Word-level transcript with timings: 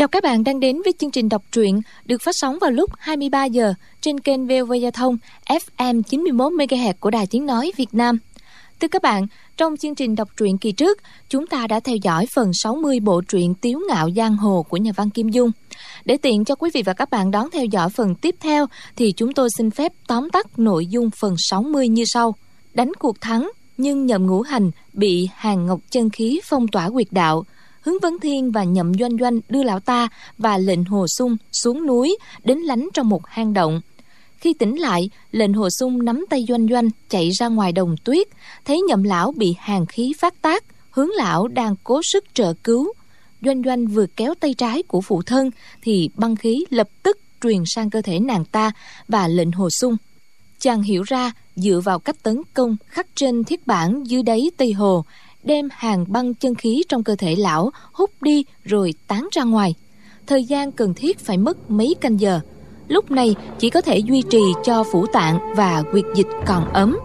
Chào 0.00 0.08
các 0.08 0.22
bạn 0.22 0.44
đang 0.44 0.60
đến 0.60 0.82
với 0.84 0.92
chương 0.98 1.10
trình 1.10 1.28
đọc 1.28 1.42
truyện 1.52 1.80
được 2.04 2.22
phát 2.22 2.32
sóng 2.34 2.58
vào 2.60 2.70
lúc 2.70 2.90
23 2.98 3.44
giờ 3.44 3.74
trên 4.00 4.20
kênh 4.20 4.46
VOV 4.46 4.72
Giao 4.82 4.90
thông 4.90 5.16
FM 5.48 6.02
91 6.02 6.52
MHz 6.52 6.94
của 7.00 7.10
Đài 7.10 7.26
Tiếng 7.26 7.46
nói 7.46 7.72
Việt 7.76 7.94
Nam. 7.94 8.18
Thưa 8.80 8.88
các 8.88 9.02
bạn, 9.02 9.26
trong 9.56 9.76
chương 9.76 9.94
trình 9.94 10.14
đọc 10.14 10.28
truyện 10.36 10.58
kỳ 10.58 10.72
trước, 10.72 10.98
chúng 11.28 11.46
ta 11.46 11.66
đã 11.66 11.80
theo 11.80 11.96
dõi 11.96 12.26
phần 12.34 12.50
60 12.52 13.00
bộ 13.00 13.20
truyện 13.28 13.54
Tiếu 13.54 13.80
ngạo 13.88 14.10
giang 14.16 14.36
hồ 14.36 14.66
của 14.68 14.76
nhà 14.76 14.92
văn 14.96 15.10
Kim 15.10 15.28
Dung. 15.28 15.50
Để 16.04 16.16
tiện 16.16 16.44
cho 16.44 16.54
quý 16.54 16.70
vị 16.74 16.82
và 16.82 16.92
các 16.92 17.10
bạn 17.10 17.30
đón 17.30 17.50
theo 17.52 17.64
dõi 17.64 17.90
phần 17.90 18.14
tiếp 18.14 18.34
theo 18.40 18.66
thì 18.96 19.12
chúng 19.12 19.32
tôi 19.32 19.48
xin 19.58 19.70
phép 19.70 19.92
tóm 20.06 20.30
tắt 20.30 20.58
nội 20.58 20.86
dung 20.86 21.10
phần 21.20 21.34
60 21.38 21.88
như 21.88 22.04
sau. 22.06 22.34
Đánh 22.74 22.92
cuộc 22.98 23.20
thắng 23.20 23.50
nhưng 23.78 24.06
nhậm 24.06 24.26
ngũ 24.26 24.42
hành 24.42 24.70
bị 24.92 25.28
hàng 25.34 25.66
ngọc 25.66 25.80
chân 25.90 26.10
khí 26.10 26.40
phong 26.44 26.68
tỏa 26.68 26.90
quyệt 26.90 27.08
đạo– 27.10 27.44
Hướng 27.80 27.98
Vấn 28.02 28.20
Thiên 28.20 28.52
và 28.52 28.64
Nhậm 28.64 28.92
Doanh 28.94 29.18
Doanh 29.18 29.40
đưa 29.48 29.62
lão 29.62 29.80
ta 29.80 30.08
và 30.38 30.58
lệnh 30.58 30.84
Hồ 30.84 31.06
Sung 31.08 31.36
xuống 31.52 31.86
núi 31.86 32.16
đến 32.44 32.58
lánh 32.58 32.88
trong 32.94 33.08
một 33.08 33.26
hang 33.26 33.52
động. 33.52 33.80
Khi 34.36 34.54
tỉnh 34.54 34.80
lại, 34.80 35.10
lệnh 35.32 35.52
Hồ 35.52 35.68
Sung 35.70 36.04
nắm 36.04 36.24
tay 36.30 36.44
Doanh 36.48 36.68
Doanh 36.68 36.90
chạy 37.08 37.30
ra 37.30 37.48
ngoài 37.48 37.72
đồng 37.72 37.96
tuyết, 38.04 38.28
thấy 38.64 38.80
Nhậm 38.80 39.02
lão 39.02 39.32
bị 39.32 39.54
hàng 39.58 39.86
khí 39.86 40.12
phát 40.18 40.42
tác, 40.42 40.64
hướng 40.90 41.10
lão 41.10 41.48
đang 41.48 41.74
cố 41.84 42.00
sức 42.02 42.24
trợ 42.34 42.54
cứu. 42.64 42.92
Doanh 43.42 43.62
Doanh 43.62 43.86
vừa 43.86 44.06
kéo 44.16 44.34
tay 44.40 44.54
trái 44.54 44.82
của 44.82 45.00
phụ 45.00 45.22
thân 45.22 45.50
thì 45.82 46.10
băng 46.14 46.36
khí 46.36 46.64
lập 46.70 46.88
tức 47.02 47.18
truyền 47.42 47.62
sang 47.66 47.90
cơ 47.90 48.02
thể 48.02 48.18
nàng 48.18 48.44
ta 48.44 48.72
và 49.08 49.28
lệnh 49.28 49.52
Hồ 49.52 49.70
Sung. 49.70 49.96
Chàng 50.58 50.82
hiểu 50.82 51.02
ra 51.02 51.32
dựa 51.56 51.80
vào 51.84 51.98
cách 51.98 52.22
tấn 52.22 52.42
công 52.54 52.76
khắc 52.86 53.06
trên 53.14 53.44
thiết 53.44 53.66
bản 53.66 54.02
dưới 54.06 54.22
đáy 54.22 54.50
Tây 54.56 54.72
Hồ, 54.72 55.04
đem 55.42 55.68
hàng 55.72 56.04
băng 56.08 56.34
chân 56.34 56.54
khí 56.54 56.82
trong 56.88 57.04
cơ 57.04 57.16
thể 57.16 57.36
lão 57.36 57.70
hút 57.92 58.10
đi 58.20 58.44
rồi 58.64 58.94
tán 59.06 59.28
ra 59.32 59.42
ngoài. 59.42 59.74
Thời 60.26 60.44
gian 60.44 60.72
cần 60.72 60.94
thiết 60.94 61.18
phải 61.18 61.38
mất 61.38 61.70
mấy 61.70 61.94
canh 62.00 62.20
giờ. 62.20 62.40
Lúc 62.88 63.10
này 63.10 63.34
chỉ 63.58 63.70
có 63.70 63.80
thể 63.80 63.98
duy 63.98 64.22
trì 64.22 64.42
cho 64.64 64.84
phủ 64.92 65.06
tạng 65.06 65.54
và 65.56 65.82
quyệt 65.92 66.04
dịch 66.14 66.26
còn 66.46 66.72
ấm. 66.72 66.98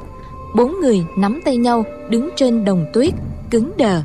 Bốn 0.55 0.79
người 0.81 1.03
nắm 1.17 1.41
tay 1.45 1.57
nhau 1.57 1.83
đứng 2.09 2.29
trên 2.35 2.65
đồng 2.65 2.85
tuyết, 2.93 3.13
cứng 3.51 3.71
đờ. 3.77 4.01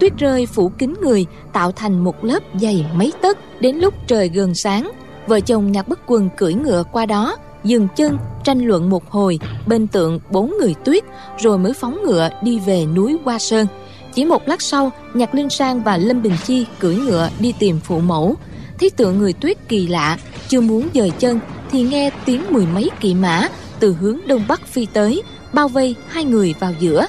Tuyết 0.00 0.12
rơi 0.18 0.46
phủ 0.46 0.68
kín 0.68 0.94
người 1.02 1.26
tạo 1.52 1.72
thành 1.72 2.04
một 2.04 2.24
lớp 2.24 2.42
dày 2.60 2.86
mấy 2.94 3.12
tấc 3.22 3.38
đến 3.60 3.76
lúc 3.76 3.94
trời 4.06 4.28
gần 4.28 4.54
sáng. 4.54 4.90
Vợ 5.26 5.40
chồng 5.40 5.72
nhạc 5.72 5.88
bất 5.88 6.00
quần 6.06 6.28
cưỡi 6.36 6.54
ngựa 6.54 6.84
qua 6.92 7.06
đó 7.06 7.36
dừng 7.64 7.88
chân 7.96 8.18
tranh 8.44 8.64
luận 8.64 8.90
một 8.90 9.10
hồi 9.10 9.38
bên 9.66 9.86
tượng 9.86 10.20
bốn 10.30 10.54
người 10.60 10.74
tuyết 10.84 11.04
rồi 11.38 11.58
mới 11.58 11.72
phóng 11.72 12.02
ngựa 12.04 12.28
đi 12.42 12.58
về 12.58 12.86
núi 12.86 13.16
Hoa 13.24 13.38
Sơn. 13.38 13.66
Chỉ 14.14 14.24
một 14.24 14.48
lát 14.48 14.62
sau, 14.62 14.92
Nhạc 15.14 15.34
Linh 15.34 15.50
Sang 15.50 15.82
và 15.82 15.96
Lâm 15.96 16.22
Bình 16.22 16.36
Chi 16.46 16.66
cưỡi 16.78 16.96
ngựa 16.96 17.28
đi 17.38 17.54
tìm 17.58 17.80
phụ 17.84 17.98
mẫu. 17.98 18.34
Thấy 18.80 18.90
tượng 18.90 19.18
người 19.18 19.32
tuyết 19.32 19.68
kỳ 19.68 19.86
lạ, 19.86 20.18
chưa 20.48 20.60
muốn 20.60 20.88
dời 20.94 21.10
chân 21.10 21.40
thì 21.70 21.82
nghe 21.82 22.10
tiếng 22.24 22.42
mười 22.50 22.66
mấy 22.66 22.90
kỵ 23.00 23.14
mã 23.14 23.48
từ 23.80 23.96
hướng 24.00 24.18
đông 24.26 24.44
bắc 24.48 24.66
phi 24.66 24.86
tới, 24.86 25.22
bao 25.52 25.68
vây 25.68 25.94
hai 26.08 26.24
người 26.24 26.54
vào 26.60 26.72
giữa. 26.80 27.06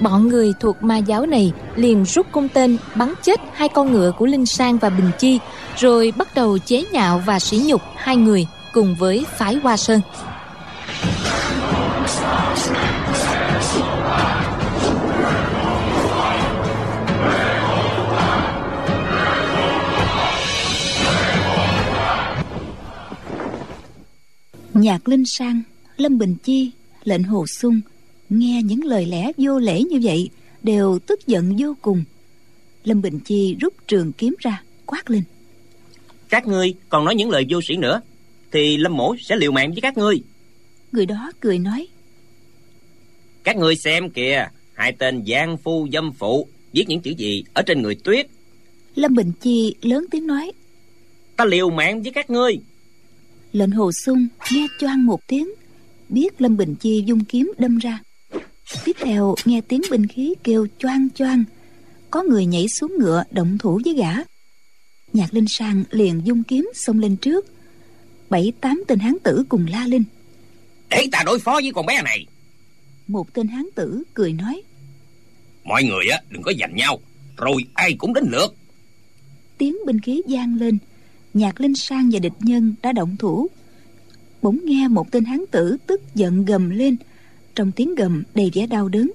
Bọn 0.00 0.28
người 0.28 0.52
thuộc 0.60 0.82
ma 0.82 0.96
giáo 0.96 1.26
này 1.26 1.52
liền 1.76 2.04
rút 2.04 2.26
cung 2.32 2.48
tên 2.48 2.76
bắn 2.94 3.14
chết 3.22 3.40
hai 3.54 3.68
con 3.68 3.92
ngựa 3.92 4.12
của 4.18 4.26
Linh 4.26 4.46
Sang 4.46 4.78
và 4.78 4.90
Bình 4.90 5.10
Chi, 5.18 5.38
rồi 5.76 6.12
bắt 6.16 6.28
đầu 6.34 6.58
chế 6.58 6.84
nhạo 6.92 7.22
và 7.26 7.38
sỉ 7.38 7.62
nhục 7.66 7.80
hai 7.96 8.16
người 8.16 8.46
cùng 8.72 8.94
với 8.94 9.24
phái 9.38 9.54
Hoa 9.54 9.76
Sơn. 9.76 10.00
Nhạc 24.74 25.08
Linh 25.08 25.24
Sang, 25.26 25.62
Lâm 25.96 26.18
Bình 26.18 26.36
Chi, 26.42 26.70
lệnh 27.04 27.22
Hồ 27.22 27.46
Sung 27.46 27.80
nghe 28.28 28.62
những 28.62 28.84
lời 28.84 29.06
lẽ 29.06 29.32
vô 29.38 29.58
lễ 29.58 29.82
như 29.82 30.00
vậy 30.02 30.30
đều 30.62 30.98
tức 30.98 31.26
giận 31.26 31.56
vô 31.58 31.74
cùng. 31.82 32.04
Lâm 32.84 33.02
Bình 33.02 33.20
Chi 33.24 33.56
rút 33.60 33.74
trường 33.86 34.12
kiếm 34.12 34.34
ra, 34.38 34.62
quát 34.86 35.10
lên. 35.10 35.22
Các 36.28 36.46
ngươi 36.46 36.74
còn 36.88 37.04
nói 37.04 37.14
những 37.14 37.30
lời 37.30 37.46
vô 37.50 37.60
sĩ 37.68 37.76
nữa 37.76 38.00
thì 38.52 38.76
lâm 38.76 38.96
mổ 38.96 39.16
sẽ 39.20 39.36
liều 39.36 39.52
mạng 39.52 39.70
với 39.70 39.80
các 39.80 39.98
ngươi. 39.98 40.22
Người 40.92 41.06
đó 41.06 41.32
cười 41.40 41.58
nói. 41.58 41.86
Các 43.44 43.56
ngươi 43.56 43.76
xem 43.76 44.10
kìa 44.10 44.48
hai 44.74 44.92
tên 44.92 45.24
giang 45.26 45.56
phu 45.56 45.88
dâm 45.92 46.12
phụ 46.12 46.48
viết 46.72 46.84
những 46.88 47.00
chữ 47.00 47.10
gì 47.18 47.44
ở 47.54 47.62
trên 47.62 47.82
người 47.82 47.94
tuyết. 47.94 48.26
Lâm 48.94 49.14
bình 49.14 49.32
chi 49.40 49.74
lớn 49.82 50.06
tiếng 50.10 50.26
nói. 50.26 50.52
Ta 51.36 51.44
liều 51.44 51.70
mạng 51.70 52.02
với 52.02 52.12
các 52.12 52.30
ngươi. 52.30 52.58
Lệnh 53.52 53.70
hồ 53.70 53.92
sung 53.92 54.26
nghe 54.52 54.66
choang 54.80 55.06
một 55.06 55.20
tiếng 55.26 55.48
biết 56.08 56.40
lâm 56.40 56.56
bình 56.56 56.74
chi 56.80 57.04
dung 57.06 57.24
kiếm 57.24 57.52
đâm 57.58 57.78
ra. 57.78 57.98
Tiếp 58.84 58.96
theo 59.00 59.34
nghe 59.44 59.60
tiếng 59.60 59.80
binh 59.90 60.06
khí 60.06 60.34
kêu 60.44 60.66
choang 60.78 61.08
choang 61.10 61.44
có 62.10 62.22
người 62.22 62.46
nhảy 62.46 62.68
xuống 62.68 62.92
ngựa 62.98 63.24
động 63.30 63.58
thủ 63.58 63.80
với 63.84 63.94
gã. 63.94 64.12
Nhạc 65.12 65.34
linh 65.34 65.48
sang 65.48 65.84
liền 65.90 66.20
dung 66.24 66.42
kiếm 66.42 66.70
xông 66.74 66.98
lên 66.98 67.16
trước 67.16 67.46
bảy 68.30 68.52
tám 68.60 68.82
tên 68.88 68.98
hán 68.98 69.16
tử 69.24 69.44
cùng 69.48 69.66
la 69.70 69.86
lên. 69.86 70.04
Để 70.90 71.06
ta 71.12 71.22
đối 71.26 71.38
phó 71.38 71.52
với 71.52 71.72
con 71.74 71.86
bé 71.86 72.02
này. 72.02 72.26
Một 73.06 73.34
tên 73.34 73.48
hán 73.48 73.64
tử 73.74 74.02
cười 74.14 74.32
nói 74.32 74.62
mọi 75.64 75.84
người 75.84 76.08
á 76.10 76.20
đừng 76.28 76.42
có 76.42 76.52
giành 76.60 76.76
nhau 76.76 77.00
rồi 77.36 77.64
ai 77.74 77.94
cũng 77.98 78.14
đến 78.14 78.24
lượt. 78.30 78.54
Tiếng 79.58 79.76
binh 79.86 80.00
khí 80.00 80.22
vang 80.28 80.54
lên 80.54 80.78
nhạc 81.34 81.60
linh 81.60 81.74
sang 81.74 82.10
và 82.12 82.18
địch 82.18 82.32
nhân 82.40 82.74
đã 82.82 82.92
động 82.92 83.16
thủ. 83.16 83.48
Bỗng 84.42 84.58
nghe 84.64 84.88
một 84.88 85.10
tên 85.10 85.24
hán 85.24 85.44
tử 85.50 85.76
tức 85.86 86.00
giận 86.14 86.44
gầm 86.44 86.70
lên 86.70 86.96
trong 87.54 87.72
tiếng 87.72 87.94
gầm 87.94 88.22
đầy 88.34 88.50
vẻ 88.54 88.66
đau 88.66 88.88
đớn. 88.88 89.12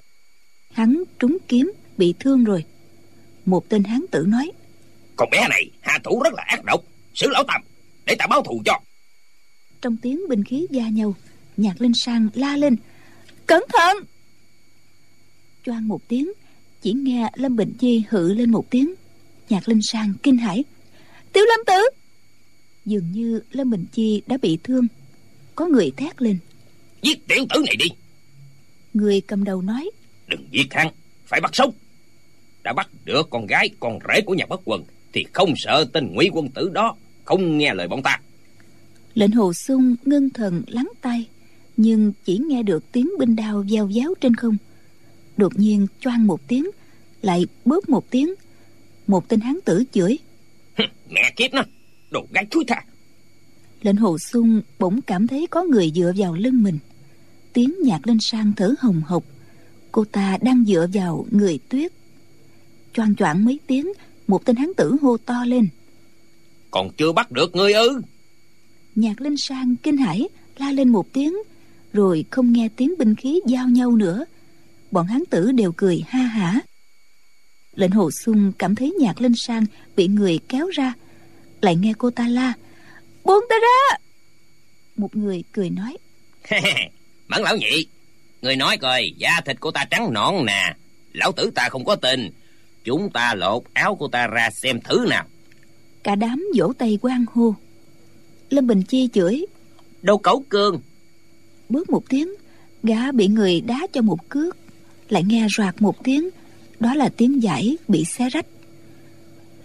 Hắn 0.71 1.03
trúng 1.19 1.37
kiếm 1.47 1.73
bị 1.97 2.13
thương 2.19 2.43
rồi. 2.43 2.63
Một 3.45 3.69
tên 3.69 3.83
hán 3.83 4.05
tử 4.11 4.25
nói 4.27 4.51
con 5.15 5.29
bé 5.29 5.47
này 5.49 5.69
hạ 5.81 5.99
thủ 6.03 6.21
rất 6.23 6.33
là 6.33 6.43
ác 6.47 6.63
độc 6.65 6.83
xử 7.13 7.27
lão 7.29 7.43
tầm 7.47 7.61
để 8.05 8.15
ta 8.19 8.27
báo 8.27 8.41
thù 8.43 8.61
cho 8.65 8.79
trong 9.81 9.97
tiếng 9.97 10.21
binh 10.29 10.43
khí 10.43 10.67
va 10.69 10.89
nhau 10.89 11.15
nhạc 11.57 11.81
linh 11.81 11.93
sang 11.93 12.29
la 12.33 12.57
lên 12.57 12.75
cẩn 13.45 13.63
thận! 13.73 13.97
Choang 15.65 15.87
một 15.87 16.01
tiếng 16.07 16.31
chỉ 16.81 16.93
nghe 16.93 17.29
lâm 17.35 17.55
bình 17.55 17.73
chi 17.79 18.03
hự 18.09 18.33
lên 18.33 18.51
một 18.51 18.69
tiếng. 18.69 18.93
Nhạc 19.49 19.69
linh 19.69 19.81
sang 19.81 20.13
kinh 20.23 20.37
hãi 20.37 20.63
tiểu 21.33 21.43
lâm 21.45 21.59
tử! 21.67 21.89
Dường 22.85 23.11
như 23.11 23.41
lâm 23.51 23.69
bình 23.69 23.85
chi 23.91 24.21
đã 24.27 24.37
bị 24.41 24.57
thương. 24.63 24.87
Có 25.55 25.67
người 25.67 25.91
thét 25.97 26.21
lên 26.21 26.37
giết 27.01 27.27
tiểu 27.27 27.45
tử 27.53 27.63
này 27.65 27.75
đi! 27.79 27.85
Người 28.93 29.21
cầm 29.21 29.43
đầu 29.43 29.61
nói 29.61 29.91
đừng 30.27 30.47
giết 30.51 30.73
hắn 30.73 30.87
phải 31.25 31.41
bắt 31.41 31.51
sống. 31.55 31.71
Đã 32.63 32.73
bắt 32.73 32.89
được 33.05 33.27
con 33.29 33.47
gái 33.47 33.69
con 33.79 33.99
rể 34.07 34.21
của 34.21 34.33
nhà 34.33 34.45
bất 34.49 34.61
quần 34.65 34.83
thì 35.13 35.25
không 35.33 35.53
sợ 35.57 35.85
tên 35.93 36.13
ngụy 36.13 36.29
quân 36.33 36.49
tử 36.49 36.69
đó 36.73 36.95
không 37.25 37.57
nghe 37.57 37.73
lời 37.73 37.87
bọn 37.87 38.03
ta 38.03 38.19
lệnh 39.15 39.31
hồ 39.31 39.53
sung 39.53 39.95
ngưng 40.05 40.29
thần 40.29 40.63
lắng 40.67 40.89
tay 41.01 41.27
nhưng 41.77 42.13
chỉ 42.25 42.37
nghe 42.37 42.63
được 42.63 42.91
tiếng 42.91 43.09
binh 43.19 43.35
đao 43.35 43.65
gieo 43.69 43.89
giáo 43.89 44.13
trên 44.21 44.35
không. 44.35 44.57
Đột 45.37 45.59
nhiên 45.59 45.87
choang 45.99 46.27
một 46.27 46.47
tiếng 46.47 46.65
lại 47.21 47.45
bóp 47.65 47.89
một 47.89 48.09
tiếng. 48.09 48.33
Một 49.07 49.29
tên 49.29 49.39
hán 49.39 49.59
tử 49.65 49.83
chửi. 49.91 50.17
Mẹ 51.09 51.33
kiếp 51.35 51.53
nó 51.53 51.63
đồ 52.11 52.27
gái 52.31 52.45
thúi 52.51 52.63
tha. 52.67 52.85
Lệnh 53.81 53.95
hồ 53.95 54.17
sung 54.17 54.61
bỗng 54.79 55.01
cảm 55.01 55.27
thấy 55.27 55.47
có 55.47 55.63
người 55.63 55.91
dựa 55.95 56.11
vào 56.17 56.33
lưng 56.33 56.63
mình. 56.63 56.79
Tiếng 57.53 57.73
nhạc 57.83 58.07
lên 58.07 58.17
sang 58.21 58.53
thở 58.57 58.73
hồng 58.79 59.01
hộc. 59.05 59.23
Cô 59.91 60.05
ta 60.05 60.37
đang 60.41 60.63
dựa 60.67 60.87
vào 60.93 61.25
người 61.31 61.59
tuyết. 61.69 61.91
Choang 62.93 63.15
choạng 63.15 63.45
mấy 63.45 63.59
tiếng 63.67 63.91
một 64.27 64.45
tên 64.45 64.55
hán 64.55 64.73
tử 64.77 64.95
hô 65.01 65.17
to 65.17 65.45
lên. 65.45 65.67
Còn 66.71 66.89
chưa 66.97 67.11
bắt 67.11 67.31
được 67.31 67.55
ngươi 67.55 67.73
ư 67.73 68.01
nhạc 68.95 69.21
linh 69.21 69.37
sang 69.37 69.75
kinh 69.83 69.97
hãi 69.97 70.27
la 70.57 70.71
lên 70.71 70.89
một 70.89 71.13
tiếng 71.13 71.35
rồi 71.93 72.25
không 72.31 72.53
nghe 72.53 72.69
tiếng 72.75 72.93
binh 72.97 73.15
khí 73.15 73.41
giao 73.47 73.69
nhau 73.69 73.91
nữa. 73.91 74.25
Bọn 74.91 75.07
hán 75.07 75.23
tử 75.29 75.51
đều 75.51 75.71
cười 75.71 76.03
ha 76.07 76.19
hả. 76.19 76.59
Lệnh 77.75 77.91
hồ 77.91 78.11
sung 78.11 78.51
cảm 78.59 78.75
thấy 78.75 78.93
nhạc 78.99 79.21
linh 79.21 79.35
sang 79.35 79.65
bị 79.95 80.07
người 80.07 80.39
kéo 80.49 80.69
ra 80.69 80.93
lại 81.61 81.75
nghe 81.75 81.93
cô 81.97 82.11
ta 82.11 82.27
la 82.27 82.53
buông 83.23 83.45
ta 83.49 83.55
ra! 83.61 83.97
Một 84.97 85.15
người 85.15 85.43
cười 85.51 85.69
nói 85.69 85.97
mẫn 87.27 87.41
lão 87.41 87.57
nhị. 87.57 87.87
Người 88.41 88.55
nói 88.55 88.77
coi 88.77 89.11
da 89.17 89.41
thịt 89.45 89.59
của 89.59 89.71
ta 89.71 89.85
trắng 89.91 90.13
nõn 90.13 90.45
nè 90.45 90.75
lão 91.13 91.31
tử 91.31 91.51
ta 91.55 91.69
không 91.69 91.85
có 91.85 91.95
tình 91.95 92.29
chúng 92.83 93.09
ta 93.09 93.33
lột 93.35 93.63
áo 93.73 93.95
của 93.95 94.07
ta 94.07 94.27
ra 94.27 94.49
xem 94.49 94.79
thứ 94.81 95.05
nào. 95.09 95.25
Cả 96.03 96.15
đám 96.15 96.45
vỗ 96.57 96.73
tay 96.77 96.97
quan 97.01 97.25
hô 97.33 97.55
lâm 98.55 98.67
bình 98.67 98.83
chi 98.83 99.09
chửi. 99.13 99.45
Đâu 100.01 100.17
cấu 100.17 100.43
cương? 100.49 100.79
Bước 101.69 101.89
một 101.89 102.09
tiếng 102.09 102.29
gã 102.83 103.11
bị 103.11 103.27
người 103.27 103.61
đá 103.61 103.87
cho 103.93 104.01
một 104.01 104.29
cước. 104.29 104.57
Lại 105.09 105.23
nghe 105.23 105.47
roạt 105.57 105.81
một 105.81 106.03
tiếng 106.03 106.29
đó 106.79 106.95
là 106.95 107.09
tiếng 107.09 107.43
giải 107.43 107.77
bị 107.87 108.05
xé 108.05 108.29
rách. 108.29 108.45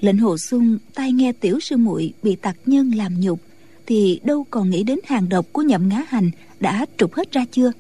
Lệnh 0.00 0.18
hồ 0.18 0.38
sung 0.38 0.78
tai 0.94 1.12
nghe 1.12 1.32
tiểu 1.32 1.60
sư 1.60 1.76
muội 1.76 2.12
bị 2.22 2.36
tặc 2.36 2.56
nhân 2.66 2.94
làm 2.94 3.20
nhục 3.20 3.40
thì 3.86 4.20
đâu 4.24 4.46
còn 4.50 4.70
nghĩ 4.70 4.82
đến 4.82 4.98
hàng 5.04 5.28
độc 5.28 5.46
của 5.52 5.62
nhậm 5.62 5.88
ngã 5.88 6.04
hành 6.08 6.30
đã 6.60 6.86
trục 6.98 7.14
hết 7.14 7.32
ra 7.32 7.44
chưa? 7.52 7.72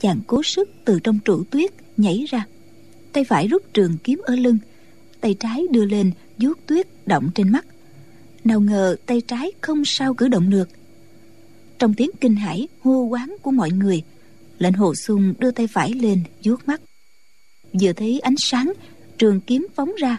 Chàng 0.00 0.20
cố 0.26 0.42
sức 0.42 0.70
từ 0.84 0.98
trong 1.04 1.18
trụ 1.24 1.44
tuyết 1.50 1.70
nhảy 1.96 2.24
ra 2.28 2.46
tay 3.12 3.24
phải 3.24 3.48
rút 3.48 3.62
trường 3.74 3.96
kiếm 4.04 4.20
ở 4.24 4.36
lưng 4.36 4.58
tay 5.20 5.34
trái 5.34 5.62
đưa 5.70 5.84
lên 5.84 6.10
vuốt 6.38 6.66
tuyết 6.66 6.86
động 7.06 7.30
trên 7.34 7.52
mắt 7.52 7.66
nào 8.48 8.60
ngờ 8.60 8.96
tay 9.06 9.20
trái 9.20 9.52
không 9.60 9.82
sao 9.84 10.14
cử 10.14 10.28
động 10.28 10.50
được. 10.50 10.68
Trong 11.78 11.94
tiếng 11.94 12.10
kinh 12.20 12.36
hãi, 12.36 12.68
hô 12.80 13.02
quán 13.02 13.36
của 13.42 13.50
mọi 13.50 13.70
người 13.70 14.02
lệnh 14.58 14.72
hồ 14.72 14.94
sung 14.94 15.34
đưa 15.38 15.50
tay 15.50 15.66
phải 15.66 15.92
lên, 15.92 16.22
vuốt 16.44 16.68
mắt. 16.68 16.80
Vừa 17.80 17.92
thấy 17.92 18.20
ánh 18.20 18.34
sáng, 18.38 18.72
trường 19.18 19.40
kiếm 19.40 19.66
phóng 19.74 19.92
ra. 19.98 20.18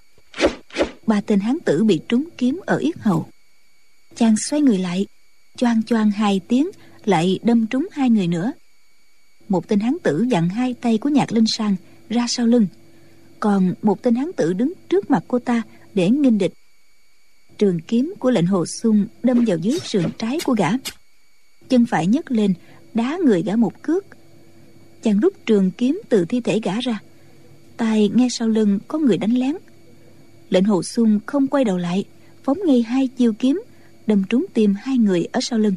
Ba 1.07 1.21
tên 1.21 1.39
hán 1.39 1.57
tử 1.65 1.83
bị 1.83 1.99
trúng 2.07 2.29
kiếm 2.37 2.59
ở 2.65 2.77
yết 2.77 2.97
hầu. 2.97 3.27
Chàng 4.15 4.35
xoay 4.37 4.61
người 4.61 4.77
lại, 4.77 5.05
choang 5.57 5.83
choang 5.83 6.11
hai 6.11 6.41
tiếng, 6.47 6.69
lại 7.05 7.39
đâm 7.43 7.67
trúng 7.67 7.87
hai 7.91 8.09
người 8.09 8.27
nữa. 8.27 8.51
Một 9.49 9.67
tên 9.67 9.79
hán 9.79 9.97
tử 10.03 10.25
dặn 10.29 10.49
hai 10.49 10.73
tay 10.73 10.97
của 10.97 11.09
nhạc 11.09 11.31
linh 11.31 11.47
sang 11.47 11.75
ra 12.09 12.25
sau 12.27 12.45
lưng. 12.45 12.67
Còn 13.39 13.73
một 13.81 14.01
tên 14.01 14.15
hán 14.15 14.31
tử 14.37 14.53
đứng 14.53 14.73
trước 14.89 15.11
mặt 15.11 15.23
cô 15.27 15.39
ta 15.39 15.61
để 15.93 16.09
nghinh 16.09 16.37
địch 16.37 16.53
trường 17.59 17.79
kiếm 17.79 18.13
của 18.19 18.31
lệnh 18.31 18.45
hồ 18.45 18.65
sung 18.65 19.07
đâm 19.23 19.45
vào 19.47 19.57
dưới 19.57 19.79
sườn 19.79 20.03
trái 20.17 20.37
của 20.45 20.53
gã. 20.53 20.69
Chân 21.69 21.85
phải 21.85 22.07
nhấc 22.07 22.31
lên, 22.31 22.53
đá 22.93 23.17
người 23.25 23.43
gã 23.43 23.55
một 23.55 23.81
cước. 23.81 24.05
Chàng 25.03 25.19
rút 25.19 25.33
trường 25.45 25.71
kiếm 25.71 26.01
từ 26.09 26.25
thi 26.25 26.41
thể 26.41 26.59
gã 26.63 26.79
ra. 26.79 26.99
Tai 27.77 28.09
nghe 28.15 28.27
sau 28.29 28.47
lưng 28.47 28.79
có 28.87 28.99
người 28.99 29.17
đánh 29.17 29.33
lén. 29.33 29.55
Lệnh 30.49 30.63
hồ 30.63 30.83
sung 30.83 31.19
không 31.25 31.47
quay 31.47 31.63
đầu 31.63 31.77
lại, 31.77 32.05
phóng 32.43 32.57
ngay 32.65 32.81
hai 32.81 33.07
chiêu 33.07 33.33
kiếm, 33.33 33.61
đâm 34.07 34.23
trúng 34.29 34.45
tim 34.53 34.73
hai 34.81 34.97
người 34.97 35.25
ở 35.31 35.39
sau 35.41 35.59
lưng. 35.59 35.75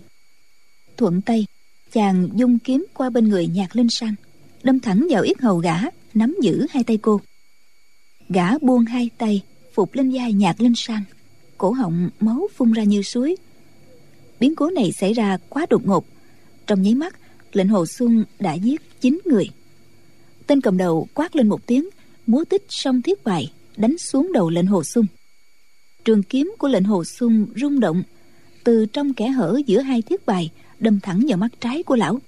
Thuận 0.97 1.21
tay, 1.21 1.47
chàng 1.93 2.29
dung 2.35 2.59
kiếm 2.59 2.87
qua 2.95 3.11
bên 3.11 3.29
người 3.29 3.47
nhạc 3.47 3.77
linh 3.77 3.91
sang, 3.91 4.15
đâm 4.63 4.81
thẳng 4.81 5.07
vào 5.11 5.23
yết 5.23 5.41
hầu 5.41 5.59
gã, 5.59 5.77
nắm 6.15 6.37
giữ 6.43 6.67
hai 6.71 6.85
tay 6.85 6.99
cô. 7.03 7.21
Gã 8.29 8.59
buông 8.59 8.85
hai 8.85 9.11
tay, 9.19 9.43
phục 9.75 9.95
lên 9.95 10.11
vai 10.11 10.33
nhạc 10.33 10.61
linh 10.61 10.75
sang 10.77 11.03
cổ 11.63 11.71
họng 11.71 12.11
máu 12.21 12.49
phun 12.55 12.73
ra 12.73 12.85
như 12.85 13.03
suối. 13.03 13.37
Biến 14.41 14.55
cố 14.55 14.71
này 14.71 14.93
xảy 14.93 15.13
ra 15.13 15.39
quá 15.49 15.67
đột 15.71 15.87
ngột. 15.87 16.07
Trong 16.67 16.83
nháy 16.83 16.95
mắt, 16.95 17.17
lệnh 17.53 17.69
hồ 17.69 17.87
xuân 17.87 18.25
đã 18.41 18.55
giết 18.55 19.01
chín 19.01 19.21
người. 19.25 19.51
Tên 20.47 20.61
cầm 20.61 20.77
đầu 20.77 21.09
quát 21.15 21.37
lên 21.37 21.49
một 21.49 21.67
tiếng, 21.67 21.89
múa 22.27 22.45
tích 22.45 22.65
song 22.69 23.03
thiết 23.03 23.25
bài, 23.25 23.53
đánh 23.77 23.99
xuống 23.99 24.33
đầu 24.33 24.51
lệnh 24.51 24.67
hồ 24.67 24.85
xuân. 24.85 25.07
Trường 26.05 26.23
kiếm 26.23 26.55
của 26.59 26.69
lệnh 26.69 26.85
hồ 26.85 27.05
xuân 27.05 27.47
rung 27.57 27.81
động, 27.81 28.03
từ 28.65 28.87
trong 28.87 29.15
kẽ 29.15 29.29
hở 29.29 29.61
giữa 29.67 29.81
hai 29.81 30.03
thiết 30.03 30.27
bài, 30.27 30.51
đâm 30.79 31.01
thẳng 31.01 31.23
vào 31.29 31.39
mắt 31.39 31.51
trái 31.61 31.83
của 31.83 31.97
lão. 31.97 32.19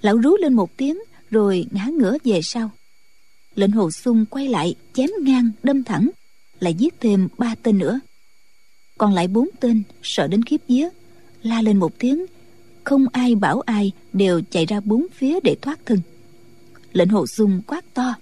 Lão 0.00 0.16
rú 0.16 0.36
lên 0.36 0.54
một 0.54 0.76
tiếng, 0.76 0.98
rồi 1.30 1.66
ngã 1.70 1.86
ngửa 1.86 2.16
về 2.24 2.40
sau. 2.42 2.70
Lệnh 3.54 3.70
hồ 3.70 3.90
xuân 3.90 4.26
quay 4.30 4.48
lại, 4.48 4.74
chém 4.92 5.10
ngang, 5.20 5.50
đâm 5.62 5.84
thẳng, 5.84 6.10
lại 6.60 6.74
giết 6.74 6.94
thêm 7.00 7.28
ba 7.38 7.54
tên 7.62 7.78
nữa 7.78 8.00
còn 8.98 9.14
lại 9.14 9.28
bốn 9.28 9.48
tên 9.60 9.82
sợ 10.02 10.26
đến 10.26 10.42
khiếp 10.42 10.60
vía 10.68 10.88
la 11.42 11.62
lên 11.62 11.76
một 11.76 11.98
tiếng. 11.98 12.26
Không 12.84 13.06
ai 13.12 13.34
bảo 13.34 13.60
ai 13.60 13.92
đều 14.12 14.40
chạy 14.50 14.66
ra 14.66 14.80
bốn 14.80 15.06
phía 15.14 15.40
để 15.44 15.56
thoát 15.62 15.78
thân. 15.86 16.00
Lệnh 16.92 17.08
hồ 17.08 17.26
xuân 17.26 17.62
quát 17.66 17.94
to. 17.94 18.14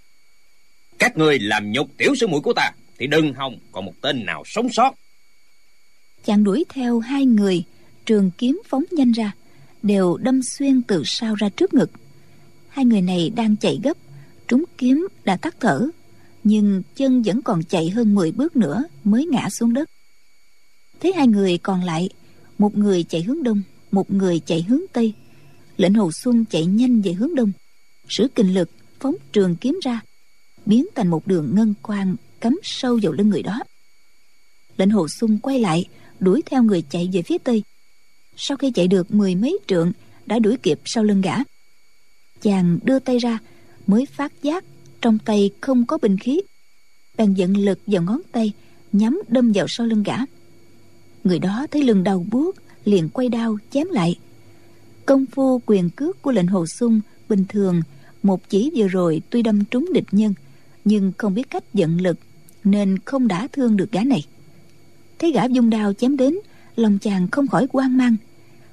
Các 0.98 1.16
người 1.16 1.38
làm 1.38 1.72
nhục 1.72 1.88
tiểu 1.96 2.14
sư 2.20 2.26
muội 2.26 2.40
của 2.40 2.52
ta 2.52 2.70
thì 2.98 3.06
đừng 3.06 3.34
hòng 3.34 3.58
còn 3.72 3.84
một 3.84 3.92
tên 4.00 4.24
nào 4.24 4.42
sống 4.46 4.68
sót. 4.72 4.94
Chàng 6.24 6.44
đuổi 6.44 6.64
theo 6.68 6.98
hai 6.98 7.24
người 7.24 7.64
trường 8.06 8.30
kiếm 8.38 8.62
phóng 8.68 8.84
nhanh 8.90 9.12
ra 9.12 9.32
đều 9.82 10.16
đâm 10.16 10.42
xuyên 10.42 10.82
từ 10.82 11.02
sau 11.06 11.34
ra 11.34 11.48
trước 11.48 11.74
ngực. 11.74 11.90
Hai 12.68 12.84
người 12.84 13.02
này 13.02 13.30
đang 13.36 13.56
chạy 13.56 13.80
gấp 13.82 13.96
trúng 14.48 14.64
kiếm 14.78 15.08
đã 15.24 15.36
tắt 15.36 15.56
thở 15.60 15.88
nhưng 16.44 16.82
chân 16.96 17.22
vẫn 17.22 17.42
còn 17.42 17.62
chạy 17.62 17.90
hơn 17.90 18.14
10 18.14 18.32
bước 18.32 18.56
nữa 18.56 18.84
mới 19.04 19.26
ngã 19.26 19.50
xuống 19.50 19.74
đất 19.74 19.90
thấy 21.00 21.12
hai 21.12 21.26
người 21.26 21.58
còn 21.58 21.84
lại, 21.84 22.08
một 22.58 22.78
người 22.78 23.02
chạy 23.02 23.22
hướng 23.22 23.42
đông, 23.42 23.62
một 23.92 24.10
người 24.10 24.40
chạy 24.46 24.62
hướng 24.62 24.80
tây. 24.92 25.12
Lệnh 25.76 25.94
hồ 25.94 26.12
xuân 26.12 26.44
chạy 26.50 26.66
nhanh 26.66 27.00
về 27.00 27.12
hướng 27.12 27.34
đông. 27.34 27.52
Sử 28.08 28.28
kinh 28.34 28.54
lực 28.54 28.70
phóng 29.00 29.14
trường 29.32 29.56
kiếm 29.56 29.78
ra, 29.84 30.00
biến 30.66 30.86
thành 30.94 31.08
một 31.08 31.26
đường 31.26 31.54
ngân 31.54 31.74
quang 31.82 32.16
cắm 32.40 32.60
sâu 32.62 32.98
vào 33.02 33.12
lưng 33.12 33.28
người 33.28 33.42
đó. 33.42 33.60
Lệnh 34.76 34.90
hồ 34.90 35.08
xuân 35.08 35.38
quay 35.38 35.58
lại, 35.58 35.84
đuổi 36.20 36.42
theo 36.46 36.62
người 36.62 36.82
chạy 36.90 37.08
về 37.12 37.22
phía 37.22 37.38
tây. 37.38 37.62
Sau 38.36 38.56
khi 38.56 38.70
chạy 38.70 38.88
được 38.88 39.14
mười 39.14 39.34
mấy 39.34 39.58
trượng, 39.66 39.92
đã 40.26 40.38
đuổi 40.38 40.56
kịp 40.56 40.80
sau 40.84 41.04
lưng 41.04 41.20
gã. 41.20 41.34
Chàng 42.42 42.78
đưa 42.82 42.98
tay 42.98 43.18
ra, 43.18 43.38
mới 43.86 44.06
phát 44.06 44.32
giác 44.42 44.64
trong 45.00 45.18
tay 45.18 45.50
không 45.60 45.86
có 45.86 45.98
binh 45.98 46.18
khí. 46.18 46.40
Bèn 47.16 47.34
dẫn 47.34 47.56
lực 47.56 47.78
vào 47.86 48.02
ngón 48.02 48.20
tay, 48.32 48.52
nhắm 48.92 49.22
đâm 49.28 49.52
vào 49.54 49.66
sau 49.68 49.86
lưng 49.86 50.02
gã 50.02 50.16
người 51.26 51.38
đó 51.38 51.66
thấy 51.70 51.82
lưng 51.82 52.04
đau 52.04 52.26
buốt, 52.30 52.56
liền 52.84 53.08
quay 53.08 53.28
đao 53.28 53.58
chém 53.70 53.86
lại. 53.90 54.18
Công 55.06 55.26
phu 55.26 55.60
quyền 55.66 55.90
cước 55.90 56.22
của 56.22 56.32
lệnh 56.32 56.46
hồ 56.46 56.66
sung 56.66 57.00
bình 57.28 57.44
thường, 57.48 57.82
một 58.22 58.48
chỉ 58.48 58.70
vừa 58.76 58.88
rồi 58.88 59.22
tuy 59.30 59.42
đâm 59.42 59.64
trúng 59.64 59.88
địch 59.92 60.04
nhân, 60.12 60.34
nhưng 60.84 61.12
không 61.18 61.34
biết 61.34 61.50
cách 61.50 61.74
giận 61.74 62.00
lực, 62.00 62.18
nên 62.64 62.98
không 63.04 63.28
đã 63.28 63.48
thương 63.52 63.76
được 63.76 63.92
gã 63.92 64.02
này. 64.04 64.24
Thấy 65.18 65.32
gã 65.32 65.44
dung 65.44 65.70
đao 65.70 65.92
chém 65.92 66.16
đến, 66.16 66.34
lòng 66.76 66.98
chàng 66.98 67.28
không 67.28 67.48
khỏi 67.48 67.66
hoang 67.72 67.96
mang, 67.96 68.16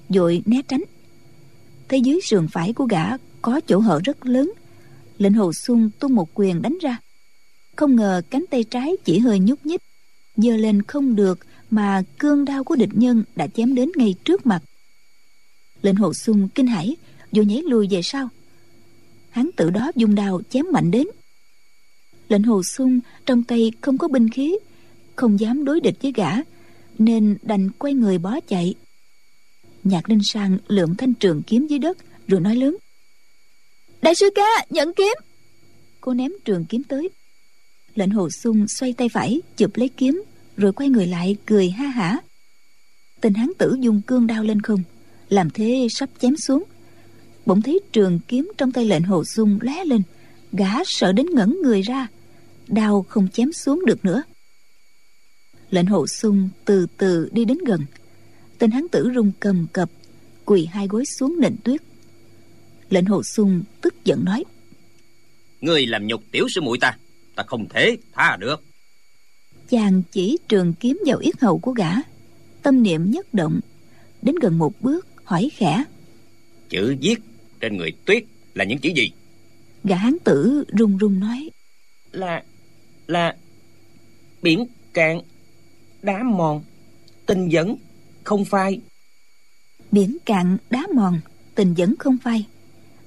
vội 0.10 0.42
né 0.46 0.62
tránh. 0.68 0.84
Thấy 1.90 2.02
dưới 2.02 2.20
sườn 2.24 2.48
phải 2.48 2.74
của 2.74 2.86
gã 2.86 3.06
có 3.42 3.62
chỗ 3.68 3.80
hở 3.80 4.00
rất 4.04 4.26
lớn, 4.26 4.52
lệnh 5.18 5.34
hồ 5.34 5.54
xuân 5.54 5.90
tung 6.00 6.16
một 6.16 6.30
quyền 6.34 6.62
đánh 6.62 6.78
ra. 6.82 6.98
Không 7.76 7.96
ngờ 7.96 8.22
cánh 8.30 8.46
tay 8.50 8.64
trái 8.64 8.98
chỉ 9.04 9.20
hơi 9.20 9.39
nhúc 9.39 9.66
nhích, 9.66 9.82
giơ 10.38 10.58
lên 10.58 10.82
không 10.82 11.16
được 11.16 11.39
mà 11.74 12.03
cương 12.20 12.46
đao 12.46 12.63
của 12.63 12.75
địch 12.75 12.89
nhân 12.94 13.24
đã 13.36 13.48
chém 13.48 13.75
đến 13.75 13.92
ngay 13.96 14.15
trước 14.25 14.46
mặt. 14.46 14.63
Lệnh 15.82 15.96
hồ 15.96 16.13
xuân 16.13 16.48
kinh 16.56 16.68
hãi 16.68 16.96
vội 17.32 17.46
nhảy 17.46 17.62
lùi 17.62 17.88
về 17.88 18.01
sau. 18.01 18.30
Hắn 19.30 19.50
tự 19.56 19.70
đó 19.70 19.92
dùng 19.96 20.15
đao 20.15 20.42
chém 20.50 20.65
mạnh 20.72 20.92
đến. 20.92 21.08
Lệnh 22.30 22.44
hồ 22.44 22.62
xuân 22.63 23.00
trong 23.25 23.44
tay 23.44 23.72
không 23.82 23.98
có 23.98 24.08
binh 24.08 24.30
khí 24.30 24.58
không 25.15 25.39
dám 25.39 25.65
đối 25.65 25.80
địch 25.80 25.96
với 26.01 26.12
gã 26.15 26.32
nên 26.98 27.38
đành 27.42 27.70
quay 27.72 27.94
người 27.94 28.18
bó 28.18 28.39
chạy. 28.48 28.74
Nhạc 29.84 30.10
linh 30.10 30.24
sang 30.24 30.58
lượm 30.68 30.96
thanh 30.96 31.13
trường 31.13 31.42
kiếm 31.48 31.68
dưới 31.68 31.80
đất 31.80 31.98
rồi 32.27 32.42
nói 32.42 32.56
lớn. 32.56 32.77
Đại 34.01 34.15
sư 34.15 34.30
ca 34.36 34.65
nhận 34.70 34.94
kiếm! 34.94 35.13
Cô 36.01 36.13
ném 36.13 36.32
trường 36.46 36.65
kiếm 36.65 36.84
tới. 36.84 37.10
Lệnh 37.96 38.10
hồ 38.10 38.30
sung 38.30 38.68
xoay 38.68 38.94
tay 38.94 39.10
phải 39.10 39.42
chụp 39.58 39.72
lấy 39.75 39.89
kiếm 39.89 40.24
rồi 40.57 40.74
quay 40.74 40.89
người 40.89 41.07
lại 41.07 41.38
cười 41.45 41.69
ha 41.69 41.88
hả. 41.88 42.17
Tên 43.22 43.33
hán 43.33 43.51
tử 43.57 43.77
dùng 43.79 44.01
cương 44.07 44.27
đao 44.27 44.43
lên 44.43 44.62
không, 44.62 44.83
làm 45.29 45.50
thế 45.50 45.88
sắp 45.89 46.10
chém 46.19 46.38
xuống. 46.38 46.63
Bỗng 47.45 47.62
thấy 47.62 47.79
trường 47.91 48.19
kiếm 48.27 48.51
trong 48.57 48.72
tay 48.72 48.86
lệnh 48.86 49.03
hồ 49.03 49.24
sung 49.24 49.60
lóe 49.62 49.86
lên, 49.86 50.01
gã 50.51 50.83
sợ 50.86 51.12
đến 51.12 51.25
ngẩn 51.33 51.57
người 51.63 51.81
ra, 51.81 52.07
đao 52.67 53.05
không 53.10 53.27
chém 53.27 53.53
xuống 53.53 53.86
được 53.86 54.05
nữa. 54.05 54.24
Lệnh 55.69 55.86
hồ 55.86 56.07
sung 56.07 56.50
từ 56.65 56.88
từ 56.98 57.29
đi 57.31 57.45
đến 57.45 57.57
gần. 57.57 57.81
Tên 58.57 58.72
hán 58.72 58.88
tử 58.91 59.12
rung 59.15 59.31
cầm 59.39 59.67
cập, 59.74 59.89
quỳ 60.45 60.65
hai 60.65 60.88
gối 60.88 61.05
xuống 61.05 61.36
nền 61.39 61.55
tuyết. 61.63 61.81
Lệnh 62.89 63.05
hồ 63.05 63.24
sung 63.24 63.63
tức 63.81 64.05
giận 64.05 64.25
nói, 64.25 64.43
người 65.62 65.86
làm 65.86 66.07
nhục 66.07 66.24
tiểu 66.31 66.48
sư 66.50 66.62
muội 66.62 66.77
ta 66.81 66.98
ta 67.36 67.43
không 67.48 67.69
thể 67.69 67.98
tha 68.13 68.38
được 68.39 68.63
chàng 69.74 70.01
chỉ 70.12 70.38
trường 70.48 70.74
kiếm 70.74 71.01
vào 71.06 71.18
yết 71.18 71.42
hầu 71.42 71.60
của 71.60 71.72
gã. 71.72 71.92
Tâm 72.62 72.84
niệm 72.84 73.12
nhất 73.12 73.34
động 73.34 73.60
đến 74.22 74.36
gần 74.42 74.58
một 74.58 74.82
bước 74.82 75.08
hỏi 75.24 75.50
khẽ. 75.53 75.84
Chữ 76.70 76.96
viết 77.01 77.15
trên 77.62 77.77
người 77.77 77.92
tuyết 78.06 78.24
là 78.53 78.65
những 78.65 78.80
chữ 78.80 78.89
gì? 78.96 79.12
Gã 79.84 79.96
hán 79.96 80.18
tử 80.24 80.63
run 80.68 80.98
run 80.98 81.20
nói. 81.20 81.50
Là 82.12 82.44
là 83.08 83.36
biển 84.42 84.65
cạn 84.94 85.22
đá 86.01 86.24
mòn 86.24 86.63
tình 87.25 87.51
dẫn 87.51 87.75
không 88.24 88.46
phai. 88.46 88.82
Biển 89.92 90.18
cạn 90.25 90.58
đá 90.70 90.88
mòn 90.96 91.20
tình 91.56 91.74
dẫn 91.74 91.96
không 92.00 92.18
phai. 92.24 92.46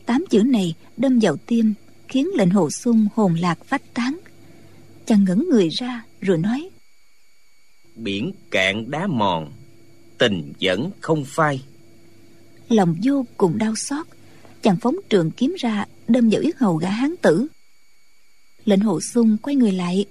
Tám 0.07 0.25
chữ 0.31 0.43
này 0.43 0.75
đâm 0.97 1.19
vào 1.19 1.37
tim 1.37 1.75
khiến 2.09 2.29
lệnh 2.37 2.51
hồ 2.51 2.71
sung 2.71 3.09
hồn 3.15 3.35
lạc 3.35 3.65
phách 3.65 3.95
tán. 3.95 4.19
Chàng 5.07 5.25
ngẩn 5.25 5.49
người 5.51 5.69
ra 5.69 6.05
rồi 6.21 6.39
nói 6.39 6.71
biển 7.97 8.33
cạn 8.51 8.91
đá 8.91 9.07
mòn 9.07 9.53
tình 10.19 10.53
vẫn 10.61 10.91
không 11.01 11.25
phai. 11.27 11.63
Lòng 12.69 12.97
vô 13.03 13.27
cùng 13.37 13.59
đau 13.59 13.75
xót 13.77 14.07
chàng 14.63 14.77
phóng 14.77 14.97
trường 15.09 15.31
kiếm 15.31 15.55
ra 15.59 15.85
đâm 16.09 16.29
vào 16.31 16.41
yết 16.41 16.57
hầu 16.57 16.77
gã 16.77 16.91
hán 16.91 17.15
tử. 17.23 17.47
Lệnh 18.65 18.81
hồ 18.81 19.01
sung 19.01 19.37
quay 19.43 19.57
người 19.57 19.73
lại 19.73 20.07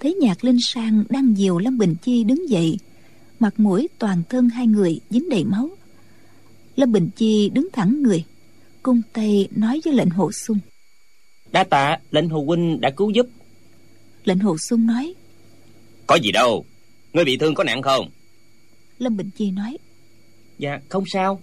thấy 0.00 0.14
nhạc 0.14 0.44
linh 0.44 0.58
sang 0.62 1.04
đang 1.08 1.36
dìu 1.36 1.58
lâm 1.58 1.78
bình 1.78 1.94
chi 2.02 2.24
đứng 2.24 2.50
dậy. 2.50 2.78
Mặt 3.40 3.60
mũi 3.60 3.88
toàn 3.98 4.22
thân 4.28 4.48
hai 4.48 4.66
người 4.66 5.00
dính 5.10 5.28
đầy 5.28 5.44
máu. 5.44 5.70
Lâm 6.76 6.92
bình 6.92 7.08
chi 7.16 7.50
đứng 7.54 7.68
thẳng 7.72 8.02
người 8.02 8.24
cung 8.82 9.02
tay 9.12 9.48
nói 9.50 9.80
với 9.84 9.94
lệnh 9.94 10.10
hồ 10.10 10.32
sung. 10.32 10.58
Đa 11.52 11.64
tạ 11.64 11.98
lệnh 12.10 12.28
hồ 12.28 12.44
huynh 12.46 12.80
đã 12.80 12.90
cứu 12.90 13.10
giúp. 13.10 13.26
Lệnh 14.24 14.38
hồ 14.38 14.58
sung 14.58 14.86
nói 14.86 15.14
có 16.10 16.16
gì 16.16 16.32
đâu. 16.32 16.64
Ngươi 17.12 17.24
bị 17.24 17.36
thương 17.36 17.54
có 17.54 17.64
nặng 17.64 17.82
không? 17.82 18.10
Lâm 18.98 19.16
bình 19.16 19.30
chi 19.36 19.50
nói. 19.50 19.78
Dạ 20.58 20.80
không 20.88 21.04
sao. 21.06 21.40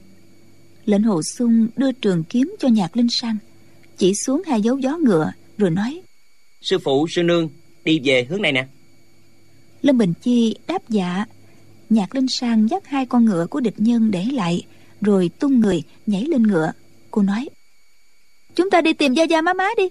Lệnh 0.85 1.03
hồ 1.03 1.21
sung 1.23 1.67
đưa 1.75 1.91
trường 1.91 2.23
kiếm 2.23 2.55
cho 2.59 2.67
nhạc 2.67 2.97
linh 2.97 3.09
sang 3.09 3.37
chỉ 3.97 4.13
xuống 4.15 4.41
hai 4.47 4.61
dấu 4.61 4.77
gió 4.77 4.97
ngựa 4.97 5.31
rồi 5.57 5.69
nói. 5.69 6.01
Sư 6.61 6.77
phụ 6.79 7.07
sư 7.09 7.23
nương 7.23 7.49
đi 7.83 7.99
về 8.03 8.23
hướng 8.29 8.41
này 8.41 8.51
nè. 8.51 8.67
Lâm 9.81 9.97
bình 9.97 10.13
chi 10.21 10.55
đáp 10.67 10.89
dạ. 10.89 11.25
Nhạc 11.89 12.15
linh 12.15 12.27
sang 12.27 12.69
dắt 12.69 12.87
hai 12.87 13.05
con 13.05 13.25
ngựa 13.25 13.47
của 13.49 13.59
địch 13.59 13.79
nhân 13.79 14.11
để 14.11 14.25
lại 14.33 14.63
rồi 15.01 15.29
tung 15.39 15.59
người 15.59 15.83
nhảy 16.05 16.25
lên 16.25 16.43
ngựa. 16.43 16.71
Cô 17.11 17.21
nói. 17.21 17.49
Chúng 18.55 18.69
ta 18.69 18.81
đi 18.81 18.93
tìm 18.93 19.13
gia 19.13 19.23
gia 19.23 19.41
má 19.41 19.53
má 19.53 19.67
đi. 19.77 19.89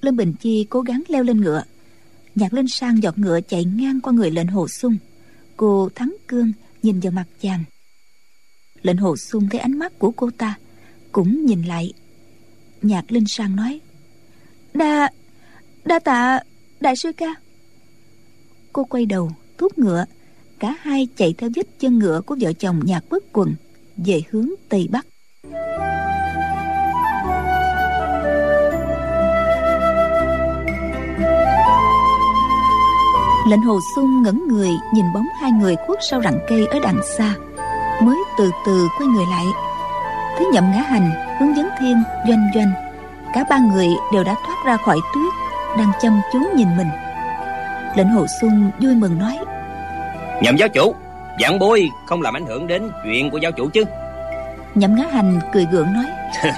Lâm 0.00 0.16
bình 0.16 0.34
chi 0.40 0.66
cố 0.70 0.80
gắng 0.80 1.02
leo 1.08 1.22
lên 1.22 1.40
ngựa 1.40 1.62
nhạc 2.36 2.52
linh 2.52 2.68
sang 2.68 3.02
giọt 3.02 3.18
ngựa 3.18 3.40
chạy 3.40 3.64
ngang 3.64 4.00
qua 4.00 4.12
người 4.12 4.30
lệnh 4.30 4.46
hồ 4.46 4.68
sung. 4.68 4.96
Cô 5.56 5.88
thắng 5.94 6.16
cương, 6.28 6.52
nhìn 6.82 7.00
vào 7.00 7.12
mặt 7.12 7.24
chàng. 7.40 7.64
Lệnh 8.82 8.96
hồ 8.96 9.16
sung 9.16 9.48
thấy 9.50 9.60
ánh 9.60 9.78
mắt 9.78 9.98
của 9.98 10.10
cô 10.16 10.30
ta, 10.38 10.58
cũng 11.12 11.46
nhìn 11.46 11.62
lại. 11.62 11.92
Nhạc 12.82 13.12
linh 13.12 13.26
sang 13.26 13.56
nói, 13.56 13.80
đa 14.74 15.10
đa 15.84 15.98
tạ, 15.98 16.40
đại 16.80 16.96
sư 16.96 17.12
ca. 17.16 17.34
Cô 18.72 18.84
quay 18.84 19.06
đầu, 19.06 19.30
thúc 19.58 19.78
ngựa. 19.78 20.04
Cả 20.58 20.76
hai 20.80 21.08
chạy 21.16 21.34
theo 21.38 21.50
vết 21.54 21.66
chân 21.78 21.98
ngựa 21.98 22.20
của 22.20 22.36
vợ 22.40 22.52
chồng 22.52 22.80
nhạc 22.84 23.04
bất 23.10 23.24
quần 23.32 23.54
về 23.96 24.22
hướng 24.30 24.48
tây 24.68 24.88
bắc. 24.90 25.06
Lệnh 33.46 33.62
hồ 33.62 33.80
sung 33.96 34.22
ngẩng 34.22 34.48
người 34.48 34.70
nhìn 34.94 35.12
bóng 35.14 35.26
hai 35.40 35.50
người 35.50 35.76
khuất 35.86 35.98
sau 36.10 36.22
rặng 36.22 36.38
cây 36.48 36.66
ở 36.66 36.78
đằng 36.82 37.00
xa. 37.18 37.34
Mới 38.02 38.16
từ 38.38 38.50
từ 38.66 38.88
quay 38.98 39.06
người 39.06 39.26
lại. 39.30 39.46
Thấy 40.38 40.46
nhậm 40.52 40.64
ngã 40.70 40.82
hành 40.82 41.10
hướng 41.40 41.56
dẫn 41.56 41.68
thiên 41.80 42.02
doanh 42.28 42.50
doanh. 42.54 42.72
Cả 43.34 43.44
ba 43.50 43.58
người 43.58 43.88
đều 44.12 44.24
đã 44.24 44.34
thoát 44.46 44.56
ra 44.66 44.76
khỏi 44.76 44.98
tuyết 45.14 45.32
đang 45.78 45.92
chăm 46.00 46.20
chú 46.32 46.38
nhìn 46.56 46.76
mình. 46.76 46.88
Lệnh 47.96 48.08
hồ 48.08 48.26
sung 48.40 48.70
vui 48.80 48.94
mừng 48.94 49.18
nói 49.18 49.38
nhậm 50.42 50.56
giáo 50.56 50.68
chủ 50.68 50.94
giảng 51.40 51.58
bối 51.58 51.90
không 52.06 52.22
làm 52.22 52.36
ảnh 52.36 52.46
hưởng 52.46 52.66
đến 52.66 52.90
chuyện 53.04 53.30
của 53.30 53.38
giáo 53.38 53.52
chủ 53.52 53.68
chứ? 53.72 53.84
Nhậm 54.74 54.94
ngã 54.94 55.04
hành 55.12 55.40
cười 55.52 55.66
gượng 55.72 55.92
nói 55.92 56.04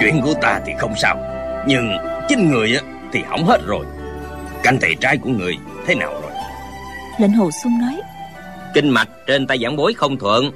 chuyện 0.00 0.20
của 0.22 0.34
ta 0.42 0.60
thì 0.66 0.72
không 0.78 0.92
sao 0.96 1.16
nhưng 1.66 1.90
chính 2.28 2.50
người 2.50 2.76
thì 3.12 3.22
hỏng 3.28 3.44
hết 3.44 3.60
rồi 3.66 3.86
canh 4.66 4.78
thầy 4.80 4.94
trai 5.00 5.18
của 5.18 5.30
người 5.30 5.56
thế 5.86 5.94
nào 5.94 6.20
rồi? 6.22 6.30
Lệnh 7.18 7.32
hồ 7.32 7.50
sung 7.62 7.78
nói 7.80 8.00
kinh 8.74 8.88
mạch 8.88 9.08
trên 9.26 9.46
tay 9.46 9.58
giảng 9.62 9.76
bối 9.76 9.94
không 9.94 10.18
thuận 10.18 10.50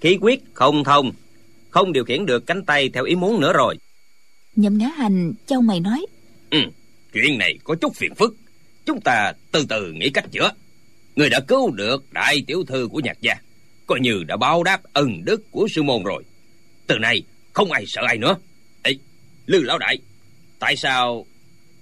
khí 0.00 0.18
quyết 0.20 0.40
không 0.54 0.84
thông 0.84 1.12
không 1.70 1.92
điều 1.92 2.04
khiển 2.04 2.26
được 2.26 2.46
cánh 2.46 2.64
tay 2.64 2.88
theo 2.88 3.04
ý 3.04 3.14
muốn 3.14 3.40
nữa 3.40 3.52
rồi. 3.52 3.78
Nhậm 4.56 4.78
ngã 4.78 4.86
hành 4.86 5.32
châu 5.46 5.60
mày 5.60 5.80
nói 5.80 6.06
ừ 6.50 6.58
chuyện 7.12 7.38
này 7.38 7.58
có 7.64 7.74
chút 7.74 7.96
phiền 7.96 8.14
phức. 8.14 8.36
Chúng 8.86 9.00
ta 9.00 9.32
từ 9.52 9.66
từ 9.68 9.92
nghĩ 9.92 10.10
cách 10.10 10.24
chữa. 10.30 10.50
Người 11.16 11.30
đã 11.30 11.40
cứu 11.40 11.70
được 11.70 12.04
đại 12.12 12.44
tiểu 12.46 12.64
thư 12.64 12.88
của 12.92 13.00
nhạc 13.00 13.20
gia 13.20 13.34
coi 13.86 14.00
như 14.00 14.24
đã 14.26 14.36
báo 14.36 14.62
đáp 14.62 14.80
ân 14.92 15.24
đức 15.24 15.50
của 15.50 15.68
sư 15.70 15.82
môn 15.82 16.02
rồi. 16.02 16.24
Từ 16.86 16.98
nay 16.98 17.22
không 17.52 17.72
ai 17.72 17.84
sợ 17.86 18.02
ai 18.06 18.18
nữa. 18.18 18.36
Ấy 18.82 18.98
lư 19.46 19.62
lão 19.62 19.78
đại 19.78 19.98
tại 20.58 20.76
sao 20.76 21.26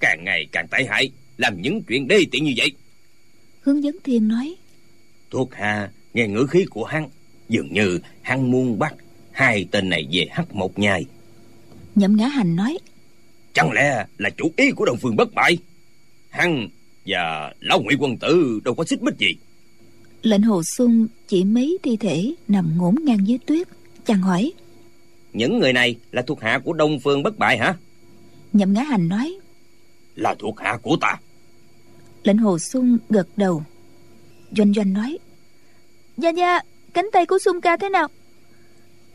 càng 0.01 0.25
ngày 0.25 0.47
càng 0.53 0.69
tệ 0.69 0.85
hại 0.89 1.11
làm 1.37 1.63
những 1.63 1.83
chuyện 1.83 2.09
đê 2.09 2.19
tiện 2.31 2.45
như 2.45 2.53
vậy. 2.57 2.73
Hướng 3.61 3.85
dẫn 3.85 3.97
thiên 4.05 4.29
nói. 4.29 4.55
Thuộc 5.31 5.55
hạ 5.55 5.91
nghe 6.15 6.29
ngữ 6.29 6.47
khí 6.51 6.65
của 6.65 6.85
hắn. 6.85 7.09
Dường 7.49 7.73
như 7.73 8.01
hắn 8.23 8.51
muốn 8.51 8.79
bắt 8.79 8.95
hai 9.33 9.67
tên 9.71 9.89
này 9.89 10.09
về 10.13 10.27
hắc 10.31 10.55
một 10.55 10.79
nhai. 10.79 11.05
Nhậm 11.95 12.17
ngã 12.17 12.27
hành 12.27 12.57
nói. 12.57 12.79
Chẳng 13.53 13.73
lẽ 13.73 14.07
là 14.19 14.31
chủ 14.31 14.53
ý 14.57 14.71
của 14.71 14.85
đồng 14.85 14.97
phương 15.03 15.17
bất 15.17 15.35
bại? 15.35 15.59
Hắn 16.31 16.69
và 17.07 17.55
lão 17.61 17.81
ngụy 17.83 17.95
quân 17.99 18.17
tử 18.17 18.61
đâu 18.65 18.75
có 18.75 18.85
xích 18.85 19.03
mích 19.03 19.15
gì. 19.19 19.35
Lệnh 20.23 20.43
hồ 20.43 20.63
xuân 20.77 21.09
chỉ 21.29 21.45
mấy 21.45 21.79
thi 21.83 21.97
thể 21.97 22.35
nằm 22.49 22.77
ngổn 22.77 22.95
ngang 23.05 23.29
dưới 23.29 23.39
tuyết 23.47 23.69
chàng 24.07 24.23
hỏi. 24.23 24.53
Những 25.33 25.59
người 25.59 25.73
này 25.73 25.97
là 26.13 26.23
thuộc 26.23 26.41
hạ 26.41 26.61
của 26.65 26.73
đông 26.73 27.01
phương 27.01 27.23
bất 27.23 27.39
bại 27.39 27.59
hả? 27.59 27.75
Nhậm 28.53 28.73
ngã 28.73 28.83
hành 28.83 29.09
nói. 29.09 29.35
Là 30.15 30.35
thuộc 30.39 30.61
hạ 30.61 30.79
của 30.83 30.97
ta 31.01 31.17
lệnh 32.25 32.39
hồ 32.39 32.59
xuân 32.59 32.99
gật 33.11 33.29
đầu. 33.37 33.63
Doanh 34.57 34.75
doanh 34.75 34.93
nói 34.93 35.19
gia 36.17 36.31
gia 36.31 36.61
cánh 36.95 37.07
tay 37.13 37.27
của 37.27 37.39
xuân 37.45 37.61
ca 37.61 37.77
thế 37.77 37.89
nào? 37.89 38.09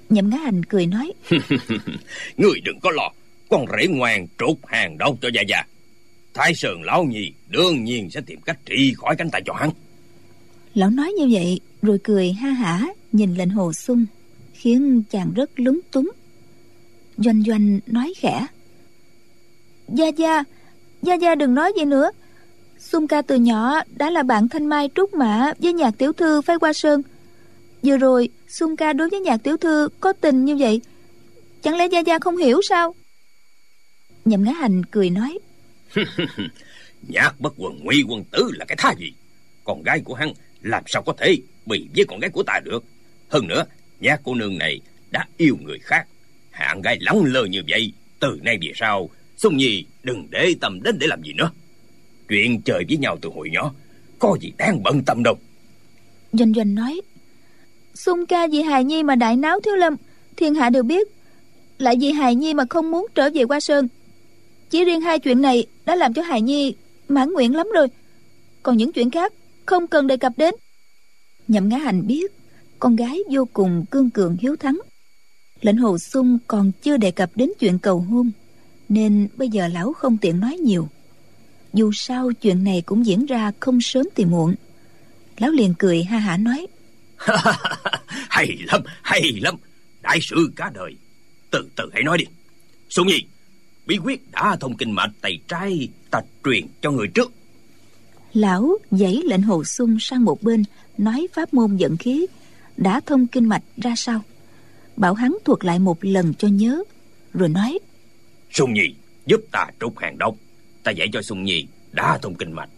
Nhậm 0.09 0.29
ngã 0.29 0.37
hành 0.37 0.63
cười 0.63 0.85
nói 0.85 1.13
người 2.37 2.59
đừng 2.63 2.79
có 2.79 2.91
lo 2.91 3.11
con 3.49 3.65
rể 3.77 3.87
ngoan 3.87 4.27
trút 4.39 4.57
hàng 4.67 4.97
đâu 4.97 5.17
cho 5.21 5.29
gia 5.33 5.41
gia. 5.41 5.63
Thái 6.33 6.55
sơn 6.55 6.81
lão 6.83 7.03
nhi 7.03 7.31
đương 7.49 7.83
nhiên 7.83 8.09
sẽ 8.09 8.21
tìm 8.21 8.41
cách 8.41 8.59
trị 8.65 8.93
khỏi 8.97 9.15
cánh 9.17 9.29
tay 9.29 9.41
cho 9.45 9.53
hắn. 9.53 9.69
Lão 10.73 10.89
nói 10.89 11.11
như 11.11 11.27
vậy 11.31 11.59
rồi 11.81 11.99
cười 12.03 12.31
ha 12.31 12.49
hả 12.49 12.87
nhìn 13.11 13.35
lệnh 13.35 13.49
hồ 13.49 13.73
xuân 13.73 14.05
khiến 14.53 15.03
chàng 15.09 15.31
rất 15.35 15.59
lúng 15.59 15.79
túng. 15.91 16.11
Doanh 17.17 17.43
doanh 17.43 17.79
nói 17.87 18.13
khẽ 18.17 18.47
gia 19.87 20.07
gia 20.07 20.43
gia 21.01 21.13
gia 21.13 21.35
đừng 21.35 21.53
nói 21.53 21.71
vậy 21.75 21.85
nữa 21.85 22.11
xuân 22.79 23.07
ca 23.07 23.21
từ 23.21 23.35
nhỏ 23.35 23.81
đã 23.97 24.09
là 24.09 24.23
bạn 24.23 24.49
thanh 24.49 24.65
mai 24.65 24.89
trúc 24.95 25.13
mã 25.13 25.53
với 25.59 25.73
nhạc 25.73 25.91
tiểu 25.97 26.13
thư 26.13 26.41
phái 26.41 26.59
qua 26.59 26.73
sơn. 26.73 27.01
Vừa 27.83 27.97
rồi 27.97 28.29
xuân 28.47 28.75
ca 28.75 28.93
đối 28.93 29.09
với 29.09 29.19
nhạc 29.19 29.37
tiểu 29.37 29.57
thư 29.57 29.89
có 29.99 30.13
tình 30.13 30.45
như 30.45 30.55
vậy, 30.55 30.81
chẳng 31.61 31.77
lẽ 31.77 31.87
gia 31.91 31.99
gia 31.99 32.19
không 32.19 32.37
hiểu 32.37 32.61
sao? 32.69 32.95
Nhậm 34.25 34.43
ngã 34.43 34.51
hành 34.51 34.85
cười 34.85 35.09
nói. 35.09 35.39
Nhạc 37.07 37.39
bất 37.39 37.53
quần 37.57 37.79
nguy 37.83 38.03
quân 38.07 38.23
tử 38.31 38.51
là 38.53 38.65
cái 38.65 38.75
tha 38.79 38.93
gì? 38.99 39.13
Con 39.63 39.83
gái 39.83 39.99
của 39.99 40.13
hắn 40.13 40.33
làm 40.61 40.83
sao 40.87 41.01
có 41.01 41.13
thể 41.17 41.37
bị 41.65 41.87
với 41.95 42.05
con 42.07 42.19
gái 42.19 42.29
của 42.29 42.43
ta 42.43 42.59
được? 42.65 42.83
Hơn 43.29 43.47
nữa, 43.47 43.65
nhạc 43.99 44.21
cô 44.23 44.35
nương 44.35 44.57
này 44.57 44.79
đã 45.11 45.25
yêu 45.37 45.57
người 45.61 45.79
khác. 45.79 46.07
Hạng 46.51 46.81
gái 46.81 46.97
lắng 47.01 47.23
lơ 47.25 47.45
như 47.45 47.61
vậy, 47.69 47.93
từ 48.19 48.39
nay 48.41 48.57
về 48.61 48.71
sau 48.75 49.09
xuân 49.37 49.57
nhi 49.57 49.85
đừng 50.03 50.27
để 50.29 50.55
tâm 50.61 50.83
đến 50.83 50.99
để 50.99 51.07
làm 51.07 51.21
gì 51.23 51.33
nữa 51.33 51.51
chuyện 52.29 52.61
chơi 52.61 52.85
với 52.87 52.97
nhau 52.97 53.17
từ 53.21 53.29
hồi 53.35 53.49
nhỏ. 53.51 53.73
Có 54.19 54.37
gì 54.41 54.51
đáng 54.57 54.83
bận 54.83 55.03
tâm 55.05 55.23
đâu. 55.23 55.35
Doanh 56.33 56.53
doanh 56.53 56.75
nói 56.75 57.01
xuân 57.95 58.25
ca 58.25 58.47
vì 58.47 58.61
hài 58.61 58.83
nhi 58.83 59.03
mà 59.03 59.15
đại 59.15 59.35
náo 59.35 59.59
thiếu 59.59 59.75
lâm, 59.75 59.95
thiên 60.37 60.55
hạ 60.55 60.69
đều 60.69 60.83
biết 60.83 61.07
lại 61.77 61.95
vì 61.99 62.11
hài 62.11 62.35
nhi 62.35 62.53
mà 62.53 62.65
không 62.69 62.91
muốn 62.91 63.07
trở 63.15 63.29
về 63.33 63.45
qua 63.45 63.59
sơn. 63.59 63.87
Chỉ 64.69 64.85
riêng 64.85 65.01
hai 65.01 65.19
chuyện 65.19 65.41
này 65.41 65.65
đã 65.85 65.95
làm 65.95 66.13
cho 66.13 66.21
hài 66.21 66.41
nhi 66.41 66.73
mãn 67.07 67.33
nguyện 67.33 67.55
lắm 67.55 67.67
rồi. 67.73 67.87
Còn 68.63 68.77
những 68.77 68.91
chuyện 68.91 69.11
khác 69.11 69.33
không 69.65 69.87
cần 69.87 70.07
đề 70.07 70.17
cập 70.17 70.33
đến. 70.37 70.55
Nhậm 71.47 71.69
ngã 71.69 71.77
hành 71.77 72.07
biết 72.07 72.31
con 72.79 72.95
gái 72.95 73.19
vô 73.31 73.47
cùng 73.53 73.85
cương 73.91 74.09
cường 74.09 74.37
hiếu 74.39 74.55
thắng. 74.55 74.79
Lệnh 75.61 75.77
hồ 75.77 75.97
sung 75.97 76.37
còn 76.47 76.71
chưa 76.81 76.97
đề 76.97 77.11
cập 77.11 77.29
đến 77.35 77.49
chuyện 77.59 77.79
cầu 77.79 77.99
hôn, 77.99 78.31
nên 78.89 79.27
bây 79.37 79.49
giờ 79.49 79.67
lão 79.67 79.93
không 79.93 80.17
tiện 80.17 80.39
nói 80.39 80.57
nhiều 80.57 80.87
dù 81.73 81.91
sao 81.91 82.31
chuyện 82.41 82.63
này 82.63 82.81
cũng 82.85 83.05
diễn 83.05 83.25
ra 83.25 83.51
không 83.59 83.81
sớm 83.81 84.05
thì 84.15 84.25
muộn. 84.25 84.55
Lão 85.37 85.51
liền 85.51 85.73
cười 85.79 86.03
ha 86.03 86.17
hả 86.17 86.37
nói. 86.37 86.67
Hay 88.29 88.57
lắm 88.65 88.81
hay 89.01 89.21
lắm. 89.41 89.55
Đại 90.01 90.19
sư 90.21 90.51
cả 90.55 90.71
đời 90.73 90.95
từ 91.51 91.69
từ 91.75 91.89
hãy 91.93 92.03
nói 92.03 92.17
đi. 92.17 92.25
Xuân 92.89 93.07
nhi 93.07 93.23
bí 93.85 93.97
quyết 93.97 94.31
đã 94.31 94.57
thông 94.59 94.77
kinh 94.77 94.91
mạch 94.91 95.11
tay 95.21 95.39
trái 95.47 95.89
ta 96.11 96.21
truyền 96.45 96.67
cho 96.81 96.91
người 96.91 97.07
trước. 97.07 97.31
Lão 98.33 98.77
dãy 98.91 99.21
lệnh 99.25 99.41
hồ 99.41 99.63
sung 99.63 99.97
sang 99.99 100.25
một 100.25 100.43
bên 100.43 100.63
nói 100.97 101.27
pháp 101.33 101.53
môn 101.53 101.77
dẫn 101.77 101.97
khí. 101.97 102.27
Đã 102.77 102.99
thông 103.05 103.27
kinh 103.27 103.49
mạch 103.49 103.63
ra 103.77 103.95
sao? 103.95 104.21
Bảo 104.95 105.13
hắn 105.13 105.37
thuật 105.45 105.65
lại 105.65 105.79
một 105.79 105.97
lần 106.01 106.33
cho 106.33 106.47
nhớ 106.47 106.83
rồi 107.33 107.49
nói. 107.49 107.79
Xuân 108.51 108.73
nhi 108.73 108.95
giúp 109.25 109.41
ta 109.51 109.67
trục 109.79 109.99
hàng 109.99 110.17
đông 110.17 110.37
ta 110.83 110.91
dạy 110.91 111.07
cho 111.13 111.21
xuân 111.21 111.43
nhi 111.43 111.67
đã 111.91 112.17
thông 112.21 112.35
kinh 112.35 112.51
mạch. 112.51 112.69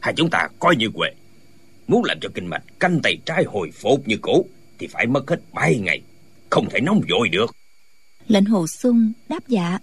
Hai 0.00 0.14
chúng 0.16 0.30
ta 0.30 0.48
coi 0.58 0.76
như 0.76 0.90
quệ. 0.94 1.10
Muốn 1.86 2.04
làm 2.04 2.20
cho 2.20 2.28
kinh 2.34 2.46
mạch 2.46 2.62
canh 2.80 3.00
tay 3.02 3.18
trái 3.24 3.44
hồi 3.44 3.70
phục 3.70 4.08
như 4.08 4.16
cũ 4.22 4.48
thì 4.78 4.86
phải 4.86 5.06
mất 5.06 5.30
hết 5.30 5.40
bảy 5.52 5.78
ngày. 5.78 6.00
Không 6.50 6.68
thể 6.70 6.80
nóng 6.80 7.00
vội 7.10 7.28
được. 7.28 7.56
Lệnh 8.28 8.44
hồ 8.44 8.66
sung 8.66 9.12
đáp 9.28 9.48
dạ. 9.48 9.78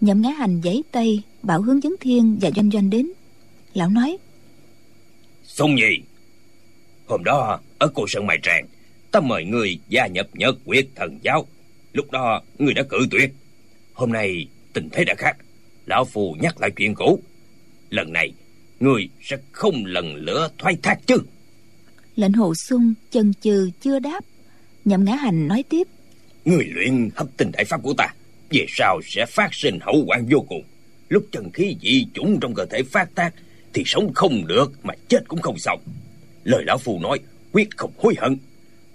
Nhậm 0.00 0.22
ngã 0.22 0.30
hành 0.30 0.60
giấy 0.60 0.84
tay 0.92 1.22
bảo 1.42 1.62
hướng 1.62 1.82
dẫn 1.82 1.94
thiên 2.00 2.38
và 2.40 2.50
doanh 2.56 2.70
doanh 2.70 2.90
đến. 2.90 3.12
Lão 3.74 3.90
nói 3.90 4.16
Sông 5.44 5.74
Nhi 5.74 5.98
Hôm 7.06 7.24
đó 7.24 7.60
ở 7.78 7.88
cô 7.94 8.04
Sơn 8.08 8.26
Mai 8.26 8.38
Tràng 8.42 8.66
Ta 9.12 9.20
mời 9.20 9.44
người 9.44 9.78
gia 9.88 10.06
nhập 10.06 10.26
nhật 10.32 10.56
quyết 10.64 10.88
thần 10.94 11.18
giáo. 11.22 11.46
Lúc 11.92 12.10
đó 12.10 12.42
người 12.58 12.74
đã 12.74 12.82
cự 12.82 12.98
tuyệt. 13.10 13.30
Hôm 13.92 14.12
nay 14.12 14.46
tình 14.72 14.88
thế 14.92 15.04
đã 15.04 15.14
khác 15.18 15.36
Lão 15.86 16.04
Phù 16.04 16.36
nhắc 16.40 16.60
lại 16.60 16.70
chuyện 16.76 16.94
cũ. 16.94 17.20
Lần 17.90 18.12
này 18.12 18.32
Người 18.82 19.08
sẽ 19.22 19.36
không 19.52 19.84
lần 19.84 20.24
nữa 20.24 20.48
thoái 20.58 20.76
thác 20.82 20.96
chứ. 21.06 21.16
Lệnh 22.16 22.32
hồ 22.32 22.54
sung 22.54 22.94
chần 23.10 23.32
chừ 23.40 23.70
chưa 23.80 23.98
đáp. 23.98 24.24
Nhậm 24.84 25.04
ngã 25.04 25.14
hành 25.14 25.48
nói 25.48 25.64
tiếp. 25.68 25.86
Người 26.44 26.64
luyện 26.64 27.10
hấp 27.16 27.26
tinh 27.36 27.50
đại 27.52 27.64
pháp 27.64 27.82
của 27.82 27.94
ta 27.94 28.14
Về 28.50 28.66
sau 28.68 29.00
sẽ 29.04 29.26
phát 29.26 29.54
sinh 29.54 29.78
hậu 29.80 30.04
quả 30.06 30.18
vô 30.30 30.44
cùng. 30.48 30.62
Lúc 31.08 31.24
chân 31.32 31.50
khí 31.50 31.76
dị 31.82 32.06
chủng 32.14 32.40
trong 32.40 32.54
cơ 32.54 32.66
thể 32.70 32.82
phát 32.82 33.14
tác 33.14 33.34
Thì 33.72 33.82
sống 33.86 34.14
không 34.14 34.46
được 34.46 34.72
Mà 34.82 34.94
chết 35.08 35.28
cũng 35.28 35.40
không 35.40 35.58
xong. 35.58 35.80
Lời 36.44 36.64
lão 36.66 36.78
phù 36.78 36.98
nói 36.98 37.18
quyết 37.52 37.68
không 37.76 37.92
hối 37.98 38.14
hận. 38.18 38.36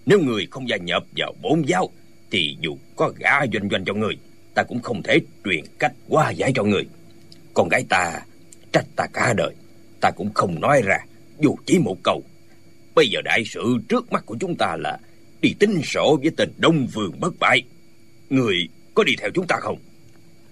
Nếu 0.06 0.20
người 0.20 0.48
không 0.52 0.70
gia 0.70 0.78
nhập 0.78 1.04
vào 1.18 1.34
bốn 1.42 1.70
giáo 1.70 1.90
Thì 2.32 2.58
dù 2.62 2.78
có 2.96 3.14
gã 3.20 3.32
doanh 3.54 3.70
doanh 3.70 3.86
cho 3.86 3.94
người 3.94 4.18
Ta 4.58 4.64
cũng 4.64 4.82
không 4.82 5.04
thể 5.04 5.20
truyền 5.46 5.64
cách 5.80 5.94
qua 6.10 6.30
giải 6.32 6.52
cho 6.56 6.64
người. 6.64 6.84
Con 7.54 7.70
gái 7.70 7.84
ta 7.90 8.22
trách 8.74 8.86
ta 8.96 9.08
cả 9.14 9.34
đời. 9.38 9.54
Ta 10.02 10.12
cũng 10.12 10.34
không 10.34 10.60
nói 10.60 10.82
ra 10.86 10.98
Dù 11.40 11.56
chỉ 11.66 11.80
một 11.80 11.98
câu. 12.04 12.24
Bây 12.96 13.08
giờ 13.08 13.22
đại 13.26 13.44
sự 13.46 13.78
trước 13.90 14.12
mắt 14.12 14.26
của 14.26 14.38
chúng 14.40 14.56
ta 14.56 14.76
là 14.80 15.00
Đi 15.42 15.54
tính 15.60 15.82
sổ 15.84 16.20
với 16.22 16.32
tên 16.38 16.52
Đông 16.58 16.88
Vương 16.94 17.20
bất 17.20 17.40
bại. 17.40 17.62
Người 18.30 18.56
có 18.94 19.04
đi 19.04 19.14
theo 19.20 19.30
chúng 19.34 19.48
ta 19.48 19.56
không? 19.62 19.78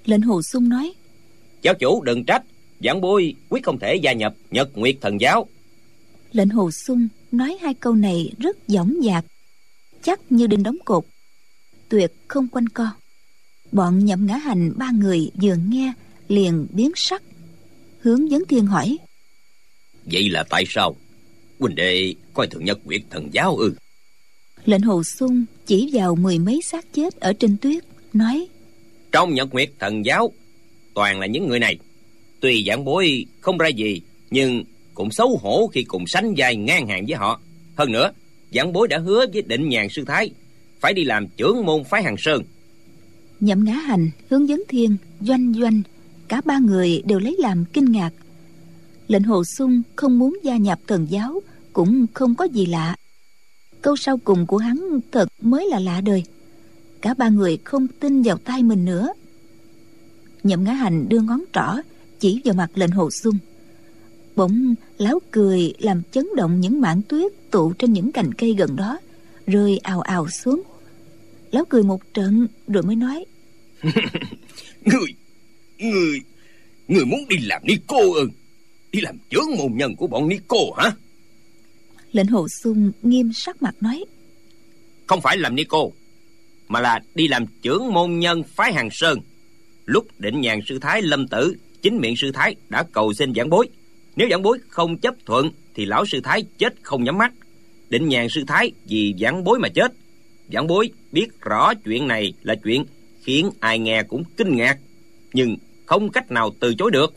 Lệnh 0.06 0.22
hồ 0.22 0.42
sung 0.42 0.70
nói. 0.70 0.94
Giáo 1.62 1.74
chủ 1.74 2.02
đừng 2.02 2.26
trách. 2.26 2.44
Giảng 2.84 3.02
bôi 3.02 3.36
quyết 3.50 3.64
không 3.64 3.80
thể 3.80 3.96
gia 3.96 4.14
nhập 4.14 4.36
Nhật 4.52 4.70
Nguyệt 4.78 4.96
Thần 5.02 5.22
Giáo. 5.22 5.48
Lệnh 6.32 6.50
hồ 6.50 6.72
sung 6.72 7.08
nói 7.32 7.58
hai 7.62 7.74
câu 7.74 7.94
này 7.94 8.34
rất 8.40 8.58
dõng 8.68 8.94
dạc 9.04 9.26
Chắc 10.02 10.32
như 10.32 10.48
đinh 10.48 10.64
đóng 10.64 10.78
cột. 10.86 11.06
Tuyệt 11.90 12.12
không 12.28 12.48
quanh 12.48 12.70
co 12.70 12.92
Bọn 13.72 14.06
nhậm 14.06 14.26
ngã 14.26 14.38
hành 14.38 14.74
ba 14.78 14.92
người 14.92 15.32
vừa 15.42 15.56
nghe 15.68 15.94
Liền 16.28 16.68
biến 16.72 16.92
sắc. 16.96 17.24
Hướng 18.00 18.30
vấn 18.30 18.46
thiên 18.46 18.66
hỏi 18.66 18.98
Vậy 20.06 20.30
là 20.30 20.44
tại 20.50 20.64
sao? 20.68 20.96
Huynh 21.60 21.76
đệ 21.76 22.14
coi 22.34 22.48
thường 22.48 22.66
Nhật 22.66 22.80
Nguyệt 22.86 23.02
Thần 23.10 23.30
Giáo 23.34 23.56
ư? 23.56 23.76
Lệnh 24.66 24.82
hồ 24.82 25.04
sung 25.04 25.46
chỉ 25.66 25.90
vào 25.94 26.16
mười 26.16 26.40
mấy 26.40 26.62
xác 26.62 26.94
chết 26.94 27.16
ở 27.20 27.34
trên 27.34 27.58
tuyết 27.58 27.84
Nói 28.14 28.48
Trong 29.12 29.34
Nhật 29.34 29.54
Nguyệt 29.54 29.70
Thần 29.80 30.06
Giáo 30.06 30.32
Toàn 30.94 31.20
là 31.20 31.26
những 31.28 31.48
người 31.48 31.60
này. 31.60 31.78
Tuy 32.40 32.64
giảng 32.68 32.86
bối 32.86 33.26
không 33.42 33.58
ra 33.58 33.68
gì 33.68 34.02
Nhưng 34.32 34.64
cũng 34.94 35.12
xấu 35.12 35.40
hổ 35.42 35.68
khi 35.74 35.84
cùng 35.84 36.08
sánh 36.08 36.34
vai 36.38 36.56
ngang 36.56 36.88
hàng 36.88 37.06
với 37.08 37.16
họ. 37.16 37.42
Hơn 37.76 37.92
nữa 37.92 38.12
giảng 38.54 38.74
bối 38.74 38.88
đã 38.88 38.98
hứa 38.98 39.26
với 39.34 39.42
định 39.42 39.70
nhàn 39.70 39.90
sư 39.90 40.04
thái 40.08 40.30
phải 40.80 40.94
đi 40.94 41.04
làm 41.04 41.28
trưởng 41.28 41.66
môn 41.66 41.84
phái 41.84 42.04
hàng 42.04 42.16
sơn 42.18 42.44
nhậm 43.40 43.64
ngã 43.64 43.74
hành, 43.74 44.10
hướng 44.30 44.50
dẫn 44.50 44.64
thiên, 44.68 44.98
doanh 45.22 45.54
doanh, 45.54 45.82
cả 46.28 46.42
ba 46.46 46.60
người 46.60 47.02
đều 47.06 47.20
lấy 47.20 47.36
làm 47.40 47.66
kinh 47.74 47.92
ngạc. 47.92 48.12
Lệnh 49.08 49.24
hồ 49.24 49.44
sung 49.44 49.82
không 49.96 50.20
muốn 50.20 50.38
gia 50.44 50.58
nhập 50.58 50.80
thần 50.88 51.08
giáo, 51.10 51.42
cũng 51.74 52.06
không 52.14 52.36
có 52.36 52.46
gì 52.46 52.66
lạ. 52.66 52.96
Câu 53.82 53.96
sau 53.96 54.18
cùng 54.18 54.46
của 54.46 54.58
hắn 54.58 55.00
thật 55.12 55.28
mới 55.42 55.68
là 55.70 55.80
lạ 55.80 56.02
đời. 56.02 56.24
Cả 57.02 57.14
ba 57.14 57.30
người 57.30 57.58
không 57.64 57.88
tin 57.88 58.22
vào 58.22 58.38
tay 58.38 58.64
mình 58.64 58.86
nữa. 58.86 59.10
Nhậm 60.44 60.64
ngã 60.64 60.74
hành 60.74 61.10
đưa 61.10 61.20
ngón 61.20 61.44
trỏ 61.54 61.76
chỉ 62.20 62.42
vào 62.46 62.54
mặt 62.54 62.70
lệnh 62.76 62.92
hồ 62.92 63.12
sung. 63.12 63.38
Bỗng 64.36 64.76
láo 64.98 65.20
cười 65.32 65.74
làm 65.80 66.02
chấn 66.12 66.28
động 66.36 66.62
những 66.62 66.82
mảng 66.82 67.02
tuyết 67.02 67.32
tụ 67.52 67.74
trên 67.74 67.94
những 67.94 68.12
cành 68.12 68.34
cây 68.34 68.54
gần 68.54 68.76
đó, 68.76 69.00
rơi 69.48 69.78
ào 69.78 70.02
ào 70.02 70.30
xuống 70.30 70.62
láo 71.56 71.66
cười 71.70 71.84
một 71.84 72.14
trận 72.14 72.48
rồi 72.68 72.84
mới 72.84 72.96
nói. 72.96 73.26
Người 74.86 75.08
người 75.78 76.22
người 76.88 77.06
muốn 77.06 77.20
đi 77.30 77.38
làm 77.42 77.62
ni 77.66 77.74
cô 77.88 78.14
ư? 78.14 78.30
Đi 78.92 79.02
làm 79.02 79.18
chướng 79.30 79.58
môn 79.58 79.72
nhân 79.76 79.96
của 79.96 80.08
bọn 80.08 80.28
ni 80.28 80.40
cô 80.48 80.72
hả? 80.72 80.92
Lệnh 82.12 82.28
hồ 82.28 82.48
sung 82.48 82.92
nghiêm 83.02 83.34
sắc 83.34 83.62
mặt 83.62 83.76
nói. 83.82 84.06
Không 85.08 85.22
phải 85.22 85.38
làm 85.38 85.56
ni 85.56 85.64
cô 85.64 85.94
mà 86.68 86.80
là 86.80 87.00
đi 87.16 87.28
làm 87.28 87.46
trưởng 87.62 87.94
môn 87.94 88.20
nhân 88.20 88.44
phái 88.44 88.74
hàng 88.74 88.90
sơn. 88.92 89.20
Lúc 89.86 90.08
định 90.20 90.42
nhàn 90.42 90.60
sư 90.68 90.80
thái 90.80 91.02
lâm 91.02 91.28
tử 91.28 91.56
chính 91.82 91.98
miệng 91.98 92.16
sư 92.18 92.32
thái 92.32 92.56
đã 92.70 92.84
cầu 92.92 93.14
xin 93.14 93.34
giảng 93.34 93.50
bối. 93.50 93.70
Nếu 94.16 94.28
giảng 94.30 94.42
bối 94.42 94.60
không 94.70 94.98
chấp 94.98 95.16
thuận 95.26 95.52
thì 95.74 95.86
lão 95.86 96.06
sư 96.06 96.22
thái 96.24 96.44
chết 96.58 96.74
không 96.82 97.04
nhắm 97.04 97.18
mắt. 97.18 97.34
Định 97.90 98.08
nhàn 98.08 98.30
sư 98.30 98.44
thái 98.48 98.72
vì 98.88 99.16
giảng 99.20 99.44
bối 99.44 99.60
mà 99.60 99.70
chết 99.70 99.92
giảng 100.52 100.68
bối 100.68 100.90
biết 101.12 101.28
rõ 101.42 101.74
chuyện 101.74 102.08
này 102.08 102.34
là 102.44 102.56
chuyện 102.64 102.86
khiến 103.22 103.50
ai 103.60 103.80
nghe 103.80 104.04
cũng 104.04 104.24
kinh 104.38 104.56
ngạc 104.56 104.78
nhưng 105.34 105.58
không 105.86 106.12
cách 106.12 106.32
nào 106.32 106.52
từ 106.60 106.74
chối 106.78 106.92
được. 106.92 107.14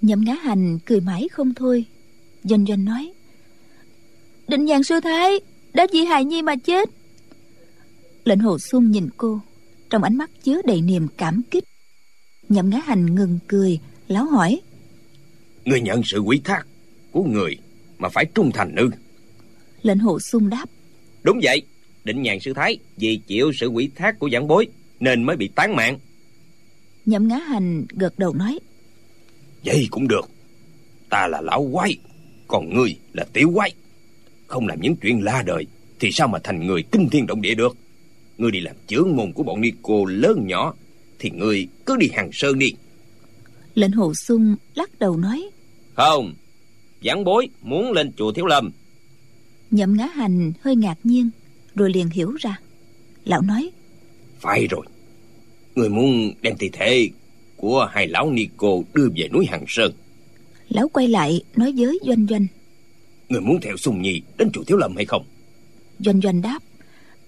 Nhậm 0.00 0.24
ngã 0.24 0.34
hành 0.34 0.78
cười 0.84 1.00
mãi 1.00 1.28
không 1.32 1.54
thôi. 1.54 1.84
Doanh 2.44 2.66
doanh 2.66 2.84
nói 2.84 3.12
định 4.48 4.64
nhàn 4.64 4.82
sư 4.82 5.00
thái 5.00 5.40
đã 5.72 5.86
vì 5.92 6.04
hài 6.04 6.24
nhi 6.24 6.42
mà 6.42 6.56
chết. 6.56 6.88
Lệnh 8.24 8.38
hồ 8.38 8.58
xuân 8.58 8.90
nhìn 8.90 9.08
cô 9.16 9.40
trong 9.90 10.02
ánh 10.02 10.16
mắt 10.16 10.30
chứa 10.42 10.62
đầy 10.64 10.80
niềm 10.80 11.08
cảm 11.16 11.42
kích. 11.50 11.64
Nhậm 12.48 12.70
ngã 12.70 12.78
hành 12.78 13.14
ngừng 13.14 13.38
cười 13.48 13.78
láo 14.08 14.24
hỏi 14.24 14.60
Người 15.64 15.80
nhận 15.80 16.02
sự 16.04 16.18
quý 16.18 16.40
thác 16.44 16.66
của 17.10 17.22
người 17.22 17.56
Mà 17.98 18.08
phải 18.08 18.24
trung 18.34 18.50
thành 18.54 18.76
ư? 18.76 18.90
Lệnh 19.82 19.98
hồ 19.98 20.20
sung 20.20 20.48
đáp 20.48 20.66
Đúng 21.22 21.40
vậy 21.42 21.62
Định 22.04 22.22
nhàn 22.22 22.40
sư 22.40 22.52
thái 22.54 22.78
Vì 22.96 23.20
chịu 23.26 23.52
sự 23.52 23.66
quỷ 23.66 23.90
thác 23.94 24.18
của 24.18 24.30
giảng 24.32 24.48
bối 24.48 24.68
Nên 25.00 25.24
mới 25.24 25.36
bị 25.36 25.48
tán 25.54 25.76
mạng. 25.76 25.98
Nhậm 27.06 27.28
ngã 27.28 27.36
hành 27.36 27.84
gật 27.90 28.18
đầu 28.18 28.34
nói 28.34 28.58
Vậy 29.64 29.88
cũng 29.90 30.08
được 30.08 30.30
Ta 31.08 31.26
là 31.26 31.40
lão 31.40 31.70
quái 31.72 31.96
Còn 32.46 32.74
ngươi 32.74 32.96
là 33.12 33.24
tiểu 33.32 33.52
quái. 33.54 33.72
Không 34.46 34.66
làm 34.66 34.80
những 34.80 34.96
chuyện 34.96 35.24
la 35.24 35.42
đời 35.46 35.66
Thì 36.00 36.12
sao 36.12 36.28
mà 36.28 36.38
thành 36.44 36.66
người 36.66 36.82
kinh 36.92 37.08
thiên 37.08 37.26
động 37.26 37.42
địa 37.42 37.54
được? 37.54 37.76
Ngươi 38.38 38.50
đi 38.50 38.60
làm 38.60 38.76
chướng 38.86 39.16
môn 39.16 39.32
của 39.32 39.42
bọn 39.42 39.60
ni 39.60 39.72
cô 39.82 40.04
lớn 40.04 40.46
nhỏ 40.46 40.74
Thì 41.18 41.30
ngươi 41.30 41.68
cứ 41.86 41.96
đi 41.96 42.08
hàng 42.12 42.30
sơn 42.32 42.58
đi. 42.58 42.72
Lệnh 43.74 43.92
hồ 43.92 44.14
sung 44.14 44.56
lắc 44.74 44.98
đầu 44.98 45.16
nói 45.16 45.50
không 45.98 46.34
giảng 47.04 47.24
bối 47.24 47.48
muốn 47.62 47.92
lên 47.92 48.12
chùa 48.16 48.32
thiếu 48.32 48.46
lâm 48.46 48.70
nhậm 49.70 49.96
ngã 49.96 50.06
hành 50.06 50.52
hơi 50.60 50.76
ngạc 50.76 50.98
nhiên 51.04 51.30
rồi 51.74 51.90
liền 51.90 52.10
hiểu 52.10 52.32
ra. 52.40 52.58
Lão 53.24 53.42
nói 53.42 53.70
phải 54.40 54.66
rồi. 54.66 54.86
Người 55.74 55.88
muốn 55.88 56.32
đem 56.42 56.56
thi 56.58 56.70
thể 56.72 57.08
của 57.56 57.88
hai 57.92 58.08
lão 58.08 58.30
ni 58.30 58.46
cô 58.56 58.84
đưa 58.94 59.08
về 59.16 59.28
núi 59.32 59.46
hằng 59.46 59.64
sơn. 59.68 59.92
Lão 60.68 60.88
quay 60.88 61.08
lại 61.08 61.42
nói 61.56 61.72
với 61.76 61.98
doanh 62.06 62.26
doanh. 62.30 62.46
Người 63.28 63.40
muốn 63.40 63.58
theo 63.62 63.76
sùng 63.76 64.02
nhi 64.02 64.22
đến 64.38 64.50
chùa 64.52 64.64
thiếu 64.64 64.76
lâm 64.76 64.96
hay 64.96 65.04
không? 65.04 65.24
Doanh 65.98 66.20
doanh 66.20 66.42
đáp 66.42 66.58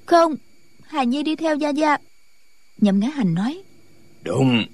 không 0.07 0.35
hà 0.83 1.05
nhi 1.05 1.23
đi 1.23 1.37
theo 1.37 1.57
gia 1.57 1.69
gia. 1.71 1.97
Nhậm 2.79 3.01
ngã 3.01 3.09
hành 3.09 3.35
nói 3.35 3.63
đúng 4.23 4.65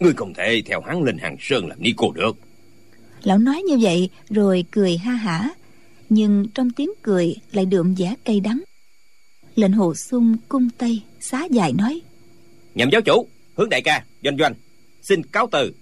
ngươi 0.00 0.12
không 0.12 0.34
thể 0.34 0.62
theo 0.66 0.80
hắn 0.80 1.02
lên 1.02 1.18
hàng 1.18 1.36
sơn 1.40 1.66
làm 1.66 1.82
ni 1.82 1.90
cô 1.96 2.12
được. 2.12 2.36
Lão 3.22 3.38
nói 3.38 3.62
như 3.62 3.78
vậy 3.80 4.10
rồi 4.30 4.64
cười 4.70 4.96
ha 4.96 5.12
hả 5.12 5.50
nhưng 6.14 6.46
trong 6.54 6.70
tiếng 6.70 6.90
cười 7.02 7.36
lại 7.52 7.66
đượm 7.66 7.94
vẻ 7.94 8.14
cay 8.24 8.40
đắng. 8.40 8.62
Lệnh 9.54 9.72
hồ 9.72 9.94
sung 9.94 10.36
cung 10.48 10.68
tay 10.78 11.02
xá 11.20 11.44
dài 11.50 11.72
nói 11.72 12.00
nhậm 12.74 12.88
giáo 12.92 13.00
chủ 13.00 13.26
hướng 13.54 13.68
đại 13.68 13.82
ca 13.82 14.04
doanh 14.24 14.38
doanh 14.38 14.54
xin 15.02 15.22
cáo 15.22 15.48
từ. 15.52 15.72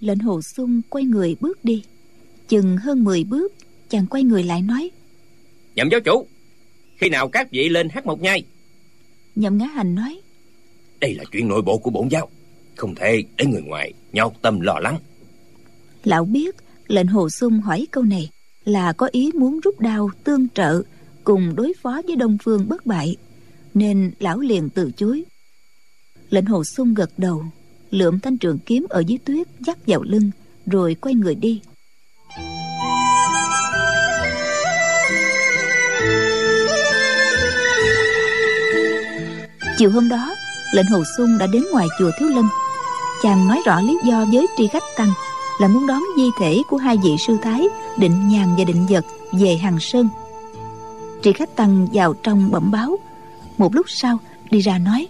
Lệnh 0.00 0.18
hồ 0.18 0.42
sung 0.42 0.82
quay 0.88 1.04
người 1.04 1.36
bước 1.40 1.64
đi. 1.64 1.84
Chừng 2.48 2.76
hơn 2.76 3.04
10 3.04 3.24
bước 3.24 3.52
chàng 3.88 4.06
quay 4.06 4.22
người 4.22 4.42
lại 4.42 4.62
nói 4.62 4.90
nhậm 5.74 5.88
giáo 5.90 6.00
chủ 6.00 6.26
khi 6.96 7.08
nào 7.08 7.28
các 7.28 7.50
vị 7.50 7.68
lên 7.68 7.88
hát 7.88 8.06
một 8.06 8.20
nhai? 8.20 8.44
Nhậm 9.34 9.58
ngã 9.58 9.66
hành 9.66 9.94
nói 9.94 10.20
đây 11.00 11.14
là 11.14 11.24
chuyện 11.32 11.48
nội 11.48 11.62
bộ 11.62 11.78
của 11.78 11.90
bổn 11.90 12.08
giáo 12.08 12.28
không 12.76 12.94
thể 12.94 13.22
để 13.36 13.46
người 13.46 13.62
ngoài 13.62 13.92
nhọc 14.12 14.34
tâm 14.42 14.60
lo 14.60 14.78
lắng. 14.78 14.98
Lão 16.04 16.24
biết 16.24 16.56
lệnh 16.86 17.06
hồ 17.06 17.30
sung 17.30 17.60
hỏi 17.60 17.86
câu 17.90 18.04
này 18.04 18.30
là 18.66 18.92
có 18.92 19.08
ý 19.12 19.30
muốn 19.34 19.60
rút 19.60 19.80
đao 19.80 20.10
tương 20.24 20.48
trợ 20.54 20.82
cùng 21.24 21.56
đối 21.56 21.72
phó 21.82 22.00
với 22.06 22.16
đông 22.16 22.38
phương 22.42 22.68
bất 22.68 22.86
bại, 22.86 23.16
nên 23.74 24.12
lão 24.18 24.38
liền 24.38 24.68
từ 24.70 24.90
chối. 24.96 25.24
Lệnh 26.30 26.46
hồ 26.46 26.64
sung 26.64 26.94
gật 26.94 27.10
đầu, 27.16 27.44
lượm 27.90 28.20
thanh 28.20 28.38
trường 28.38 28.58
kiếm 28.58 28.86
ở 28.90 29.02
dưới 29.06 29.18
tuyết 29.24 29.46
dắt 29.66 29.78
vào 29.86 30.02
lưng, 30.02 30.30
rồi 30.66 30.94
quay 30.94 31.14
người 31.14 31.34
đi. 31.34 31.60
Chiều 39.78 39.90
hôm 39.90 40.08
đó, 40.08 40.34
lệnh 40.72 40.86
hồ 40.86 41.02
sung 41.16 41.38
đã 41.38 41.46
đến 41.46 41.62
ngoài 41.72 41.86
chùa 41.98 42.10
thiếu 42.18 42.28
lâm. 42.28 42.48
Chàng 43.22 43.48
nói 43.48 43.62
rõ 43.66 43.80
lý 43.80 43.98
do 44.04 44.24
với 44.32 44.46
tri 44.56 44.68
khách 44.68 44.82
tăng 44.96 45.12
là 45.60 45.68
muốn 45.68 45.86
đón 45.86 46.02
di 46.16 46.30
thể 46.38 46.62
của 46.68 46.76
hai 46.76 46.96
vị 47.04 47.16
sư 47.26 47.36
thái 47.42 47.68
định 47.98 48.28
nhàn 48.28 48.48
và 48.58 48.64
định 48.64 48.86
vật 48.88 49.04
về 49.32 49.56
hằng 49.56 49.80
sơn. 49.80 50.08
Trị 51.22 51.32
khách 51.32 51.56
tăng 51.56 51.88
vào 51.92 52.14
trong 52.22 52.50
bẩm 52.50 52.70
báo. 52.70 52.96
Một 53.58 53.74
lúc 53.74 53.86
sau 53.90 54.18
đi 54.50 54.60
ra 54.60 54.78
nói 54.78 55.08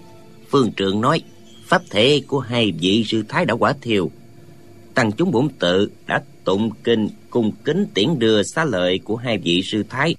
phương 0.50 0.72
trượng 0.76 1.00
nói 1.00 1.22
pháp 1.64 1.82
thể 1.90 2.22
của 2.26 2.38
hai 2.38 2.72
vị 2.80 3.04
sư 3.06 3.24
thái 3.28 3.44
đã 3.44 3.54
quả 3.54 3.74
thiều. 3.82 4.10
Tăng 4.94 5.12
chúng 5.12 5.30
bổn 5.30 5.48
tự 5.58 5.90
đã 6.06 6.22
tụng 6.44 6.70
kinh 6.84 7.08
cung 7.30 7.52
kính 7.64 7.86
tiễn 7.94 8.18
đưa 8.18 8.42
xá 8.42 8.64
lợi 8.64 8.98
của 9.04 9.16
hai 9.16 9.38
vị 9.38 9.62
sư 9.62 9.84
thái. 9.88 10.14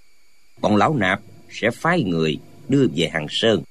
Bọn 0.61 0.75
lão 0.75 0.95
nạp 0.95 1.21
sẽ 1.49 1.71
phái 1.71 2.03
người 2.03 2.37
đưa 2.69 2.87
về 2.95 3.09
hằng 3.13 3.27
sơn. 3.29 3.63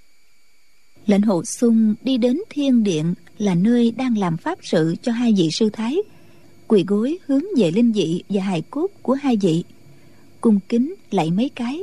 Lệnh 1.07 1.23
hồ 1.23 1.45
sung 1.45 1.95
đi 2.03 2.17
đến 2.17 2.41
thiên 2.51 2.85
điện 2.85 3.15
là 3.39 3.55
nơi 3.55 3.93
đang 3.97 4.19
làm 4.19 4.37
pháp 4.37 4.59
sự 4.63 4.97
cho 5.03 5.13
hai 5.13 5.35
vị 5.37 5.49
sư 5.53 5.71
thái 5.73 5.97
quỳ 6.69 6.85
gối 6.87 7.19
hướng 7.27 7.43
về 7.57 7.71
linh 7.71 7.93
vị 7.93 8.25
và 8.29 8.43
hài 8.43 8.63
cốt 8.71 8.87
của 9.03 9.15
hai 9.15 9.37
vị. 9.37 9.65
Cung 10.41 10.61
kính 10.69 10.95
lạy 11.11 11.31
mấy 11.31 11.51
cái 11.55 11.81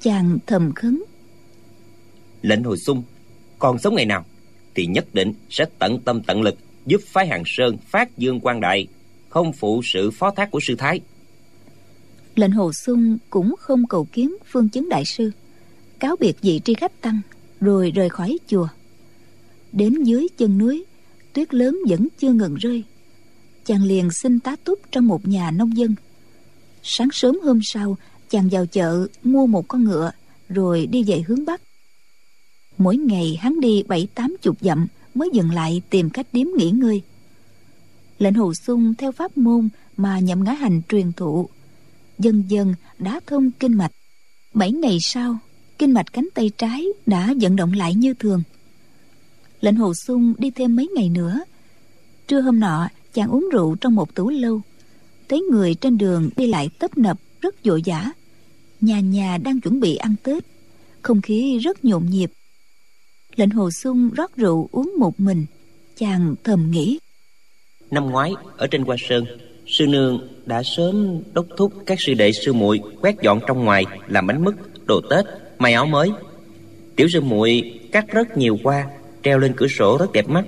chàng 0.00 0.38
thầm 0.46 0.72
khấn. 0.74 1.02
Lệnh 2.42 2.64
hồi 2.64 2.78
sung 2.78 3.02
còn 3.58 3.78
sống 3.78 3.94
ngày 3.94 4.06
nào 4.06 4.24
thì 4.74 4.86
nhất 4.86 5.14
định 5.14 5.32
sẽ 5.50 5.64
tận 5.78 5.98
tâm 6.04 6.22
tận 6.22 6.42
lực 6.42 6.54
giúp 6.86 7.00
phái 7.06 7.26
hàng 7.26 7.42
sơn 7.46 7.76
phát 7.86 8.18
dương 8.18 8.40
quan 8.40 8.60
đại 8.60 8.86
không 9.28 9.52
phụ 9.52 9.80
sự 9.84 10.10
phó 10.10 10.30
thác 10.30 10.50
của 10.50 10.60
sư 10.62 10.74
thái. 10.78 11.00
Lệnh 12.34 12.50
hồ 12.50 12.72
sung 12.72 13.18
cũng 13.30 13.54
không 13.58 13.86
cầu 13.86 14.04
kiến 14.04 14.36
phương 14.46 14.68
chứng 14.68 14.88
đại 14.88 15.04
sư 15.04 15.30
cáo 15.98 16.16
biệt 16.20 16.36
vị 16.42 16.60
tri 16.64 16.74
khách 16.74 17.00
tăng 17.00 17.20
rồi 17.60 17.90
rời 17.90 18.08
khỏi 18.08 18.38
chùa. 18.46 18.68
Đến 19.72 20.02
dưới 20.02 20.28
chân 20.36 20.58
núi 20.58 20.84
tuyết 21.32 21.54
lớn 21.54 21.78
vẫn 21.88 22.08
chưa 22.18 22.32
ngừng 22.32 22.54
rơi 22.54 22.84
chàng 23.64 23.82
liền 23.82 24.10
xin 24.10 24.40
tá 24.40 24.56
túc 24.64 24.78
trong 24.90 25.06
một 25.06 25.28
nhà 25.28 25.50
nông 25.50 25.76
dân. 25.76 25.94
Sáng 26.82 27.08
sớm 27.12 27.38
hôm 27.44 27.60
sau, 27.62 27.96
chàng 28.30 28.48
vào 28.48 28.66
chợ 28.66 29.06
mua 29.24 29.46
một 29.46 29.68
con 29.68 29.84
ngựa, 29.84 30.10
rồi 30.48 30.86
đi 30.86 31.02
về 31.02 31.22
hướng 31.26 31.44
bắc. 31.44 31.62
Mỗi 32.78 32.96
ngày 32.96 33.38
hắn 33.40 33.60
đi 33.60 33.82
bảy 33.82 34.08
tám 34.14 34.36
chục 34.42 34.56
dặm 34.60 34.86
mới 35.14 35.30
dừng 35.32 35.50
lại 35.50 35.82
tìm 35.90 36.10
cách 36.10 36.26
điếm 36.32 36.46
nghỉ 36.56 36.70
ngơi. 36.70 37.02
Lệnh 38.18 38.34
hồ 38.34 38.54
sung 38.54 38.94
theo 38.94 39.12
pháp 39.12 39.36
môn 39.36 39.68
mà 39.96 40.18
nhậm 40.18 40.44
ngã 40.44 40.52
hành 40.52 40.82
truyền 40.88 41.12
thụ, 41.12 41.48
dần 42.18 42.44
dần 42.48 42.74
đã 42.98 43.20
thông 43.26 43.50
kinh 43.50 43.74
mạch. 43.74 43.92
Bảy 44.54 44.72
ngày 44.72 44.98
sau, 45.00 45.38
kinh 45.78 45.92
mạch 45.92 46.12
cánh 46.12 46.28
tay 46.34 46.50
trái 46.58 46.86
đã 47.06 47.34
vận 47.40 47.56
động 47.56 47.72
lại 47.72 47.94
như 47.94 48.14
thường. 48.14 48.42
Lệnh 49.60 49.76
hồ 49.76 49.94
sung 49.94 50.34
đi 50.38 50.50
thêm 50.50 50.76
mấy 50.76 50.88
ngày 50.94 51.08
nữa. 51.08 51.40
Trưa 52.26 52.40
hôm 52.40 52.60
nọ 52.60 52.88
chàng 53.14 53.30
uống 53.30 53.48
rượu 53.52 53.76
trong 53.80 53.94
một 53.94 54.14
tủ 54.14 54.30
lâu. 54.30 54.60
Thấy 55.28 55.40
người 55.40 55.74
trên 55.74 55.98
đường 55.98 56.30
đi 56.36 56.46
lại 56.46 56.70
tấp 56.78 56.98
nập, 56.98 57.18
rất 57.40 57.64
vội 57.64 57.82
vã 57.86 58.12
nhà 58.82 59.00
nhà 59.00 59.38
đang 59.38 59.60
chuẩn 59.60 59.80
bị 59.80 59.96
ăn 59.96 60.14
tết. 60.22 60.44
Không 61.02 61.20
khí 61.22 61.58
rất 61.58 61.84
nhộn 61.84 62.06
nhịp. 62.10 62.30
Lệnh 63.36 63.50
hồ 63.50 63.70
sung 63.70 64.10
rót 64.16 64.36
rượu 64.36 64.68
uống 64.72 64.92
một 64.98 65.20
mình. 65.20 65.46
Chàng 65.96 66.34
thầm 66.44 66.70
nghĩ. 66.70 66.98
Năm 67.90 68.10
ngoái, 68.10 68.32
ở 68.56 68.66
trên 68.66 68.82
hoa 68.82 68.96
sơn, 68.98 69.24
sư 69.66 69.86
nương 69.86 70.28
đã 70.46 70.62
sớm 70.62 71.22
đốc 71.32 71.46
thúc 71.56 71.72
các 71.86 71.98
sư 72.00 72.14
đệ 72.14 72.32
sư 72.32 72.52
muội 72.52 72.80
quét 73.00 73.16
dọn 73.22 73.40
trong 73.46 73.64
ngoài 73.64 73.84
làm 74.08 74.26
bánh 74.26 74.44
mứt, 74.44 74.54
đồ 74.86 75.00
tết, 75.10 75.24
may 75.58 75.72
áo 75.72 75.86
mới. 75.86 76.10
Tiểu 76.96 77.08
sư 77.12 77.20
muội 77.20 77.80
cắt 77.92 78.04
rất 78.08 78.36
nhiều 78.36 78.58
hoa, 78.64 78.86
treo 79.22 79.38
lên 79.38 79.52
cửa 79.56 79.66
sổ 79.68 79.96
rất 80.00 80.12
đẹp 80.12 80.28
mắt. 80.28 80.44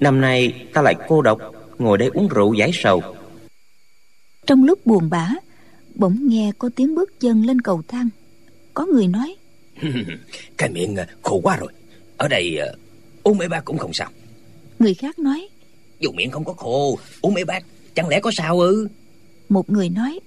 Năm 0.00 0.20
nay 0.20 0.66
ta 0.72 0.82
lại 0.82 0.94
cô 1.08 1.22
độc 1.22 1.38
ngồi 1.78 1.98
đây 1.98 2.10
uống 2.14 2.28
rượu 2.28 2.54
giải 2.54 2.70
sầu. 2.74 3.02
Trong 4.46 4.64
lúc 4.64 4.86
buồn 4.86 5.10
bã 5.10 5.30
bỗng 5.94 6.28
nghe 6.28 6.52
có 6.58 6.70
tiếng 6.76 6.94
bước 6.94 7.20
chân 7.20 7.46
lên 7.46 7.60
cầu 7.60 7.82
thang. 7.88 8.08
Có 8.74 8.86
người 8.86 9.06
nói 9.06 9.36
cái 10.56 10.68
miệng 10.68 10.96
ờ, 10.96 11.06
khô 11.22 11.40
quá 11.42 11.56
rồi. 11.56 11.72
Ở 12.16 12.28
đây 12.28 12.56
ờ, 12.56 12.74
uống 13.22 13.38
mấy 13.38 13.48
bát 13.48 13.64
cũng 13.64 13.78
không 13.78 13.92
sao. 13.92 14.10
Người 14.78 14.94
khác 14.94 15.18
nói 15.18 15.48
dù 16.00 16.12
miệng 16.12 16.30
không 16.30 16.44
có 16.44 16.52
khô 16.52 16.98
uống 17.20 17.34
mấy 17.34 17.44
bát 17.44 17.64
chẳng 17.94 18.08
lẽ 18.08 18.20
có 18.20 18.30
sao 18.34 18.60
ư? 18.60 18.88
Một 19.48 19.70
người 19.70 19.88
nói 19.88 20.20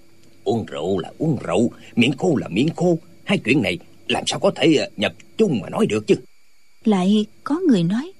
uống 0.43 0.65
rượu 0.65 0.99
là 0.99 1.11
uống 1.17 1.37
rượu 1.43 1.71
miệng 1.95 2.17
khô 2.17 2.35
là 2.35 2.47
miệng 2.47 2.69
khô. 2.75 2.97
Hai 3.23 3.37
chuyện 3.37 3.61
này 3.61 3.77
làm 4.07 4.23
sao 4.27 4.39
có 4.39 4.51
thể 4.55 4.75
ờ, 4.75 4.89
nhập 4.97 5.13
chung 5.37 5.59
mà 5.61 5.69
nói 5.69 5.85
được 5.85 6.07
chứ? 6.07 6.15
Lại 6.83 7.25
có 7.43 7.59
người 7.67 7.83
nói 7.83 8.11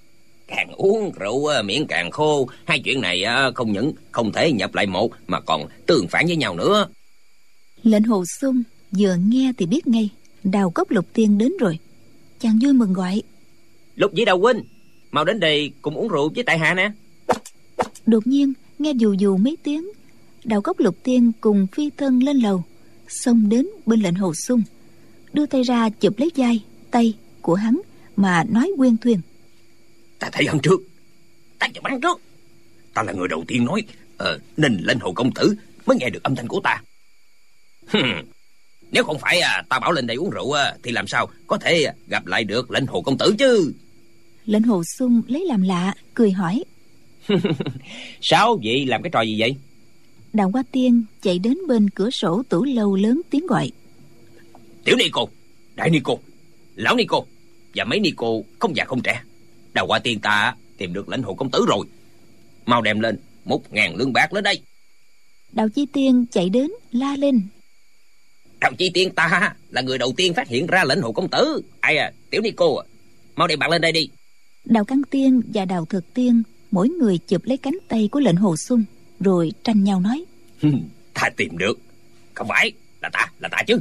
càng 0.48 0.72
uống 0.72 1.12
rượu 1.20 1.50
miệng 1.64 1.88
càng 1.88 2.12
khô. 2.12 2.50
Hai 2.66 2.80
chuyện 2.80 3.02
này 3.02 3.24
không 3.56 3.72
những 3.72 3.94
không 4.12 4.32
thể 4.32 4.52
nhập 4.52 4.76
lại 4.76 4.86
một 4.86 5.12
mà 5.28 5.40
còn 5.40 5.66
tương 5.86 6.08
phản 6.08 6.28
với 6.28 6.36
nhau 6.36 6.56
nữa. 6.56 6.88
Lệnh 7.84 8.04
hồ 8.04 8.26
sung 8.26 8.64
vừa 8.92 9.16
nghe 9.16 9.52
thì 9.58 9.66
biết 9.66 9.88
ngay 9.88 10.10
đào 10.44 10.70
cốc 10.70 10.92
lục 10.92 11.06
tiên 11.14 11.38
đến 11.38 11.52
rồi. 11.60 11.80
Chàng 12.40 12.60
vui 12.62 12.74
mừng 12.74 12.94
gọi. 12.94 13.22
Lục 13.96 14.14
dĩ 14.14 14.26
đào 14.26 14.40
huynh 14.40 14.64
mau 15.12 15.26
đến 15.26 15.40
đây 15.40 15.72
cùng 15.82 15.96
uống 15.96 16.08
rượu 16.08 16.32
với 16.36 16.44
tại 16.44 16.58
hạ 16.58 16.74
nè. 16.74 16.92
Đột 18.06 18.28
nhiên 18.28 18.54
nghe 18.80 18.92
dù 18.92 19.14
dù 19.14 19.38
mấy 19.38 19.58
tiếng 19.64 19.88
đào 20.44 20.62
cốc 20.62 20.80
lục 20.80 20.96
tiên 21.04 21.32
cùng 21.42 21.68
phi 21.72 21.90
thân 21.98 22.24
lên 22.24 22.38
lầu 22.38 22.64
xông 23.08 23.50
đến 23.50 23.68
bên 23.86 24.02
lệnh 24.02 24.16
hồ 24.16 24.34
sung. 24.34 24.62
Đưa 25.34 25.46
tay 25.46 25.64
ra 25.64 25.90
chụp 25.90 26.14
lấy 26.18 26.32
vai 26.36 26.64
tay 26.92 27.14
của 27.42 27.56
hắn 27.56 27.82
mà 28.16 28.44
nói 28.44 28.72
quyên 28.78 28.98
thuyền 28.98 29.22
ta 30.19 30.30
thấy 30.32 30.47
hắn 30.47 30.60
trước 30.60 30.82
ta 31.60 31.67
chụp 31.73 31.86
hắn 31.86 32.01
trước. 32.01 32.21
Ta 32.93 33.03
là 33.03 33.13
người 33.13 33.27
đầu 33.27 33.43
tiên 33.47 33.65
nói 33.65 33.84
ờ, 34.17 34.39
nên 34.58 34.77
lên 34.82 34.99
hồ 34.99 35.13
công 35.13 35.32
tử 35.32 35.56
mới 35.86 35.97
nghe 35.97 36.10
được 36.10 36.23
âm 36.23 36.36
thanh 36.36 36.47
của 36.47 36.62
ta. 36.63 36.82
Nếu 38.91 39.03
không 39.03 39.19
phải 39.19 39.39
à, 39.39 39.63
ta 39.69 39.80
bảo 39.80 39.91
lên 39.91 40.08
đây 40.08 40.17
uống 40.17 40.30
rượu 40.30 40.51
à, 40.51 40.75
thì 40.84 40.91
làm 40.91 41.08
sao 41.08 41.30
có 41.47 41.58
thể 41.58 41.93
gặp 42.08 42.25
lại 42.25 42.43
được 42.43 42.71
lệnh 42.71 42.86
hồ 42.86 43.01
công 43.01 43.17
tử 43.17 43.36
chứ? 43.39 43.73
Lệnh 44.45 44.63
hồ 44.63 44.84
sung 44.84 45.21
lấy 45.27 45.45
làm 45.45 45.62
lạ 45.62 45.93
cười 46.13 46.32
hỏi. 46.32 46.63
Sao 48.21 48.60
vậy? 48.63 48.86
Làm 48.86 49.01
cái 49.01 49.10
trò 49.10 49.21
gì 49.21 49.36
vậy? 49.39 49.56
Đào 50.34 50.49
hoa 50.49 50.63
tiên 50.71 51.03
chạy 51.21 51.39
đến 51.39 51.58
bên 51.67 51.89
cửa 51.89 52.10
sổ 52.10 52.43
tủ 52.49 52.63
lâu 52.63 52.95
lớn 52.95 53.21
tiếng 53.30 53.47
gọi. 53.47 53.71
Tiểu 54.84 54.95
ni 54.95 55.06
cô 55.12 55.30
đại 55.75 55.89
ni 55.89 55.99
cô 56.03 56.19
lão 56.75 56.95
ni 56.95 57.06
cô 57.08 57.25
và 57.75 57.84
mấy 57.84 57.99
ni 57.99 58.12
cô 58.15 58.43
không 58.60 58.75
già 58.75 58.86
không 58.86 59.01
trẻ 59.01 59.21
đào 59.78 59.88
hoa 59.88 60.00
tiên 60.00 60.20
ta 60.20 60.56
tìm 60.78 60.94
được 60.94 61.10
lệnh 61.10 61.24
hồ 61.24 61.34
công 61.34 61.52
tử 61.52 61.66
rồi. 61.68 61.86
Mau 62.66 62.82
đem 62.82 63.00
lên 63.00 63.18
một 63.46 63.74
ngàn 63.74 63.96
lương 63.96 64.13
bạc 64.13 64.34
lên 64.34 64.44
đây. 64.44 64.62
Đào 65.52 65.70
chi 65.70 65.86
tiên 65.94 66.26
chạy 66.32 66.50
đến 66.50 66.72
la 66.92 67.16
lên. 67.16 67.42
Đào 68.60 68.72
chi 68.78 68.90
tiên 68.94 69.13
ta 69.16 69.56
là 69.70 69.82
người 69.82 69.98
đầu 69.98 70.13
tiên 70.18 70.34
phát 70.34 70.48
hiện 70.48 70.68
ra 70.68 70.84
lệnh 70.84 71.02
hồ 71.02 71.12
công 71.12 71.30
tử 71.30 71.62
ai 71.80 71.98
à 71.98 72.12
tiểu 72.30 72.42
ni 72.42 72.52
cô 72.52 72.76
à 72.76 72.86
mau 73.36 73.48
đem 73.48 73.60
bạc 73.60 73.70
lên 73.70 73.82
đây 73.82 73.92
đi. 73.92 74.10
Đào 74.66 74.86
căn 74.86 75.02
tiên 75.10 75.42
và 75.54 75.66
đào 75.66 75.86
thực 75.86 76.13
tiên 76.13 76.44
mỗi 76.72 76.90
người 76.90 77.18
chụp 77.18 77.42
lấy 77.46 77.58
cánh 77.58 77.78
tay 77.88 78.10
của 78.12 78.20
lệnh 78.20 78.36
hồ 78.36 78.56
sung 78.56 78.84
rồi 79.20 79.52
tranh 79.63 79.84
nhau 79.84 80.00
nói. 80.00 80.26
Ta 81.13 81.30
tìm 81.38 81.58
được. 81.58 81.80
Không 82.34 82.48
phải 82.48 82.72
là 83.02 83.10
ta 83.13 83.32
là 83.40 83.50
ta 83.52 83.63
chứ. 83.68 83.80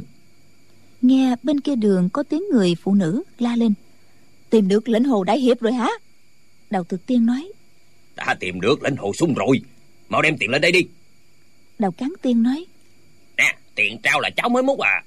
Nghe 1.01 1.35
bên 1.43 1.59
kia 1.59 1.75
đường 1.75 2.09
có 2.13 2.23
tiếng 2.23 2.43
người 2.51 2.75
phụ 2.83 2.93
nữ 2.93 3.23
la 3.39 3.55
lên 3.55 3.73
tìm 4.49 4.67
được 4.67 4.89
lệnh 4.89 5.03
hồ 5.03 5.23
đại 5.23 5.39
hiệp 5.39 5.59
rồi 5.59 5.73
hả? 5.73 5.89
Đào 6.69 6.83
thực 6.83 7.05
tiên 7.05 7.25
nói. 7.25 7.51
Đã 8.15 8.35
tìm 8.39 8.61
được 8.61 8.83
lệnh 8.83 8.95
hồ 8.95 9.13
sung 9.13 9.33
rồi. 9.33 9.61
Mau 10.09 10.21
đem 10.21 10.37
tiền 10.37 10.49
lên 10.49 10.61
đây 10.61 10.71
đi. 10.71 10.81
Đào 11.79 11.91
cán 11.91 12.13
tiên 12.21 12.43
nói. 12.43 12.65
Nè 13.37 13.57
tiền 13.75 13.97
trao 14.03 14.19
là 14.19 14.29
cháu 14.35 14.49
mới 14.49 14.63
múc 14.63 14.79
à. 14.79 15.03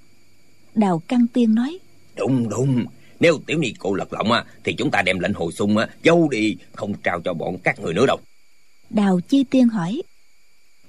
Đào 0.74 1.02
căng 1.08 1.26
tiên 1.26 1.54
nói. 1.54 1.78
Đúng 2.16 2.48
đúng. 2.48 2.86
Nếu 3.20 3.38
tiểu 3.46 3.58
ni 3.58 3.74
cô 3.78 3.94
lật 3.94 4.12
lọng 4.12 4.30
thì 4.64 4.74
chúng 4.78 4.90
ta 4.90 5.02
đem 5.02 5.18
lệnh 5.18 5.34
hồ 5.34 5.50
sung 5.52 5.76
giấu 6.02 6.28
đi 6.28 6.56
không 6.72 6.94
trao 7.02 7.20
cho 7.24 7.34
bọn 7.34 7.56
các 7.64 7.80
người 7.80 7.94
nữa 7.94 8.06
đâu. 8.06 8.18
Đào 8.90 9.20
chi 9.28 9.44
tiên 9.44 9.68
hỏi. 9.68 10.02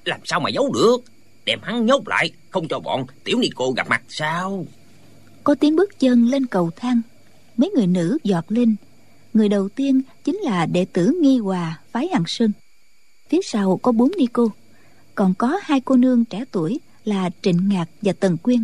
Làm 0.05 0.19
sao 0.23 0.39
mà 0.39 0.49
giấu 0.49 0.71
được? 0.73 0.97
Đem 1.45 1.59
hắn 1.63 1.85
nhốt 1.85 2.07
lại 2.07 2.31
không 2.49 2.67
cho 2.67 2.79
bọn 2.79 3.05
tiểu 3.23 3.39
ni 3.39 3.49
cô 3.55 3.71
gặp 3.71 3.89
mặt 3.89 4.01
sao? 4.09 4.65
Có 5.43 5.55
tiếng 5.55 5.75
bước 5.75 5.99
chân 5.99 6.25
lên 6.25 6.45
cầu 6.45 6.71
thang 6.75 7.01
mấy 7.61 7.69
người 7.69 7.87
nữ 7.87 8.17
giọt 8.23 8.45
lên. 8.51 8.75
Người 9.33 9.49
đầu 9.49 9.69
tiên 9.69 10.01
chính 10.23 10.35
là 10.35 10.65
đệ 10.65 10.85
tử 10.85 11.17
nghi 11.21 11.37
hòa, 11.37 11.79
phái 11.91 12.07
hằng 12.07 12.23
sơn. 12.27 12.51
Phía 13.29 13.39
sau 13.43 13.77
có 13.77 13.91
bốn 13.91 14.11
ni 14.17 14.25
cô. 14.33 14.51
Còn 15.15 15.33
có 15.33 15.59
hai 15.63 15.81
cô 15.81 15.95
nương 15.95 16.25
trẻ 16.25 16.45
tuổi 16.51 16.79
là 17.05 17.29
trịnh 17.41 17.69
ngạc 17.69 17.85
và 18.01 18.13
tần 18.13 18.37
quyên. 18.37 18.63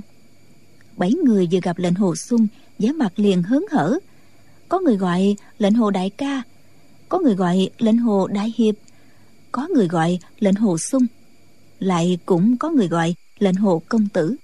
Bảy 0.97 1.13
người 1.13 1.47
vừa 1.51 1.59
gặp 1.63 1.77
lệnh 1.77 1.95
hồ 1.95 2.15
xuân 2.15 2.47
vẻ 2.79 2.91
mặt 2.91 3.13
liền 3.15 3.43
hớn 3.43 3.65
hở. 3.71 3.99
Có 4.69 4.79
người 4.79 4.95
gọi 4.95 5.35
lệnh 5.57 5.73
hồ 5.73 5.91
đại 5.91 6.09
ca, 6.09 6.41
có 7.09 7.19
người 7.19 7.35
gọi 7.35 7.69
lệnh 7.77 7.97
hồ 7.97 8.27
đại 8.27 8.53
hiệp, 8.57 8.75
có 9.51 9.67
người 9.73 9.87
gọi 9.87 10.19
lệnh 10.39 10.55
hồ 10.55 10.77
sung 10.77 11.05
lại 11.79 12.17
cũng 12.25 12.57
có 12.57 12.69
người 12.69 12.87
gọi 12.87 13.15
lệnh 13.39 13.55
hồ 13.55 13.81
công 13.89 14.07
tử. 14.07 14.35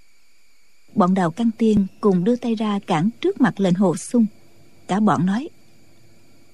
Bọn 0.96 1.14
đào 1.14 1.32
căn 1.32 1.50
tiên 1.58 1.88
cùng 2.02 2.24
đưa 2.24 2.36
tay 2.36 2.56
ra 2.56 2.80
cản 2.88 3.10
trước 3.22 3.42
mặt 3.42 3.60
lệnh 3.60 3.74
hồ 3.74 3.96
sung 3.96 4.26
cả 4.88 5.00
bọn 5.00 5.26
nói. 5.26 5.50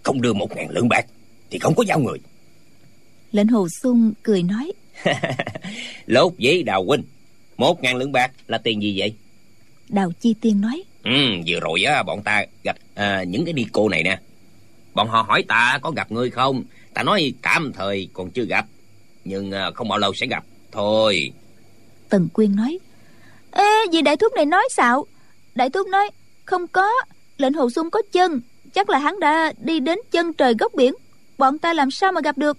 Không 0.04 0.22
đưa 0.22 0.34
một 0.34 0.56
ngàn 0.56 0.70
lượng 0.70 0.90
bạc 0.90 1.06
thì 1.52 1.60
không 1.60 1.76
có 1.76 1.84
giao 1.88 2.00
người. 2.00 2.20
Lệnh 3.32 3.48
hồ 3.48 3.68
sung 3.70 4.14
cười 4.24 4.44
nói. 4.44 4.72
Lốt 6.06 6.34
giấy 6.38 6.64
đào 6.64 6.84
huynh. 6.84 7.04
Một 7.58 7.84
ngàn 7.84 7.96
lượng 7.96 8.12
bạc 8.12 8.32
là 8.48 8.58
tiền 8.58 8.82
gì 8.82 8.96
vậy? 9.00 9.14
Đào 9.90 10.12
chi 10.20 10.36
tiên 10.42 10.62
nói. 10.62 10.84
Ừ 11.04 11.12
vừa 11.48 11.60
rồi 11.60 11.84
á 11.84 12.04
bọn 12.04 12.24
ta 12.24 12.46
gặp 12.64 12.78
à, 12.96 13.24
những 13.24 13.46
cái 13.46 13.54
đi 13.54 13.66
cô 13.72 13.90
này 13.90 14.04
nè. 14.04 14.20
Bọn 14.94 15.08
họ 15.08 15.22
hỏi 15.22 15.44
ta 15.48 15.80
có 15.82 15.92
gặp 15.92 16.12
ngươi 16.12 16.30
không? 16.30 16.64
Ta 16.94 17.04
nói 17.04 17.34
tạm 17.42 17.74
thời 17.74 18.08
còn 18.14 18.32
chưa 18.32 18.46
gặp 18.46 18.66
nhưng 19.26 19.52
à, 19.52 19.72
không 19.72 19.88
bao 19.88 20.00
lâu 20.00 20.14
sẽ 20.14 20.28
gặp. 20.28 20.44
Thôi. 20.72 21.32
Tần 22.10 22.30
quyên 22.34 22.56
nói. 22.56 22.80
Ê 23.52 23.86
gì 23.92 24.02
đại 24.02 24.18
thúc 24.18 24.34
này 24.36 24.46
nói 24.46 24.64
xạo 24.72 25.06
đại 25.56 25.70
thúc 25.70 25.88
nói 25.88 26.10
không 26.46 26.68
có 26.68 26.92
lệnh 27.42 27.54
hồ 27.54 27.70
sung 27.70 27.90
có 27.90 28.02
chân. 28.12 28.42
Chắc 28.74 28.90
là 28.90 29.00
hắn 29.00 29.20
đã 29.20 29.54
đi 29.62 29.80
đến 29.80 30.00
chân 30.12 30.34
trời 30.34 30.54
góc 30.60 30.74
biển. 30.76 30.94
Bọn 31.38 31.60
ta 31.60 31.74
làm 31.74 31.92
sao 31.92 32.12
mà 32.12 32.22
gặp 32.22 32.38
được? 32.38 32.58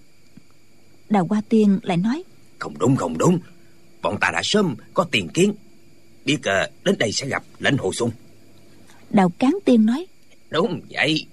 Đào 1.08 1.26
hoa 1.30 1.42
tiên 1.48 1.78
lại 1.82 1.96
nói. 1.96 2.22
Không 2.58 2.74
đúng 2.78 2.96
không 2.96 3.18
đúng. 3.18 3.38
Bọn 4.02 4.16
ta 4.20 4.30
đã 4.32 4.40
sớm 4.44 4.76
có 4.94 5.06
tiền 5.10 5.28
kiến. 5.28 5.54
Biết 6.24 6.38
uh, 6.38 6.84
đến 6.84 6.94
đây 6.98 7.12
sẽ 7.12 7.26
gặp 7.26 7.42
lệnh 7.58 7.76
hồ 7.76 7.92
sung. 7.92 8.10
Đào 9.10 9.32
cán 9.38 9.58
tiên 9.64 9.86
nói. 9.86 10.06
Đúng 10.50 10.80
vậy. 10.90 11.26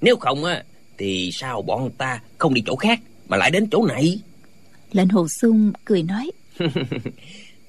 Nếu 0.00 0.16
không 0.16 0.44
á 0.44 0.64
thì 0.98 1.30
sao 1.32 1.62
bọn 1.62 1.90
ta 1.98 2.20
không 2.38 2.54
đi 2.54 2.62
chỗ 2.66 2.76
khác 2.76 3.00
mà 3.28 3.36
lại 3.36 3.50
đến 3.50 3.68
chỗ 3.70 3.86
này? 3.86 4.20
Lệnh 4.92 5.08
hồ 5.08 5.28
sung 5.28 5.72
cười 5.84 6.02
nói. 6.02 6.30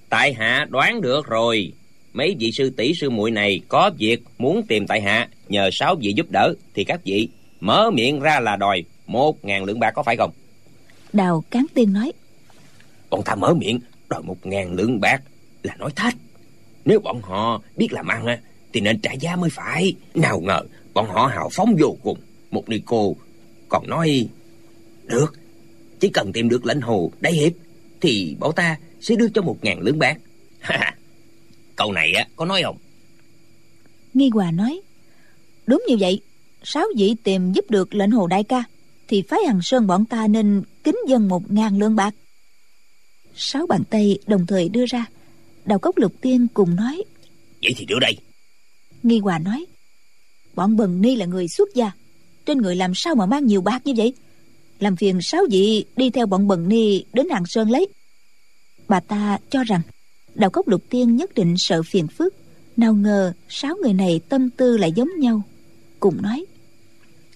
Tại 0.09 0.33
hạ 0.33 0.65
đoán 0.69 1.01
được 1.01 1.27
rồi 1.27 1.73
mấy 2.13 2.35
vị 2.39 2.51
sư 2.51 2.69
tỷ 2.69 2.93
sư 2.93 3.09
muội 3.09 3.31
này 3.31 3.61
có 3.67 3.91
việc 3.97 4.23
muốn 4.37 4.65
tìm 4.67 4.87
tại 4.87 5.01
hạ 5.01 5.29
nhờ 5.49 5.69
sáu 5.71 5.95
vị 5.95 6.13
giúp 6.15 6.27
đỡ 6.29 6.53
thì 6.73 6.83
các 6.83 7.01
vị 7.03 7.29
mở 7.59 7.91
miệng 7.91 8.19
ra 8.19 8.39
là 8.39 8.55
đòi 8.55 8.83
một 9.07 9.45
ngàn 9.45 9.63
lượng 9.63 9.79
bạc 9.79 9.91
có 9.91 10.03
phải 10.03 10.17
không? 10.17 10.31
Đào 11.13 11.43
cán 11.51 11.65
tiên 11.73 11.93
nói. 11.93 12.11
Bọn 13.09 13.23
ta 13.25 13.35
mở 13.35 13.53
miệng 13.53 13.79
đòi 14.09 14.21
một 14.21 14.45
ngàn 14.45 14.73
lượng 14.73 14.99
bạc 14.99 15.21
là 15.63 15.75
nói 15.75 15.91
thách. 15.95 16.15
Nếu 16.85 16.99
bọn 16.99 17.21
họ 17.21 17.61
biết 17.75 17.93
làm 17.93 18.07
ăn 18.07 18.25
á 18.25 18.39
thì 18.73 18.81
nên 18.81 18.99
trả 18.99 19.11
giá 19.11 19.35
mới 19.35 19.49
phải. 19.49 19.95
Nào 20.15 20.39
ngờ 20.39 20.61
bọn 20.93 21.07
họ 21.09 21.25
hào 21.25 21.49
phóng 21.51 21.75
vô 21.79 21.97
cùng. 22.03 22.19
Một 22.51 22.69
ni 22.69 22.81
cô 22.85 23.15
còn 23.69 23.89
nói 23.89 24.27
được 25.03 25.33
chỉ 25.99 26.09
cần 26.09 26.33
tìm 26.33 26.49
được 26.49 26.65
lãnh 26.65 26.81
hồ 26.81 27.11
đại 27.19 27.33
hiệp 27.33 27.51
thì 28.01 28.35
bọn 28.39 28.55
ta 28.55 28.77
sẽ 29.01 29.15
đưa 29.15 29.29
cho 29.29 29.41
một 29.41 29.57
ngàn 29.61 29.79
lượng 29.79 29.99
bạc 29.99 30.17
câu 31.79 31.91
này 31.91 32.13
á 32.13 32.27
có 32.35 32.45
nói 32.45 32.61
không? 32.63 32.77
Nghi 34.13 34.29
hòa 34.33 34.51
nói 34.51 34.81
đúng 35.67 35.83
như 35.87 35.95
vậy 35.99 36.21
sáu 36.63 36.85
vị 36.97 37.15
tìm 37.23 37.53
giúp 37.53 37.65
được 37.69 37.95
lệnh 37.95 38.11
hồ 38.11 38.27
đại 38.27 38.43
ca 38.43 38.63
thì 39.07 39.23
phái 39.29 39.39
hằng 39.47 39.61
sơn 39.61 39.87
bọn 39.87 40.05
ta 40.05 40.27
nên 40.27 40.63
kính 40.83 40.97
dân 41.07 41.27
một 41.27 41.51
ngàn 41.51 41.77
lương 41.79 41.95
bạc. 41.95 42.15
Sáu 43.35 43.67
bàn 43.67 43.83
tay 43.89 44.19
đồng 44.27 44.45
thời 44.45 44.69
đưa 44.69 44.85
ra 44.85 45.05
đào 45.65 45.79
cốc 45.79 45.97
lục 45.97 46.13
tiên 46.21 46.47
cùng 46.53 46.75
nói 46.75 47.03
vậy 47.61 47.73
thì 47.77 47.85
đưa 47.85 47.99
đây. 48.01 48.17
Nghi 49.03 49.19
hòa 49.19 49.39
nói 49.39 49.65
bọn 50.55 50.77
bần 50.77 51.01
ni 51.01 51.15
là 51.15 51.25
người 51.25 51.47
xuất 51.47 51.69
gia 51.75 51.91
trên 52.45 52.57
người 52.57 52.75
làm 52.75 52.91
sao 52.95 53.15
mà 53.15 53.25
mang 53.25 53.45
nhiều 53.45 53.61
bạc 53.61 53.81
như 53.85 53.93
vậy? 53.97 54.13
Làm 54.79 54.95
phiền 54.95 55.21
sáu 55.21 55.41
vị 55.51 55.85
đi 55.95 56.09
theo 56.09 56.25
bọn 56.25 56.47
bần 56.47 56.69
ni 56.69 57.03
đến 57.13 57.29
hàng 57.29 57.45
sơn 57.45 57.69
lấy. 57.71 57.87
Bà 58.87 58.99
ta 58.99 59.37
cho 59.49 59.63
rằng 59.63 59.81
đào 60.35 60.49
cốc 60.49 60.67
lục 60.67 60.83
tiên 60.89 61.15
nhất 61.15 61.33
định 61.35 61.55
sợ 61.57 61.83
phiền 61.83 62.07
phức. 62.07 62.35
Nào 62.77 62.93
ngờ 62.93 63.33
sáu 63.49 63.75
người 63.81 63.93
này 63.93 64.21
tâm 64.29 64.49
tư 64.49 64.77
lại 64.77 64.91
giống 64.91 65.09
nhau. 65.19 65.41
Cùng 65.99 66.21
nói 66.21 66.45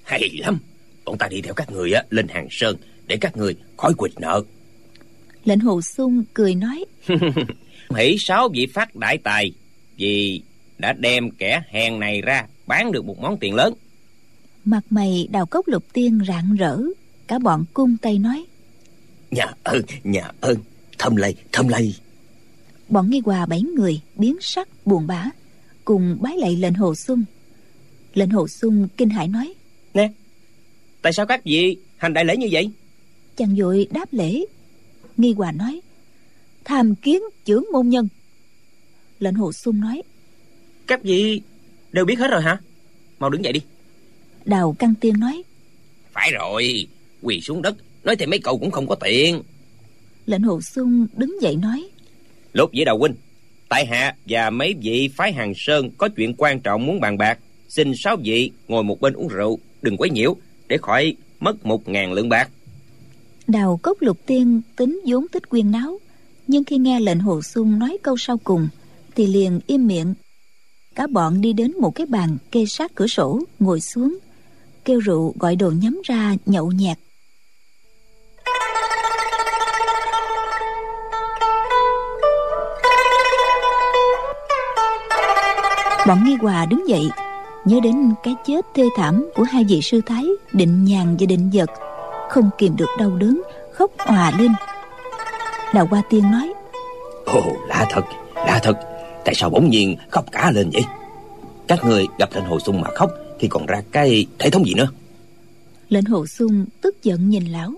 hay 0.04 0.30
lắm. 0.34 0.60
Bọn 1.06 1.18
ta 1.18 1.28
đi 1.28 1.42
theo 1.42 1.54
các 1.54 1.72
người 1.72 1.94
á 1.94 2.04
lên 2.10 2.28
hàng 2.28 2.48
sơn 2.52 2.78
để 3.08 3.18
các 3.22 3.38
người 3.38 3.56
khỏi 3.78 3.94
quỵt 3.94 4.12
nợ. 4.20 4.44
Lệnh 5.46 5.60
hồ 5.60 5.82
sung 5.82 6.24
cười 6.34 6.56
nói 6.56 6.86
hỷ 7.98 8.16
sáu 8.20 8.50
vị 8.54 8.68
phát 8.74 8.96
đại 8.96 9.18
tài 9.18 9.52
vì 9.98 10.42
đã 10.78 10.94
đem 10.94 11.32
kẻ 11.32 11.62
hèn 11.70 12.00
này 12.00 12.22
ra 12.22 12.46
bán 12.68 12.92
được 12.92 13.06
một 13.06 13.20
món 13.20 13.38
tiền 13.40 13.56
lớn. 13.56 13.74
mặt 14.66 14.82
mày 14.90 15.28
đào 15.32 15.46
cốc 15.46 15.68
lục 15.68 15.84
tiên 15.94 16.20
rạng 16.28 16.56
rỡ. 16.56 16.78
Cả 17.28 17.40
bọn 17.40 17.66
cung 17.74 17.98
tay 17.98 18.20
nói 18.20 18.46
nhà 19.32 19.46
ơn 19.64 19.82
nhà 20.04 20.32
ơn. 20.42 20.58
Thâm 20.98 21.16
lây 21.16 21.36
thâm 21.52 21.68
lây 21.68 21.96
bọn 22.94 23.10
nghi 23.10 23.22
hòa 23.26 23.46
bảy 23.46 23.62
người 23.62 24.02
biến 24.16 24.38
sắc 24.42 24.68
buồn 24.86 25.08
bã 25.08 25.30
cùng 25.86 26.18
bái 26.22 26.38
lạy 26.38 26.56
lệnh 26.56 26.74
hồ 26.74 26.96
sung 26.96 27.24
lệnh 28.14 28.30
hồ 28.30 28.48
sung 28.48 28.88
kinh 28.98 29.10
hãi 29.10 29.28
nói 29.28 29.54
nè 29.94 30.12
tại 31.02 31.14
sao 31.14 31.26
các 31.26 31.44
vị 31.44 31.78
hành 31.98 32.14
đại 32.14 32.26
lễ 32.26 32.38
như 32.38 32.48
vậy? 32.52 32.72
Chàng 33.36 33.56
vội 33.58 33.88
đáp 33.92 34.14
lễ. 34.14 34.46
Nghi 35.18 35.34
hòa 35.34 35.52
nói 35.52 35.82
tham 36.66 36.96
kiến 36.96 37.22
trưởng 37.46 37.66
môn 37.74 37.90
nhân. 37.90 38.08
Lệnh 39.20 39.34
hồ 39.34 39.54
sung 39.54 39.80
nói 39.80 40.02
các 40.88 41.04
vị 41.04 41.42
đều 41.92 42.06
biết 42.06 42.20
hết 42.20 42.32
rồi 42.32 42.42
hả? 42.42 42.62
Mau 43.20 43.30
đứng 43.30 43.44
dậy 43.44 43.54
đi. 43.54 43.62
Đào 44.46 44.76
căn 44.80 44.94
tiên 45.02 45.20
nói 45.20 45.44
phải 46.12 46.32
rồi 46.32 46.88
quỳ 47.22 47.42
xuống 47.42 47.62
đất 47.62 47.76
nói 48.04 48.16
thêm 48.16 48.30
mấy 48.30 48.40
câu 48.40 48.58
cũng 48.58 48.72
không 48.72 48.88
có 48.88 48.96
tiện. 48.96 49.42
Lệnh 50.26 50.42
hồ 50.42 50.62
sung 50.62 51.08
đứng 51.18 51.42
dậy 51.42 51.56
nói 51.56 51.90
lục 52.54 52.72
dĩ 52.72 52.84
đầu 52.84 52.98
huynh, 52.98 53.16
tại 53.70 53.86
hạ 53.86 54.16
và 54.26 54.50
mấy 54.50 54.76
vị 54.82 55.10
phái 55.16 55.34
hàng 55.34 55.54
sơn 55.56 55.90
có 55.98 56.10
chuyện 56.16 56.34
quan 56.38 56.60
trọng 56.60 56.86
muốn 56.86 57.00
bàn 57.00 57.18
bạc, 57.18 57.40
xin 57.70 57.92
sáu 57.96 58.18
vị 58.24 58.52
ngồi 58.68 58.84
một 58.84 59.02
bên 59.02 59.14
uống 59.14 59.28
rượu, 59.28 59.60
đừng 59.82 59.98
quấy 59.98 60.10
nhiễu, 60.10 60.36
để 60.68 60.78
khỏi 60.78 61.16
mất 61.40 61.66
một 61.66 61.90
ngàn 61.90 62.14
lượng 62.14 62.30
bạc. 62.30 62.50
Đào 63.48 63.80
cốc 63.84 64.02
lục 64.02 64.18
tiên 64.26 64.62
tính 64.76 65.02
vốn 65.06 65.28
tích 65.28 65.50
quyên 65.50 65.72
náo, 65.72 66.00
nhưng 66.48 66.64
khi 66.64 66.78
nghe 66.78 67.00
lệnh 67.00 67.20
hồ 67.20 67.42
sung 67.42 67.80
nói 67.80 67.98
câu 68.04 68.18
sau 68.18 68.38
cùng, 68.38 68.68
thì 69.16 69.28
liền 69.28 69.60
im 69.68 69.88
miệng. 69.88 70.14
Cả 70.96 71.08
bọn 71.08 71.42
đi 71.42 71.54
đến 71.54 71.72
một 71.80 71.92
cái 71.96 72.06
bàn 72.06 72.38
kê 72.52 72.66
sát 72.66 72.92
cửa 72.96 73.08
sổ, 73.08 73.40
ngồi 73.60 73.82
xuống, 73.82 74.18
kêu 74.86 75.00
rượu 75.00 75.34
gọi 75.40 75.56
đồ 75.56 75.72
nhắm 75.72 76.02
ra 76.04 76.36
nhậu 76.46 76.72
nhẹt. 76.72 76.98
Bọn 86.08 86.24
nghi 86.24 86.36
hòa 86.42 86.66
đứng 86.66 86.90
dậy 86.90 87.10
nhớ 87.66 87.80
đến 87.84 88.14
cái 88.24 88.36
chết 88.46 88.66
thê 88.76 88.84
thảm 88.98 89.30
của 89.36 89.44
hai 89.44 89.64
vị 89.64 89.82
sư 89.82 90.02
thái 90.06 90.26
định 90.54 90.86
nhàn 90.86 91.18
và 91.20 91.26
định 91.26 91.50
vật 91.54 91.70
không 92.30 92.50
kìm 92.58 92.76
được 92.76 92.90
đau 93.00 93.18
đớn 93.18 93.42
khóc 93.74 93.92
òa 93.98 94.32
lên. 94.40 94.52
Đào 95.74 95.88
hoa 95.92 96.02
tiên 96.10 96.32
nói 96.32 96.54
ồ 97.26 97.56
lạ 97.68 97.86
thật 97.90 98.02
lạ 98.36 98.60
thật 98.64 98.78
tại 99.26 99.36
sao 99.36 99.50
bỗng 99.50 99.70
nhiên 99.70 99.96
khóc 100.10 100.26
cả 100.32 100.52
lên 100.52 100.70
vậy? 100.74 100.84
Các 101.68 101.84
người 101.86 102.06
gặp 102.20 102.30
lệnh 102.36 102.46
hồ 102.46 102.60
sung 102.60 102.82
mà 102.82 102.90
khóc 102.96 103.12
thì 103.40 103.48
còn 103.48 103.66
ra 103.66 103.82
cái 103.92 104.26
thể 104.40 104.50
thống 104.50 104.66
gì 104.66 104.74
nữa? 104.74 104.88
Lệnh 105.90 106.06
hồ 106.06 106.26
sung 106.26 106.66
tức 106.82 107.04
giận 107.04 107.30
nhìn 107.30 107.46
lão. 107.46 107.74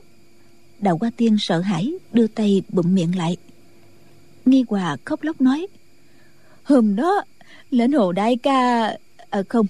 Đào 0.79 0.97
hoa 1.01 1.11
tiên 1.17 1.37
sợ 1.39 1.59
hãi 1.59 1.93
đưa 2.13 2.27
tay 2.27 2.61
bụm 2.69 2.95
miệng 2.95 3.17
lại. 3.17 3.37
Nghi 4.45 4.65
hòa 4.69 4.97
khóc 5.05 5.23
lóc 5.23 5.41
nói 5.41 5.67
hôm 6.63 6.95
đó 6.95 7.23
lệnh 7.69 7.91
hồ 7.91 8.11
đại 8.11 8.37
ca 8.37 8.87
à 9.29 9.43
không 9.49 9.65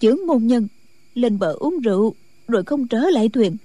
chưởng 0.00 0.26
môn 0.26 0.46
nhân, 0.46 0.68
lên 1.14 1.38
bờ 1.38 1.52
uống 1.52 1.80
rượu, 1.80 2.14
rồi 2.48 2.62
không 2.64 2.88
trở 2.88 3.00
lại 3.00 3.28
thuyền. 3.28 3.56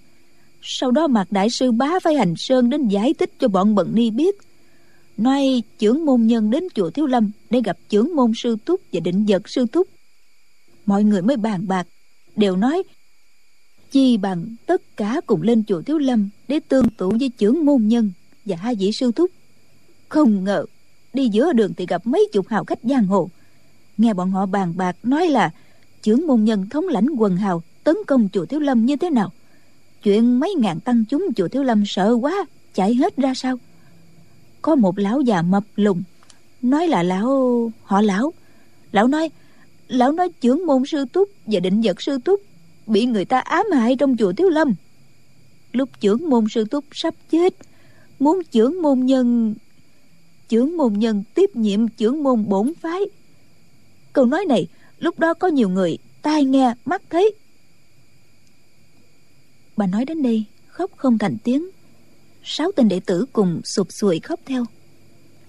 Sau 0.61 0.91
đó 0.91 1.07
mạc 1.07 1.31
đại 1.31 1.49
sư 1.49 1.71
bá 1.71 1.99
phải 2.03 2.15
hành 2.15 2.35
sơn 2.35 2.69
đến 2.69 2.87
giải 2.87 3.13
thích 3.13 3.31
cho 3.39 3.47
bọn 3.47 3.75
bận 3.75 3.91
ni 3.95 4.09
biết. 4.09 4.35
Nói 5.17 5.63
chưởng 5.77 6.05
môn 6.05 6.27
nhân 6.27 6.51
đến 6.51 6.63
chùa 6.75 6.89
thiếu 6.89 7.05
lâm 7.05 7.31
để 7.49 7.61
gặp 7.65 7.77
chưởng 7.89 8.15
môn 8.15 8.31
sư 8.35 8.57
túc 8.65 8.81
và 8.93 8.99
định 8.99 9.25
vật 9.27 9.49
sư 9.49 9.65
túc 9.71 9.87
mọi 10.85 11.03
người 11.03 11.21
mới 11.21 11.37
bàn 11.37 11.67
bạc, 11.67 11.87
đều 12.35 12.55
nói, 12.55 12.83
chi 13.91 14.17
bằng 14.17 14.55
tất 14.65 14.81
cả 14.97 15.21
cùng 15.25 15.41
lên 15.41 15.63
chùa 15.67 15.81
thiếu 15.81 15.97
lâm 15.97 16.29
để 16.47 16.59
tương 16.67 16.89
tụ 16.89 17.09
với 17.19 17.31
chưởng 17.37 17.65
môn 17.65 17.87
nhân 17.87 18.11
và 18.45 18.55
hai 18.55 18.75
vị 18.75 18.91
sư 18.91 19.11
túc 19.15 19.31
không 20.09 20.43
ngờ, 20.43 20.65
đi 21.13 21.27
giữa 21.27 21.53
đường 21.53 21.73
thì 21.73 21.85
gặp 21.85 22.07
mấy 22.07 22.27
chục 22.33 22.47
hào 22.47 22.63
khách 22.63 22.79
giang 22.83 23.05
hồ 23.05 23.29
nghe 23.97 24.13
bọn 24.13 24.31
họ 24.31 24.45
bàn 24.45 24.73
bạc 24.77 24.95
nói 25.03 25.27
là 25.27 25.51
chưởng 26.01 26.27
môn 26.27 26.43
nhân 26.43 26.69
thống 26.69 26.87
lãnh 26.87 27.07
quần 27.17 27.37
hào, 27.37 27.63
tấn 27.83 27.95
công 28.07 28.29
chùa 28.33 28.45
thiếu 28.45 28.59
lâm 28.59 28.85
như 28.85 28.95
thế 28.95 29.09
nào? 29.09 29.31
Chuyện 30.03 30.39
mấy 30.39 30.55
ngàn 30.55 30.79
tăng 30.79 31.05
chúng 31.09 31.27
chùa 31.35 31.47
thiếu 31.47 31.63
lâm 31.63 31.83
sợ 31.85 32.17
quá, 32.21 32.45
chạy 32.73 32.95
hết 32.95 33.17
ra 33.17 33.33
sao? 33.33 33.57
Có 34.61 34.75
một 34.75 34.99
lão 34.99 35.21
già 35.21 35.41
mập 35.41 35.63
lùng, 35.75 36.03
nói 36.61 36.87
là, 36.87 37.03
lão, 37.03 37.71
họ 37.83 38.01
lão. 38.01 38.33
Lão 38.91 39.07
nói 39.07 39.29
lão 39.87 40.11
nói 40.11 40.29
chưởng 40.41 40.65
môn 40.65 40.83
sư 40.85 41.05
túc 41.13 41.29
và 41.45 41.59
định 41.59 41.81
vật 41.83 42.01
sư 42.01 42.17
túc 42.25 42.41
bị 42.87 43.05
người 43.05 43.25
ta 43.25 43.39
ám 43.39 43.65
hại 43.73 43.95
trong 43.95 44.17
chùa 44.17 44.33
thiếu 44.33 44.49
lâm. 44.49 44.73
Lúc 45.71 45.89
chưởng 45.99 46.29
môn 46.29 46.45
sư 46.49 46.65
túc 46.65 46.85
sắp 46.91 47.13
chết, 47.31 47.53
muốn 48.19 48.41
chưởng 48.51 48.81
môn 48.81 48.99
nhân 48.99 49.55
chưởng 50.47 50.77
môn 50.77 50.93
nhân 50.93 51.23
tiếp 51.33 51.55
nhiệm 51.55 51.89
chưởng 51.89 52.23
môn 52.23 52.45
bổn 52.49 52.73
phái 52.81 53.01
câu 54.15 54.25
nói 54.25 54.45
này, 54.49 54.67
lúc 54.99 55.19
đó 55.19 55.33
có 55.33 55.47
nhiều 55.47 55.69
người 55.69 55.97
tai 56.21 56.43
nghe, 56.43 56.73
mắt 56.85 57.01
thấy. 57.09 57.35
Bà 59.77 59.87
nói 59.87 60.05
đến 60.05 60.23
đây, 60.23 60.43
khóc 60.67 60.91
không 60.95 61.17
thành 61.17 61.37
tiếng. 61.43 61.69
Sáu 62.43 62.71
tên 62.75 62.87
đệ 62.87 62.99
tử 63.05 63.25
cùng 63.33 63.61
sụp 63.63 63.91
sùi 63.91 64.19
khóc 64.19 64.39
theo. 64.45 64.65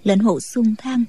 Lệnh 0.03 0.19
hồ 0.19 0.41
sung 0.41 0.75
than 0.79 1.05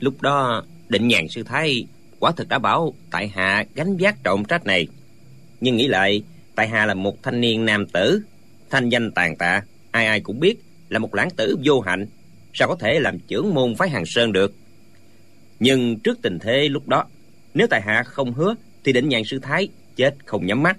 lúc 0.00 0.22
đó, 0.22 0.64
định 0.88 1.08
nhàn 1.08 1.28
sư 1.28 1.42
thái, 1.42 1.86
quả 2.18 2.32
thực 2.32 2.48
đã 2.48 2.58
bảo 2.58 2.94
tại 3.10 3.28
hạ 3.28 3.64
gánh 3.74 3.96
vác 4.00 4.24
trọng 4.24 4.44
trách 4.44 4.66
này. 4.66 4.88
Nhưng 5.60 5.76
nghĩ 5.76 5.88
lại, 5.88 6.22
tại 6.54 6.68
hạ 6.68 6.86
là 6.86 6.94
một 6.94 7.22
thanh 7.22 7.40
niên 7.40 7.64
nam 7.64 7.86
tử, 7.86 8.22
thanh 8.70 8.88
danh 8.88 9.12
tàn 9.12 9.36
tạ, 9.36 9.62
ai 9.90 10.06
ai 10.06 10.20
cũng 10.20 10.40
biết, 10.40 10.54
là 10.88 10.98
một 10.98 11.14
lãng 11.14 11.30
tử 11.36 11.56
vô 11.64 11.80
hạnh. 11.80 12.06
Sao 12.54 12.68
có 12.68 12.76
thể 12.80 13.00
làm 13.00 13.18
trưởng 13.18 13.54
môn 13.54 13.74
phái 13.74 13.88
hàng 13.88 14.06
sơn 14.06 14.32
được? 14.32 14.54
Nhưng 15.60 15.98
trước 15.98 16.22
tình 16.22 16.38
thế 16.38 16.68
lúc 16.68 16.88
đó, 16.88 17.04
nếu 17.54 17.66
tại 17.70 17.80
hạ 17.80 18.02
không 18.06 18.32
hứa 18.32 18.54
thì 18.84 18.92
định 18.92 19.08
nhàn 19.08 19.22
sư 19.24 19.38
thái 19.42 19.68
chết 19.96 20.14
không 20.26 20.46
nhắm 20.46 20.62
mắt. 20.62 20.78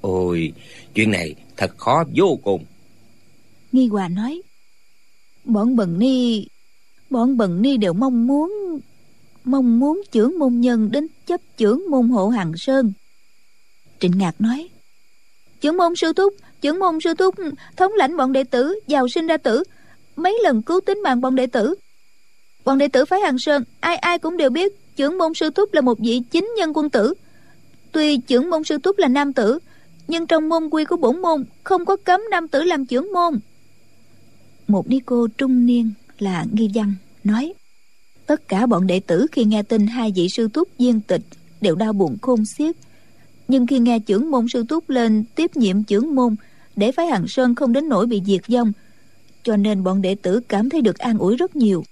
Ôi, 0.00 0.52
chuyện 0.94 1.10
này 1.10 1.34
thật 1.56 1.78
khó 1.78 2.04
vô 2.14 2.38
cùng. 2.42 2.64
Nghi 3.72 3.88
hòa 3.88 4.08
nói, 4.08 4.42
bọn 5.44 5.76
bần 5.76 5.98
ni, 5.98 6.46
bọn 7.10 7.36
bần 7.36 7.62
ni 7.62 7.76
đều 7.76 7.92
mong 7.92 8.26
muốn 8.26 8.80
mong 9.44 9.78
muốn 9.80 10.02
trưởng 10.10 10.38
môn 10.38 10.60
nhân 10.60 10.88
đến 10.92 11.06
chấp 11.26 11.40
trưởng 11.56 11.90
môn 11.90 12.08
hộ 12.08 12.28
hằng 12.28 12.52
sơn. 12.56 12.92
Trịnh 14.00 14.18
ngạc 14.18 14.40
nói, 14.40 14.68
trưởng 15.60 15.76
môn 15.76 15.96
sư 15.96 16.12
thúc, 16.12 16.34
trưởng 16.60 16.78
môn 16.78 16.98
sư 17.04 17.14
thúc, 17.14 17.34
thống 17.76 17.92
lãnh 17.92 18.16
bọn 18.16 18.32
đệ 18.32 18.44
tử, 18.44 18.80
giàu 18.86 19.08
sinh 19.08 19.26
ra 19.26 19.36
tử, 19.36 19.62
mấy 20.16 20.38
lần 20.42 20.62
cứu 20.62 20.80
tính 20.86 21.02
mạng 21.02 21.20
bọn 21.20 21.36
đệ 21.36 21.46
tử 21.46 21.74
bọn 22.64 22.78
đệ 22.78 22.88
tử 22.88 23.04
phái 23.04 23.20
hàng 23.20 23.38
sơn, 23.38 23.64
ai 23.80 23.96
ai 23.96 24.18
cũng 24.18 24.36
đều 24.36 24.50
biết 24.50 24.96
trưởng 24.96 25.18
môn 25.18 25.34
sư 25.34 25.50
thúc 25.50 25.74
là 25.74 25.80
một 25.80 25.98
vị 25.98 26.22
chính 26.30 26.52
nhân 26.56 26.72
quân 26.74 26.90
tử. 26.90 27.14
Tuy 27.92 28.18
trưởng 28.18 28.50
môn 28.50 28.64
sư 28.64 28.78
thúc 28.82 28.98
là 28.98 29.08
nam 29.08 29.32
tử, 29.32 29.58
nhưng 30.08 30.26
trong 30.26 30.48
môn 30.48 30.68
quy 30.70 30.84
của 30.84 30.96
bổn 30.96 31.22
môn 31.22 31.44
không 31.64 31.84
có 31.84 31.96
cấm 31.96 32.20
nam 32.30 32.48
tử 32.48 32.62
làm 32.62 32.86
trưởng 32.86 33.12
môn. 33.12 33.38
Một 34.68 34.88
ni 34.88 35.00
cô 35.06 35.26
trung 35.38 35.66
niên 35.66 35.92
là 36.18 36.44
nghi 36.52 36.70
văn 36.74 36.94
nói, 37.24 37.52
tất 38.26 38.48
cả 38.48 38.66
bọn 38.66 38.86
đệ 38.86 39.00
tử 39.00 39.26
khi 39.32 39.44
nghe 39.44 39.62
tin 39.62 39.86
hai 39.86 40.12
vị 40.16 40.28
sư 40.28 40.48
thúc 40.52 40.68
viên 40.78 41.00
tịch 41.00 41.22
đều 41.60 41.74
đau 41.74 41.92
buồn 41.92 42.16
khôn 42.22 42.44
xiết. 42.44 42.76
Nhưng 43.48 43.66
khi 43.66 43.78
nghe 43.78 43.98
trưởng 43.98 44.30
môn 44.30 44.46
sư 44.52 44.64
thúc 44.68 44.90
lên 44.90 45.24
tiếp 45.34 45.56
nhiệm 45.56 45.84
trưởng 45.84 46.14
môn, 46.14 46.36
để 46.76 46.92
phái 46.92 47.06
hằng 47.06 47.28
sơn 47.28 47.54
không 47.54 47.72
đến 47.72 47.88
nỗi 47.88 48.06
bị 48.06 48.22
diệt 48.26 48.40
vong, 48.48 48.72
cho 49.42 49.56
nên 49.56 49.84
bọn 49.84 50.02
đệ 50.02 50.14
tử 50.14 50.40
cảm 50.48 50.70
thấy 50.70 50.80
được 50.80 50.98
an 50.98 51.18
ủi 51.18 51.36
rất 51.36 51.56
nhiều 51.56 51.84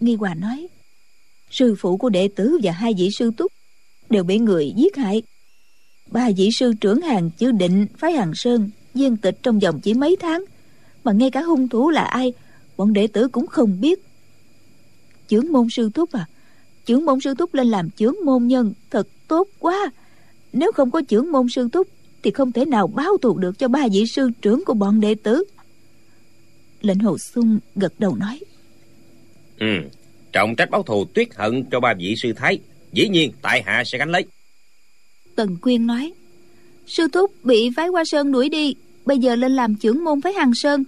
nghi 0.00 0.14
hòa 0.14 0.34
nói, 0.34 0.68
sư 1.50 1.74
phụ 1.78 1.96
của 1.96 2.08
đệ 2.08 2.28
tử 2.36 2.58
và 2.62 2.72
hai 2.72 2.94
vị 2.98 3.10
sư 3.10 3.30
túc 3.36 3.52
đều 4.10 4.24
bị 4.24 4.38
người 4.38 4.72
giết 4.76 4.96
hại. 4.96 5.22
Ba 6.10 6.30
vị 6.36 6.50
sư 6.52 6.72
trưởng 6.80 7.00
hàng 7.00 7.30
chữ 7.30 7.52
định, 7.52 7.86
phái 7.98 8.12
hàng 8.12 8.34
sơn, 8.34 8.70
viên 8.94 9.16
tịch 9.16 9.38
trong 9.42 9.58
vòng 9.58 9.80
chỉ 9.80 9.94
mấy 9.94 10.16
tháng, 10.20 10.44
mà 11.04 11.12
ngay 11.12 11.30
cả 11.30 11.42
hung 11.42 11.68
thủ 11.68 11.90
là 11.90 12.04
ai, 12.04 12.32
bọn 12.76 12.92
đệ 12.92 13.06
tử 13.06 13.28
cũng 13.28 13.46
không 13.46 13.80
biết. 13.80 14.00
Chướng 15.28 15.52
môn 15.52 15.66
sư 15.70 15.90
thúc 15.94 16.12
à? 16.12 16.26
Chướng 16.84 17.04
môn 17.04 17.20
sư 17.20 17.34
thúc 17.34 17.54
lên 17.54 17.66
làm 17.66 17.90
chướng 17.90 18.14
môn 18.24 18.46
nhân 18.46 18.72
thật 18.90 19.08
tốt 19.28 19.48
quá. 19.58 19.90
Nếu 20.52 20.72
không 20.72 20.90
có 20.90 21.02
chưởng 21.08 21.32
môn 21.32 21.46
sư 21.48 21.68
thúc 21.72 21.88
thì 22.22 22.30
không 22.30 22.52
thể 22.52 22.64
nào 22.64 22.86
báo 22.86 23.16
thù 23.22 23.38
được 23.38 23.58
cho 23.58 23.68
ba 23.68 23.88
vị 23.92 24.06
sư 24.06 24.30
trưởng 24.42 24.64
của 24.64 24.74
bọn 24.74 25.00
đệ 25.00 25.14
tử. 25.14 25.44
Lệnh 26.80 26.98
hồ 26.98 27.18
sung 27.18 27.58
gật 27.74 27.92
đầu 27.98 28.16
nói 28.16 28.40
ừ. 29.58 29.66
Trọng 30.32 30.56
trách 30.56 30.70
báo 30.70 30.82
thù 30.82 31.04
tuyết 31.04 31.28
hận 31.34 31.64
cho 31.70 31.80
ba 31.80 31.94
vị 31.98 32.14
sư 32.16 32.32
thái. 32.32 32.58
Dĩ 32.92 33.08
nhiên 33.08 33.32
tại 33.42 33.62
hạ 33.66 33.82
sẽ 33.86 33.98
gánh 33.98 34.10
lấy. 34.10 34.24
Tần 35.36 35.56
quyên 35.56 35.86
nói 35.86 36.12
sư 36.86 37.08
thúc 37.12 37.32
bị 37.44 37.70
phái 37.76 37.88
hoa 37.88 38.04
sơn 38.04 38.32
đuổi 38.32 38.48
đi 38.48 38.74
bây 39.06 39.18
giờ 39.18 39.36
lên 39.36 39.52
làm 39.52 39.74
trưởng 39.74 40.04
môn 40.04 40.20
phái 40.20 40.32
hàng 40.32 40.54
sơn. 40.54 40.84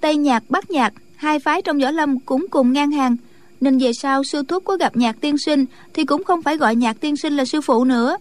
Tây 0.00 0.16
nhạc 0.16 0.44
bắc 0.48 0.70
nhạc 0.70 0.92
hai 1.16 1.38
phái 1.38 1.62
trong 1.62 1.78
võ 1.78 1.90
lâm 1.90 2.20
cũng 2.20 2.46
cùng 2.50 2.72
ngang 2.72 2.90
hàng. 2.90 3.16
Nên 3.60 3.78
về 3.78 3.92
sau 3.92 4.24
sư 4.24 4.42
thúc 4.48 4.64
có 4.64 4.76
gặp 4.76 4.96
nhạc 4.96 5.20
tiên 5.20 5.38
sinh 5.38 5.64
thì 5.94 6.04
cũng 6.04 6.24
không 6.24 6.42
phải 6.42 6.56
gọi 6.56 6.76
nhạc 6.76 7.00
tiên 7.00 7.16
sinh 7.16 7.36
là 7.36 7.44
sư 7.44 7.60
phụ 7.60 7.84
nữa. 7.84 8.16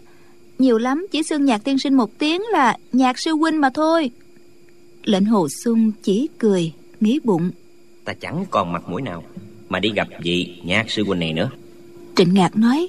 Nhiều 0.60 0.78
lắm 0.78 1.08
chỉ 1.12 1.24
xưng 1.24 1.46
nhạc 1.46 1.64
tiên 1.64 1.80
sinh 1.80 1.94
một 1.94 2.18
tiếng 2.18 2.42
là 2.52 2.78
nhạc 2.92 3.20
sư 3.20 3.32
huynh 3.32 3.62
mà 3.62 3.70
thôi. 3.74 4.12
Lệnh 5.04 5.26
hồ 5.26 5.48
sung 5.64 5.92
chỉ 6.04 6.28
cười 6.38 6.74
nghĩ 7.00 7.20
bụng. 7.24 7.52
Ta 8.06 8.14
chẳng 8.14 8.46
còn 8.50 8.74
mặt 8.74 8.84
mũi 8.90 9.02
nào 9.02 9.24
mà 9.70 9.80
đi 9.80 9.90
gặp 9.96 10.08
vị 10.22 10.54
nhạc 10.64 10.92
sư 10.92 11.04
huynh 11.04 11.20
này 11.20 11.34
nữa. 11.34 11.50
Trịnh 12.16 12.34
ngạc 12.34 12.58
nói, 12.58 12.88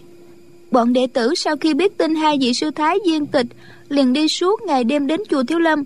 bọn 0.71 0.93
đệ 0.93 1.07
tử 1.07 1.35
sau 1.37 1.57
khi 1.57 1.75
biết 1.75 1.99
tin 1.99 2.15
hai 2.15 2.39
vị 2.41 2.53
sư 2.61 2.71
thái 2.71 2.99
viên 3.07 3.27
tịch, 3.27 3.47
liền 3.89 4.13
đi 4.13 4.29
suốt 4.29 4.63
ngày 4.63 4.85
đêm 4.85 5.07
đến 5.07 5.21
chùa 5.31 5.43
thiếu 5.43 5.59
lâm, 5.59 5.83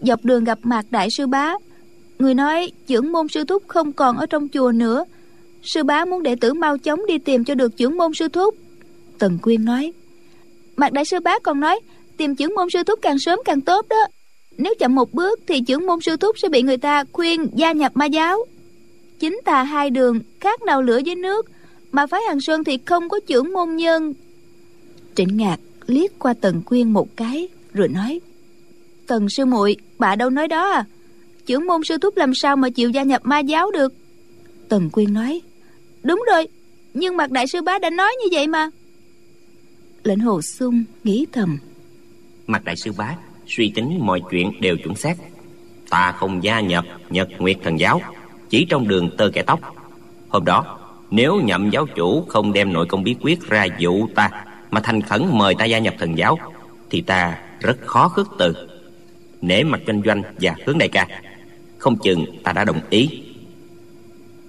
dọc 0.00 0.24
đường 0.24 0.44
gặp 0.44 0.58
mặt 0.62 0.86
đại 0.90 1.08
sư 1.10 1.26
bá. 1.26 1.54
Người 2.18 2.34
nói 2.34 2.70
trưởng 2.86 3.12
môn 3.12 3.28
sư 3.28 3.44
thúc 3.44 3.62
không 3.66 3.92
còn 3.92 4.16
ở 4.16 4.26
trong 4.26 4.48
chùa 4.48 4.72
nữa. 4.72 5.04
Sư 5.62 5.82
bá 5.82 6.04
muốn 6.04 6.22
đệ 6.22 6.36
tử 6.36 6.54
mau 6.54 6.78
chóng 6.78 7.06
đi 7.06 7.18
tìm 7.18 7.44
cho 7.44 7.54
được 7.54 7.76
trưởng 7.76 7.96
môn 7.96 8.14
sư 8.14 8.28
thúc. 8.28 8.54
Tần 9.18 9.38
quyên 9.38 9.64
nói 9.64 9.92
mạc 10.76 10.92
đại 10.92 11.04
sư 11.04 11.20
bá 11.20 11.38
còn 11.38 11.60
nói, 11.60 11.80
tìm 12.16 12.34
trưởng 12.34 12.54
môn 12.54 12.70
sư 12.70 12.82
thúc 12.86 12.98
càng 13.02 13.18
sớm 13.18 13.38
càng 13.44 13.60
tốt 13.60 13.86
đó. 13.88 14.06
Nếu 14.58 14.74
chậm 14.78 14.94
một 14.94 15.12
bước 15.12 15.40
thì 15.46 15.60
trưởng 15.60 15.86
môn 15.86 16.00
sư 16.00 16.16
thúc 16.16 16.38
sẽ 16.38 16.48
bị 16.48 16.62
người 16.62 16.76
ta 16.76 17.04
khuyên 17.12 17.46
gia 17.54 17.72
nhập 17.72 17.92
ma 17.94 18.06
giáo 18.06 18.38
chính 19.22 19.40
tà 19.44 19.62
hai 19.62 19.90
đường, 19.90 20.20
khác 20.40 20.62
nào 20.62 20.82
lửa 20.82 21.00
với 21.06 21.14
nước. 21.14 21.46
Mà 21.92 22.06
phái 22.06 22.20
hàng 22.28 22.40
sơn 22.40 22.64
thì 22.64 22.78
không 22.86 23.08
có 23.08 23.20
trưởng 23.26 23.52
môn 23.52 23.76
nhân. 23.76 24.14
Trịnh 25.14 25.36
ngạc 25.36 25.56
liếc 25.86 26.18
qua 26.18 26.34
tần 26.40 26.62
quyên 26.62 26.92
một 26.92 27.16
cái, 27.16 27.48
rồi 27.72 27.88
nói, 27.88 28.20
tần 29.06 29.28
sư 29.28 29.44
muội, 29.44 29.76
bà 29.98 30.16
đâu 30.16 30.30
nói 30.30 30.48
đó 30.48 30.70
à? 30.70 30.84
Trưởng 31.46 31.66
môn 31.66 31.84
sư 31.84 31.98
thúc 31.98 32.16
làm 32.16 32.34
sao 32.34 32.56
mà 32.56 32.70
chịu 32.70 32.90
gia 32.90 33.02
nhập 33.02 33.20
ma 33.24 33.38
giáo 33.38 33.70
được? 33.70 33.94
Tần 34.68 34.90
quyên 34.90 35.14
nói, 35.14 35.40
đúng 36.02 36.24
rồi, 36.32 36.48
nhưng 36.94 37.16
mặt 37.16 37.30
đại 37.30 37.46
sư 37.46 37.62
bá 37.62 37.78
đã 37.78 37.90
nói 37.90 38.12
như 38.22 38.28
vậy 38.32 38.46
mà. 38.46 38.70
Lệnh 40.04 40.18
hồ 40.18 40.42
sung 40.42 40.84
nghĩ 41.04 41.26
thầm, 41.32 41.58
mặt 42.46 42.64
đại 42.64 42.76
sư 42.76 42.92
bá, 42.98 43.16
suy 43.46 43.72
tính 43.74 43.98
mọi 44.00 44.20
chuyện 44.30 44.52
đều 44.60 44.76
chuẩn 44.76 44.94
xác. 44.96 45.14
Ta 45.90 46.12
không 46.12 46.44
gia 46.44 46.60
nhập 46.60 46.84
nhật 47.10 47.28
nguyệt 47.38 47.56
thần 47.62 47.80
giáo 47.80 48.00
chỉ 48.52 48.64
trong 48.64 48.88
đường 48.88 49.10
tơ 49.16 49.30
kẻ 49.32 49.42
tóc. 49.42 49.60
Hôm 50.28 50.44
đó 50.44 50.78
nếu 51.10 51.40
nhậm 51.40 51.70
giáo 51.70 51.86
chủ 51.86 52.24
không 52.28 52.52
đem 52.52 52.72
nội 52.72 52.86
công 52.86 53.02
bí 53.02 53.16
quyết 53.20 53.40
ra 53.48 53.66
dụ 53.78 54.06
ta 54.14 54.30
mà 54.70 54.80
thành 54.80 55.02
khẩn 55.02 55.22
mời 55.32 55.54
ta 55.54 55.64
gia 55.64 55.78
nhập 55.78 55.94
thần 55.98 56.18
giáo 56.18 56.38
thì 56.90 57.00
ta 57.00 57.38
rất 57.60 57.76
khó 57.86 58.08
khước 58.08 58.28
từ. 58.38 58.54
Nể 59.40 59.62
mặt 59.62 59.80
doanh 59.86 60.02
doanh 60.04 60.22
và 60.40 60.54
hướng 60.66 60.78
đại 60.78 60.88
ca 60.88 61.08
không 61.78 61.96
chừng 61.98 62.24
ta 62.42 62.52
đã 62.52 62.64
đồng 62.64 62.80
ý. 62.90 63.22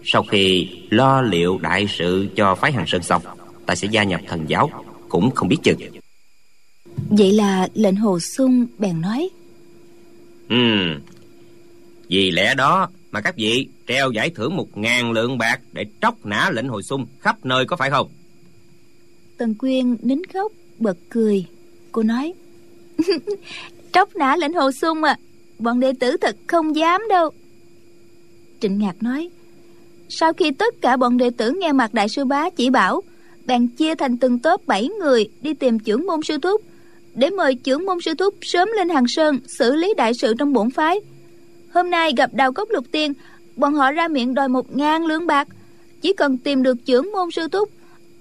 Sau 0.03 0.23
khi 0.23 0.69
lo 0.89 1.21
liệu 1.21 1.57
đại 1.61 1.87
sự 1.89 2.27
cho 2.35 2.55
phái 2.55 2.71
hàng 2.71 2.87
sơn 2.87 3.03
xong 3.03 3.21
ta 3.65 3.75
sẽ 3.75 3.87
gia 3.91 4.03
nhập 4.03 4.21
thần 4.27 4.49
giáo 4.49 4.69
cũng 5.09 5.31
không 5.31 5.47
biết 5.47 5.57
chừng. 5.63 5.79
Vậy 7.09 7.31
là 7.31 7.67
lệnh 7.73 7.95
hồ 7.95 8.19
sung 8.19 8.65
bèn 8.77 9.01
nói. 9.01 9.29
Ừ 10.49 10.57
vì 12.13 12.31
lẽ 12.31 12.55
đó 12.55 12.89
mà 13.11 13.21
các 13.21 13.35
vị 13.37 13.67
treo 13.87 14.11
giải 14.11 14.29
thưởng 14.29 14.55
một 14.55 14.77
ngàn 14.77 15.11
lượng 15.11 15.37
bạc 15.37 15.61
để 15.71 15.85
tróc 16.01 16.25
nã 16.25 16.49
lệnh 16.53 16.67
hồi 16.67 16.83
sung 16.83 17.05
khắp 17.19 17.45
nơi 17.45 17.65
có 17.65 17.75
phải 17.75 17.89
không? 17.89 18.09
Tần 19.37 19.55
quyên 19.55 19.97
nín 20.01 20.21
khóc, 20.33 20.51
bật 20.79 20.97
cười. 21.09 21.45
Cô 21.91 22.03
nói, 22.03 22.33
tróc 23.91 24.15
nã 24.15 24.35
lệnh 24.35 24.53
hồ 24.53 24.71
sung 24.71 25.03
à 25.03 25.17
bọn 25.59 25.79
đệ 25.79 25.93
tử 25.99 26.17
thật 26.17 26.35
không 26.47 26.75
dám 26.75 27.01
đâu. 27.09 27.29
Trịnh 28.59 28.79
ngạc 28.79 29.03
nói, 29.03 29.29
sau 30.09 30.33
khi 30.33 30.51
tất 30.51 30.81
cả 30.81 30.97
bọn 30.97 31.17
đệ 31.17 31.29
tử 31.37 31.51
nghe 31.51 31.71
mặt 31.71 31.93
đại 31.93 32.09
sư 32.09 32.25
bá 32.25 32.49
chỉ 32.49 32.69
bảo, 32.69 33.01
bèn 33.45 33.67
chia 33.67 33.95
thành 33.95 34.17
từng 34.17 34.39
tốp 34.39 34.61
bảy 34.67 34.89
người 34.99 35.27
đi 35.41 35.53
tìm 35.53 35.79
trưởng 35.79 36.05
môn 36.05 36.19
sư 36.23 36.37
thúc, 36.37 36.61
để 37.15 37.29
mời 37.29 37.55
trưởng 37.55 37.85
môn 37.85 37.97
sư 38.01 38.13
thúc 38.13 38.35
sớm 38.41 38.69
lên 38.77 38.89
hàng 38.89 39.07
sơn 39.07 39.39
xử 39.47 39.75
lý 39.75 39.93
đại 39.97 40.13
sự 40.13 40.33
trong 40.39 40.53
bổn 40.53 40.69
phái. 40.69 40.99
Hôm 41.73 41.89
nay 41.89 42.13
gặp 42.17 42.33
đào 42.33 42.53
cốc 42.53 42.69
lục 42.71 42.85
tiên 42.91 43.13
bọn 43.55 43.73
họ 43.73 43.91
ra 43.91 44.07
miệng 44.07 44.33
đòi 44.33 44.47
một 44.47 44.75
ngàn 44.75 45.05
lượng 45.05 45.27
bạc. 45.27 45.47
Chỉ 46.01 46.13
cần 46.13 46.37
tìm 46.37 46.63
được 46.63 46.85
trưởng 46.85 47.11
môn 47.11 47.31
sư 47.31 47.47
thúc 47.47 47.69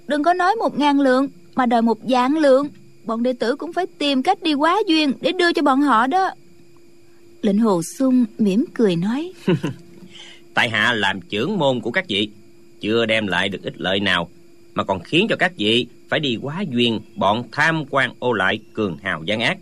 đừng 0.07 0.23
có 0.23 0.35
nói 0.35 0.55
một 0.55 0.79
ngàn 0.79 1.01
lượng 1.01 1.29
mà 1.55 1.67
đòi 1.67 1.83
một 1.83 1.99
vạn 2.03 2.39
lượng. 2.39 2.69
Bọn 3.05 3.23
đệ 3.23 3.33
tử 3.33 3.57
cũng 3.57 3.73
phải 3.73 3.87
tìm 3.99 4.23
cách 4.23 4.43
đi 4.43 4.55
quá 4.55 4.83
duyên 4.87 5.13
để 5.21 5.33
đưa 5.33 5.53
cho 5.53 5.63
bọn 5.63 5.81
họ 5.81 6.07
đó. 6.07 6.31
Lệnh 7.43 7.59
hồ 7.59 7.83
sung 7.83 8.25
mỉm 8.39 8.65
cười 8.75 8.97
nói. 8.97 9.33
Tại 10.55 10.71
hạ 10.71 10.93
làm 10.93 11.21
trưởng 11.21 11.59
môn 11.59 11.81
của 11.81 11.91
các 11.91 12.05
vị 12.09 12.29
chưa 12.81 13.07
đem 13.07 13.27
lại 13.27 13.49
được 13.49 13.63
ích 13.63 13.81
lợi 13.81 14.01
nào 14.01 14.29
mà 14.75 14.85
còn 14.85 15.01
khiến 15.01 15.27
cho 15.31 15.37
các 15.37 15.53
vị 15.57 15.87
phải 16.09 16.21
đi 16.21 16.39
quá 16.43 16.65
duyên 16.71 17.01
bọn 17.17 17.45
tham 17.53 17.85
quan 17.91 18.13
ô 18.19 18.33
lại 18.33 18.61
cường 18.73 18.97
hào 19.03 19.23
gian 19.25 19.41
ác. 19.41 19.59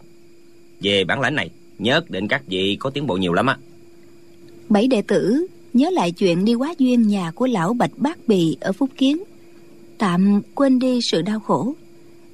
Về 0.81 1.05
bản 1.05 1.21
lãnh 1.21 1.35
này 1.35 1.51
nhất 1.79 2.11
định 2.11 2.29
các 2.29 2.43
vị 2.47 2.77
có 2.81 2.91
tiến 2.91 3.07
bộ 3.07 3.17
nhiều 3.17 3.33
lắm 3.33 3.47
á. 3.47 3.57
Bảy 4.69 4.87
đệ 4.87 5.03
tử 5.03 5.47
nhớ 5.73 5.91
lại 5.91 6.13
chuyện 6.13 6.45
đi 6.45 6.55
quá 6.55 6.75
duyên 6.79 7.09
nhà 7.09 7.31
của 7.31 7.47
lão 7.47 7.75
bạch 7.75 7.93
bát 7.97 8.19
bì 8.27 8.57
ở 8.61 8.73
phúc 8.73 8.91
kiến. 8.97 9.23
Tạm 9.99 10.43
quên 10.55 10.79
đi 10.79 11.01
sự 11.03 11.23
đau 11.23 11.41
khổ. 11.41 11.75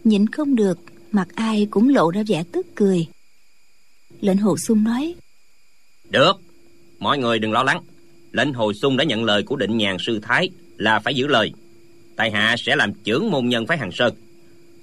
Nhịn 0.04 0.26
không 0.26 0.56
được, 0.56 0.78
mặt 1.12 1.28
ai 1.34 1.66
cũng 1.70 1.88
lộ 1.88 2.10
ra 2.10 2.22
vẻ 2.28 2.44
tức 2.52 2.66
cười. 2.74 3.06
Lệnh 4.20 4.36
hồ 4.36 4.56
sung 4.56 4.84
nói, 4.84 5.14
được, 6.10 6.40
mọi 6.98 7.18
người 7.18 7.38
đừng 7.38 7.52
lo 7.52 7.62
lắng. 7.62 7.82
Lệnh 8.32 8.52
hồ 8.52 8.72
sung 8.72 8.96
đã 8.96 9.04
nhận 9.04 9.24
lời 9.24 9.42
của 9.42 9.56
định 9.56 9.76
nhàn 9.76 9.96
sư 10.00 10.20
thái 10.22 10.50
là 10.76 11.00
phải 11.00 11.14
giữ 11.14 11.26
lời. 11.26 11.52
Tại 12.16 12.30
hạ 12.30 12.54
sẽ 12.58 12.76
làm 12.76 12.92
trưởng 12.92 13.30
môn 13.30 13.48
nhân 13.48 13.66
phái 13.66 13.78
hàng 13.78 13.92
sơn. 13.92 14.14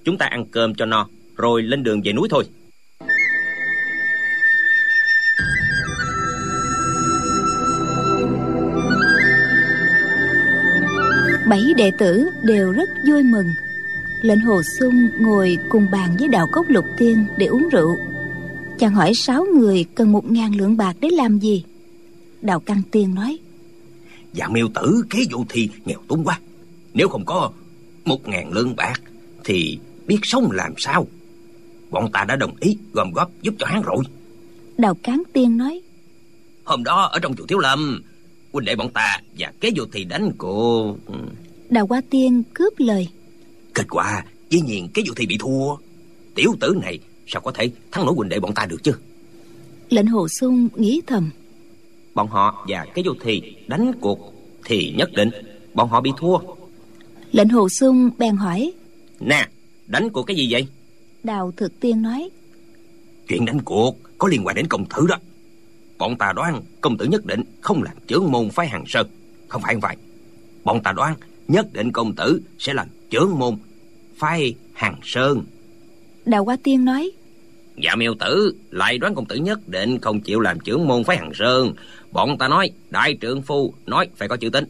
Chúng 0.04 0.18
ta 0.18 0.26
ăn 0.26 0.44
cơm 0.50 0.74
cho 0.74 0.86
no, 0.86 1.08
rồi 1.36 1.62
lên 1.62 1.82
đường 1.82 2.00
về 2.04 2.12
núi 2.12 2.28
thôi. 2.30 2.44
Bảy 11.54 11.74
đệ 11.76 11.90
tử 11.98 12.28
đều 12.42 12.72
rất 12.72 12.90
vui 13.08 13.22
mừng. 13.22 13.46
Lệnh 14.22 14.40
hồ 14.40 14.62
sung 14.78 15.08
ngồi 15.18 15.58
cùng 15.68 15.86
bàn 15.92 16.16
với 16.18 16.28
đạo 16.28 16.46
cốc 16.52 16.66
lục 16.68 16.84
tiên 16.98 17.26
để 17.38 17.46
uống 17.46 17.68
rượu. 17.72 17.96
Chàng 18.78 18.94
hỏi 18.94 19.12
sáu 19.14 19.44
người 19.44 19.84
cần 19.94 20.12
một 20.12 20.30
ngàn 20.30 20.56
lượng 20.56 20.76
bạc 20.76 20.96
để 21.00 21.08
làm 21.12 21.38
gì? 21.38 21.64
Đạo 22.42 22.60
căn 22.60 22.82
tiên 22.90 23.14
nói 23.14 23.38
dạ 24.32 24.48
miêu 24.48 24.68
tử 24.74 25.04
kế 25.10 25.18
vụ 25.30 25.44
thi 25.48 25.68
nghèo 25.84 25.98
túng 26.08 26.24
quá. 26.24 26.40
Nếu 26.94 27.08
không 27.08 27.24
có 27.24 27.50
một 28.04 28.28
ngàn 28.28 28.52
lượng 28.52 28.76
bạc 28.76 29.00
thì 29.44 29.78
biết 30.06 30.18
sống 30.22 30.50
làm 30.50 30.74
sao? 30.76 31.06
Bọn 31.90 32.12
ta 32.12 32.24
đã 32.28 32.36
đồng 32.36 32.56
ý 32.60 32.76
gom 32.92 33.12
góp 33.12 33.30
giúp 33.42 33.54
cho 33.58 33.66
hắn 33.66 33.82
rồi. 33.82 34.04
Đào 34.78 34.94
cán 35.02 35.22
tiên 35.32 35.56
nói 35.56 35.80
hôm 36.64 36.84
đó 36.84 37.02
ở 37.02 37.18
trong 37.18 37.36
chùa 37.36 37.46
thiếu 37.46 37.58
lâm 37.58 38.02
huynh 38.54 38.64
đệ 38.64 38.76
bọn 38.76 38.90
ta 38.90 39.20
và 39.38 39.52
kế 39.60 39.70
vô 39.76 39.84
thì 39.92 40.04
đánh 40.04 40.32
cô 40.38 40.96
đào 41.74 41.86
hoa 41.86 42.00
tiên 42.10 42.42
cướp 42.54 42.72
lời. 42.78 43.08
Kết 43.74 43.86
quả 43.90 44.24
dĩ 44.50 44.60
nhiên 44.60 44.88
kế 44.94 45.02
vô 45.06 45.14
thì 45.16 45.26
bị 45.26 45.36
thua. 45.38 45.76
Tiểu 46.34 46.54
tử 46.60 46.74
này 46.82 46.98
sao 47.26 47.42
có 47.42 47.52
thể 47.52 47.70
thắng 47.92 48.06
nổi 48.06 48.14
huynh 48.16 48.28
đệ 48.28 48.40
bọn 48.40 48.54
ta 48.54 48.66
được 48.66 48.82
chứ? 48.82 48.92
Lệnh 49.90 50.06
hồ 50.06 50.28
sung 50.28 50.68
nghĩ 50.76 51.00
thầm. 51.06 51.30
Bọn 52.14 52.28
họ 52.28 52.66
và 52.68 52.86
kế 52.94 53.02
vô 53.06 53.12
thì 53.20 53.42
đánh 53.66 53.92
cuộc 54.00 54.34
thì 54.64 54.94
nhất 54.96 55.10
định 55.12 55.30
bọn 55.74 55.88
họ 55.88 56.00
bị 56.00 56.10
thua. 56.18 56.38
Lệnh 57.32 57.48
hồ 57.48 57.68
sung 57.68 58.10
bèn 58.18 58.36
hỏi. 58.36 58.72
Nè 59.20 59.48
đánh 59.86 60.10
cuộc 60.10 60.22
cái 60.22 60.36
gì 60.36 60.48
vậy? 60.50 60.66
Đào 61.22 61.52
thực 61.56 61.80
tiên 61.80 62.02
nói. 62.02 62.28
Chuyện 63.28 63.44
đánh 63.44 63.60
cuộc 63.60 63.96
có 64.18 64.28
liên 64.28 64.46
quan 64.46 64.56
đến 64.56 64.66
công 64.66 64.84
tử 64.86 65.06
đó. 65.08 65.16
Bọn 65.98 66.16
ta 66.18 66.32
đoán 66.32 66.62
công 66.80 66.96
tử 66.96 67.06
nhất 67.06 67.26
định 67.26 67.42
không 67.60 67.82
làm 67.82 67.94
trưởng 68.06 68.32
môn 68.32 68.50
phái 68.50 68.68
hàng 68.68 68.84
sơn. 68.86 69.06
Không 69.48 69.62
phải 69.62 69.74
không 69.74 69.80
phải. 69.80 69.96
Bọn 70.64 70.82
ta 70.82 70.92
đoán 70.92 71.14
nhất 71.48 71.72
định 71.72 71.92
công 71.92 72.14
tử 72.14 72.40
sẽ 72.58 72.74
làm 72.74 72.86
trưởng 73.10 73.38
môn 73.38 73.56
phái 74.16 74.54
hàng 74.72 74.96
sơn. 75.02 75.42
Đào 76.24 76.44
hoa 76.44 76.56
tiên 76.62 76.84
nói 76.84 77.10
dạ 77.76 77.94
miêu 77.96 78.14
tử 78.14 78.56
lại 78.70 78.98
đoán 78.98 79.14
công 79.14 79.24
tử 79.24 79.36
nhất 79.36 79.68
định 79.68 79.98
không 79.98 80.20
chịu 80.20 80.40
làm 80.40 80.60
trưởng 80.60 80.88
môn 80.88 81.04
phái 81.04 81.16
hàng 81.16 81.34
sơn. 81.34 81.74
Bọn 82.12 82.38
ta 82.38 82.48
nói 82.48 82.70
đại 82.90 83.14
trưởng 83.20 83.42
phu 83.42 83.74
nói 83.86 84.08
phải 84.16 84.28
có 84.28 84.36
chữ 84.36 84.50
tính 84.50 84.64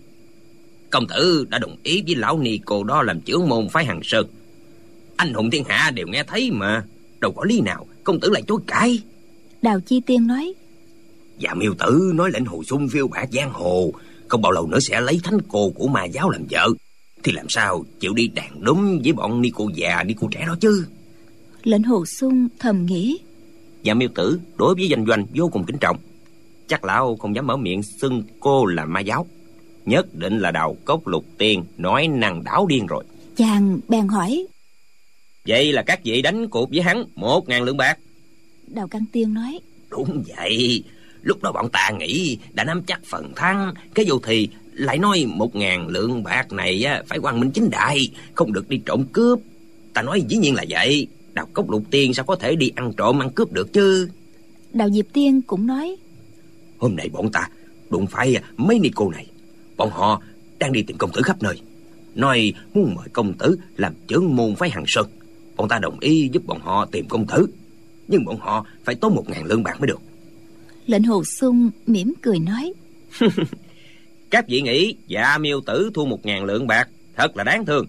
công 0.95 1.07
tử 1.07 1.47
đã 1.51 1.59
đồng 1.59 1.77
ý 1.83 2.03
với 2.07 2.17
lão 2.17 2.39
ni 2.39 2.61
cô 2.65 2.85
đó 2.85 3.03
làm 3.03 3.21
trưởng 3.21 3.49
môn 3.49 3.69
phái 3.69 3.85
hàng 3.85 4.01
sơn. 4.03 4.27
Anh 5.17 5.35
hùng 5.35 5.51
thiên 5.51 5.65
hạ 5.69 5.91
đều 5.91 6.07
nghe 6.07 6.23
thấy 6.23 6.51
mà 6.51 6.85
đâu 7.21 7.33
có 7.33 7.45
lý 7.45 7.61
nào 7.61 7.87
công 8.05 8.21
tử 8.21 8.31
lại 8.31 8.43
chối 8.49 8.61
cãi. 8.67 9.03
Đào 9.63 9.81
chi 9.81 10.01
tiên 10.07 10.27
nói 10.27 10.55
Dạ 11.39 11.55
miêu 11.55 11.75
tử 11.79 12.13
nói 12.15 12.31
lệnh 12.33 12.45
hồ 12.45 12.63
sung 12.65 12.89
phiêu 12.89 13.09
bạc 13.09 13.29
giang 13.33 13.51
hồ 13.53 13.93
Không 14.29 14.43
bao 14.43 14.53
lâu 14.53 14.67
nữa 14.67 14.79
sẽ 14.81 15.01
lấy 15.01 15.21
thánh 15.25 15.39
cô 15.49 15.71
của 15.71 15.89
ma 15.89 16.05
giáo 16.05 16.31
làm 16.31 16.45
vợ. 16.51 16.69
Thì 17.23 17.33
làm 17.33 17.47
sao 17.49 17.85
chịu 18.01 18.15
đi 18.15 18.29
đàn 18.29 18.65
đúng 18.65 19.01
với 19.05 19.13
bọn 19.13 19.41
ni 19.41 19.51
cô 19.55 19.71
già 19.75 20.03
ni 20.03 20.15
cô 20.21 20.29
trẻ 20.31 20.45
đó 20.47 20.57
chứ? 20.61 20.87
Lệnh 21.63 21.83
hồ 21.83 22.07
sung 22.07 22.49
thầm 22.59 22.87
nghĩ. 22.87 23.19
Dạ 23.83 23.95
miêu 23.95 24.09
tử 24.15 24.41
đối 24.57 24.75
với 24.75 24.89
danh 24.89 25.07
doanh 25.07 25.27
vô 25.35 25.49
cùng 25.49 25.65
kính 25.65 25.79
trọng. 25.79 25.97
Chắc 26.67 26.85
lão 26.85 27.17
không 27.17 27.37
dám 27.37 27.47
mở 27.47 27.57
miệng 27.57 27.83
xưng 27.83 28.23
cô 28.41 28.67
là 28.67 28.85
ma 28.85 29.01
giáo. 29.01 29.27
Nhất 29.87 30.15
định 30.15 30.39
là 30.39 30.51
đào 30.51 30.77
cốc 30.85 31.07
lục 31.07 31.25
tiên 31.39 31.65
Nói 31.79 32.09
năng 32.09 32.45
đảo 32.45 32.67
điên 32.67 32.87
rồi. 32.87 33.05
Chàng 33.37 33.79
bèn 33.89 34.09
hỏi. 34.09 34.47
Vậy 35.47 35.73
là 35.73 35.83
các 35.83 36.05
vị 36.05 36.23
đánh 36.23 36.49
cuộc 36.49 36.71
với 36.71 36.81
hắn 36.81 37.05
Một 37.15 37.49
ngàn 37.49 37.63
lượng 37.63 37.77
bạc. 37.77 37.99
Đào 38.67 38.89
Căn 38.89 39.05
Tiên 39.13 39.35
nói. 39.35 39.61
Đúng 39.91 40.23
vậy 40.37 40.83
Lúc 41.25 41.43
đó 41.43 41.53
bọn 41.53 41.69
ta 41.69 41.91
nghĩ 41.99 42.39
đã 42.53 42.65
nắm 42.65 42.83
chắc 42.87 43.01
phần 43.05 43.33
thắng. 43.37 43.75
Cái 43.95 44.07
vô 44.09 44.19
thì 44.27 44.49
lại 44.73 44.99
nói 44.99 45.25
một 45.27 45.57
ngàn 45.57 45.89
lượng 45.89 46.23
bạc 46.23 46.53
này 46.53 46.85
á, 46.85 47.03
phải 47.07 47.19
quang 47.19 47.41
minh 47.41 47.51
chính 47.51 47.71
đại 47.71 48.09
Không 48.35 48.53
được 48.53 48.69
đi 48.69 48.81
trộm 48.87 49.05
cướp. 49.13 49.39
Ta 49.95 50.03
nói 50.03 50.23
dĩ 50.29 50.37
nhiên 50.37 50.55
là 50.55 50.65
vậy. 50.69 51.07
Đào 51.33 51.47
cốc 51.53 51.71
lục 51.71 51.83
tiên 51.91 52.15
sao 52.15 52.25
có 52.25 52.37
thể 52.37 52.57
đi 52.57 52.73
ăn 52.77 52.93
trộm 52.97 53.23
ăn 53.23 53.31
cướp 53.31 53.53
được 53.53 53.73
chứ? 53.73 54.09
Đào 54.73 54.91
Diệp 54.91 55.07
Tiên 55.13 55.43
cũng 55.43 55.67
nói. 55.67 55.97
Hôm 56.79 56.97
nay 56.97 57.09
bọn 57.09 57.33
ta 57.33 57.49
đụng 57.91 58.07
phải 58.07 58.37
mấy 58.57 58.79
ni 58.79 58.91
cô 58.95 59.11
này. 59.11 59.27
Bọn 59.77 59.91
họ 59.91 60.23
đang 60.59 60.73
đi 60.73 60.83
tìm 60.83 60.97
công 60.97 61.13
tử 61.13 61.23
khắp 61.23 61.43
nơi. 61.43 61.61
Nói 62.15 62.53
muốn 62.75 62.95
mời 62.95 63.09
công 63.13 63.35
tử 63.35 63.59
làm 63.77 63.95
trưởng 64.07 64.37
môn 64.37 64.55
phái 64.55 64.71
hàng 64.71 64.85
sơn. 64.87 65.07
Bọn 65.57 65.69
ta 65.69 65.79
đồng 65.79 66.01
ý 66.01 66.29
giúp 66.33 66.47
bọn 66.47 66.61
họ 66.61 66.87
tìm 66.87 67.09
công 67.09 67.27
tử. 67.27 67.47
Nhưng 68.09 68.25
bọn 68.25 68.39
họ 68.41 68.67
phải 68.85 68.95
tốn 68.95 69.15
một 69.15 69.25
ngàn 69.29 69.45
lượng 69.45 69.63
bạc 69.63 69.81
mới 69.81 69.87
được 69.87 70.01
Lệnh 70.87 71.03
hồ 71.03 71.25
sung 71.25 71.71
mỉm 71.87 72.15
cười 72.23 72.39
nói. 72.39 72.73
Các 74.31 74.49
vị 74.49 74.61
nghĩ 74.61 74.97
dạ 75.07 75.39
miêu 75.39 75.61
tử 75.61 75.91
thua 75.95 76.05
một 76.05 76.27
ngàn 76.27 76.45
lượng 76.45 76.67
bạc 76.67 76.89
Thật 77.17 77.37
là 77.37 77.45
đáng 77.45 77.67
thương. 77.67 77.87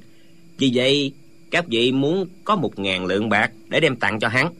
Vì 0.57 0.71
vậy 0.73 1.13
các 1.51 1.67
vị 1.67 1.91
muốn 1.91 2.27
có 2.43 2.55
một 2.55 2.79
ngàn 2.79 3.05
lượng 3.05 3.29
bạc 3.29 3.51
Để 3.69 3.79
đem 3.79 3.95
tặng 3.95 4.19
cho 4.19 4.27
hắn 4.27 4.53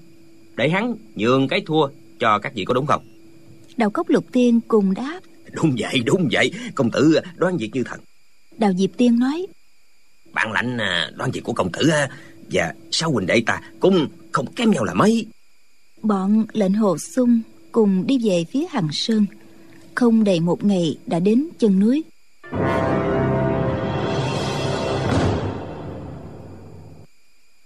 Để 0.55 0.69
hắn 0.69 0.95
nhường 1.15 1.47
cái 1.47 1.61
thua 1.65 1.87
cho 2.19 2.39
các 2.39 2.53
vị 2.55 2.65
có 2.65 2.73
đúng 2.73 2.85
không? 2.85 3.01
Đào 3.77 3.89
Cốc 3.89 4.09
Lục 4.09 4.25
Tiên 4.31 4.59
cùng 4.67 4.93
đáp. 4.93 5.19
Đúng 5.51 5.75
vậy 5.77 6.01
đúng 6.05 6.29
vậy. 6.31 6.51
Công 6.75 6.91
tử 6.91 7.19
đoán 7.35 7.57
việc 7.57 7.69
như 7.73 7.83
thần 7.83 7.99
Đào 8.57 8.73
Diệp 8.77 8.89
Tiên 8.97 9.19
nói. 9.19 9.47
Bạn 10.33 10.51
lạnh 10.51 10.77
đoán 11.15 11.31
việc 11.31 11.43
của 11.43 11.53
công 11.53 11.71
tử 11.71 11.89
Và 12.51 12.73
sao 12.91 13.11
huynh 13.11 13.27
đệ 13.27 13.43
ta 13.45 13.61
cũng 13.79 14.07
không 14.31 14.53
kém 14.53 14.71
nhau 14.71 14.83
là 14.83 14.93
mấy. 14.93 15.25
Bọn 16.01 16.45
lệnh 16.53 16.73
hồ 16.73 16.97
sung 16.97 17.41
cùng 17.75 18.07
đi 18.07 18.17
về 18.23 18.45
phía 18.51 18.65
Hằng 18.69 18.87
Sơn. 18.91 19.25
Không 19.95 20.23
đầy 20.23 20.39
một 20.39 20.65
ngày 20.65 20.97
đã 21.05 21.19
đến 21.19 21.47
chân 21.59 21.79
núi. 21.79 22.03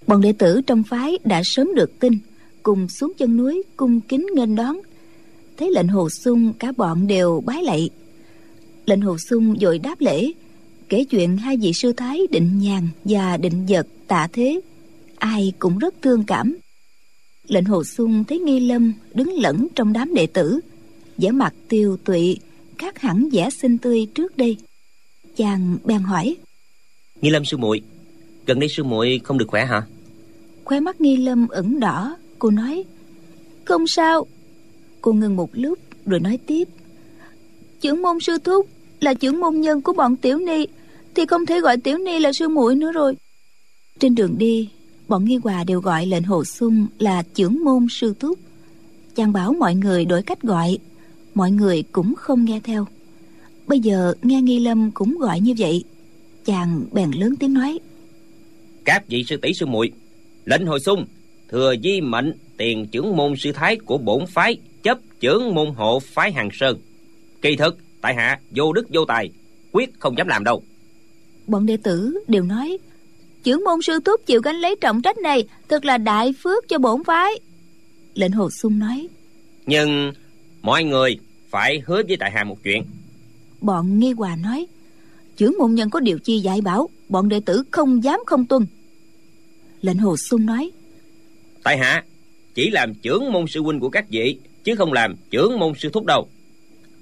Bọn 0.08 0.22
đệ 0.22 0.34
tử 0.34 0.62
trong 0.68 0.84
phái 0.84 1.20
đã 1.24 1.42
sớm 1.46 1.76
được 1.76 2.00
tin, 2.00 2.18
cùng 2.64 2.90
xuống 2.90 3.12
chân 3.18 3.38
núi 3.38 3.64
cung 3.78 4.02
kính 4.02 4.28
nghênh 4.36 4.56
đón. 4.56 4.78
Thấy 5.58 5.72
lệnh 5.72 5.88
hồ 5.88 6.10
sung 6.10 6.54
cả 6.60 6.72
bọn 6.78 7.08
đều 7.08 7.44
bái 7.46 7.64
lạy. 7.64 7.90
Lệnh 8.86 9.02
hồ 9.02 9.18
sung 9.18 9.56
vội 9.62 9.80
đáp 9.80 10.02
lễ, 10.02 10.32
kể 10.90 11.04
chuyện 11.04 11.38
hai 11.38 11.58
vị 11.58 11.72
sư 11.74 11.94
thái 11.94 12.22
định 12.32 12.60
nhàn 12.60 12.88
và 13.06 13.38
định 13.38 13.66
vật 13.70 13.88
tạ 14.08 14.28
thế. 14.34 14.62
Ai 15.16 15.54
cũng 15.60 15.78
rất 15.78 15.94
thương 16.02 16.24
cảm 16.28 16.58
lệnh 17.50 17.66
hồ 17.66 17.84
sung 17.84 18.24
thấy 18.24 18.40
nghi 18.40 18.60
lâm 18.60 18.94
đứng 19.14 19.34
lẫn 19.40 19.68
trong 19.76 19.94
đám 19.94 20.14
đệ 20.14 20.28
tử 20.28 20.60
vẻ 21.18 21.32
mặt 21.32 21.54
tiêu 21.68 21.98
tụy 21.98 22.40
khác 22.78 23.00
hẳn 23.00 23.30
vẻ 23.32 23.50
xinh 23.50 23.78
tươi 23.78 24.08
trước 24.16 24.38
đây. 24.38 24.58
Chàng 25.36 25.78
bèn 25.84 26.00
hỏi 26.00 26.36
nghi 27.22 27.30
lâm 27.30 27.46
sư 27.46 27.58
muội 27.58 27.82
gần 28.46 28.60
đây 28.60 28.70
sư 28.70 28.84
muội 28.84 29.22
không 29.24 29.38
được 29.38 29.48
khỏe 29.48 29.66
hả? 29.66 29.82
Khóe 30.64 30.80
mắt 30.80 31.02
nghi 31.02 31.18
lâm 31.18 31.48
ửng 31.48 31.80
đỏ 31.80 32.18
cô 32.40 32.50
nói 32.50 32.84
không 33.66 33.88
sao. 33.88 34.28
Cô 35.02 35.14
ngừng 35.14 35.36
một 35.36 35.50
lúc 35.54 35.80
rồi 36.06 36.20
nói 36.20 36.40
tiếp 36.46 36.68
trưởng 37.82 38.02
môn 38.02 38.20
sư 38.20 38.38
thúc 38.44 38.68
là 39.00 39.14
trưởng 39.14 39.40
môn 39.40 39.62
nhân 39.62 39.82
của 39.82 39.94
bọn 39.94 40.16
tiểu 40.16 40.38
ni 40.38 40.68
thì 41.16 41.26
không 41.26 41.46
thể 41.46 41.60
gọi 41.60 41.78
tiểu 41.78 41.98
ni 41.98 42.20
là 42.20 42.32
sư 42.34 42.50
muội 42.50 42.76
nữa 42.76 42.92
rồi. 42.92 43.16
Trên 44.00 44.16
đường 44.16 44.36
đi 44.38 44.70
bọn 45.10 45.26
nghi 45.26 45.40
hòa 45.44 45.64
đều 45.64 45.80
gọi 45.80 46.06
lệnh 46.06 46.24
hồ 46.24 46.46
sung 46.46 46.88
là 47.00 47.24
trưởng 47.34 47.64
môn 47.64 47.88
sư 47.90 48.14
thúc. 48.20 48.40
Chàng 49.16 49.34
bảo 49.34 49.54
mọi 49.54 49.76
người 49.76 50.06
đổi 50.06 50.22
cách 50.22 50.42
gọi 50.42 50.78
mọi 51.36 51.52
người 51.52 51.84
cũng 51.92 52.16
không 52.16 52.46
nghe 52.46 52.60
theo. 52.64 52.86
Bây 53.68 53.80
giờ 53.80 54.14
nghe 54.22 54.42
nghi 54.42 54.60
lâm 54.60 54.92
cũng 54.92 55.18
gọi 55.20 55.40
như 55.40 55.54
vậy 55.58 55.84
chàng 56.46 56.86
bèn 56.92 57.12
lớn 57.12 57.36
tiếng 57.40 57.54
nói. 57.54 57.80
Các 58.86 59.08
vị 59.08 59.24
sư 59.28 59.38
tỷ 59.38 59.54
sư 59.54 59.66
muội 59.66 59.92
lệnh 60.46 60.66
hồi 60.66 60.80
sung 60.80 61.06
thừa 61.50 61.74
di 61.84 62.02
mệnh 62.02 62.34
tiền 62.58 62.88
trưởng 62.88 63.16
môn 63.16 63.34
sư 63.38 63.52
thái 63.52 63.76
của 63.76 63.98
bổn 63.98 64.26
phái 64.28 64.58
chấp 64.84 65.00
trưởng 65.20 65.56
môn 65.56 65.70
hộ 65.70 66.00
phái 66.00 66.32
hàng 66.32 66.50
sơn. 66.54 66.78
Kỳ 67.42 67.56
thực 67.56 67.78
tại 68.02 68.16
hạ 68.16 68.40
vô 68.56 68.74
đức 68.74 68.88
vô 68.94 69.06
tài 69.06 69.30
quyết 69.72 70.00
không 70.00 70.18
dám 70.18 70.28
làm 70.28 70.44
đâu. 70.44 70.64
Bọn 71.48 71.66
đệ 71.66 71.78
tử 71.78 72.20
đều 72.28 72.44
nói 72.44 72.78
trưởng 73.50 73.64
môn 73.64 73.82
sư 73.82 74.00
thúc 74.06 74.22
chịu 74.26 74.42
gánh 74.42 74.56
lấy 74.56 74.76
trọng 74.82 75.02
trách 75.02 75.18
này 75.18 75.44
thật 75.70 75.86
là 75.86 75.98
đại 75.98 76.34
phước 76.44 76.68
cho 76.68 76.78
bổn 76.78 77.04
phái. 77.04 77.32
Lệnh 78.14 78.32
hồ 78.32 78.50
sung 78.50 78.80
nói 78.80 79.08
nhưng 79.66 80.14
mọi 80.62 80.84
người 80.84 81.20
phải 81.50 81.82
hứa 81.86 82.02
với 82.08 82.18
tại 82.20 82.32
hạ 82.32 82.44
một 82.44 82.58
chuyện. 82.64 82.84
Bọn 83.62 84.00
nghi 84.00 84.12
hòa 84.12 84.36
nói 84.36 84.68
trưởng 85.38 85.56
môn 85.60 85.76
nhân 85.76 85.90
có 85.90 86.00
điều 86.00 86.20
chi 86.20 86.40
dạy 86.40 86.62
bảo 86.62 86.90
bọn 87.10 87.30
đệ 87.30 87.40
tử 87.40 87.64
không 87.72 88.04
dám 88.04 88.20
không 88.26 88.46
tuân. 88.46 88.66
Lệnh 89.82 89.98
hồ 89.98 90.18
sung 90.18 90.46
nói 90.46 90.72
tại 91.64 91.78
hạ 91.78 92.04
chỉ 92.54 92.70
làm 92.70 92.94
trưởng 92.94 93.32
môn 93.32 93.46
sư 93.48 93.62
huynh 93.62 93.80
của 93.80 93.90
các 93.90 94.10
vị 94.10 94.38
chứ 94.64 94.76
không 94.76 94.94
làm 94.94 95.16
trưởng 95.30 95.60
môn 95.60 95.74
sư 95.78 95.90
thúc 95.94 96.06
đâu. 96.06 96.28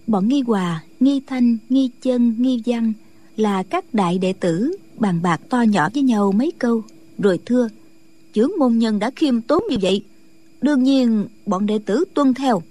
Bọn 0.08 0.28
nghi 0.28 0.42
hòa 0.48 0.84
nghi 1.00 1.22
thanh 1.28 1.58
nghi 1.70 1.90
chân 2.02 2.36
nghi 2.40 2.62
văn 2.66 2.94
là 3.38 3.64
các 3.64 3.94
đại 3.94 4.18
đệ 4.18 4.34
tử 4.34 4.78
bàn 4.98 5.22
bạc 5.22 5.42
to 5.50 5.62
nhỏ 5.62 5.90
với 5.94 6.04
nhau 6.04 6.32
mấy 6.32 6.52
câu 6.60 6.84
rồi 7.18 7.40
thưa 7.46 7.70
chướng 8.34 8.52
môn 8.60 8.78
nhân 8.78 9.00
đã 9.00 9.12
khiêm 9.16 9.42
tốn 9.42 9.64
như 9.70 9.78
vậy 9.82 10.04
đương 10.62 10.84
nhiên 10.84 11.28
bọn 11.46 11.66
đệ 11.66 11.80
tử 11.86 12.04
tuân 12.14 12.34
theo. 12.34 12.62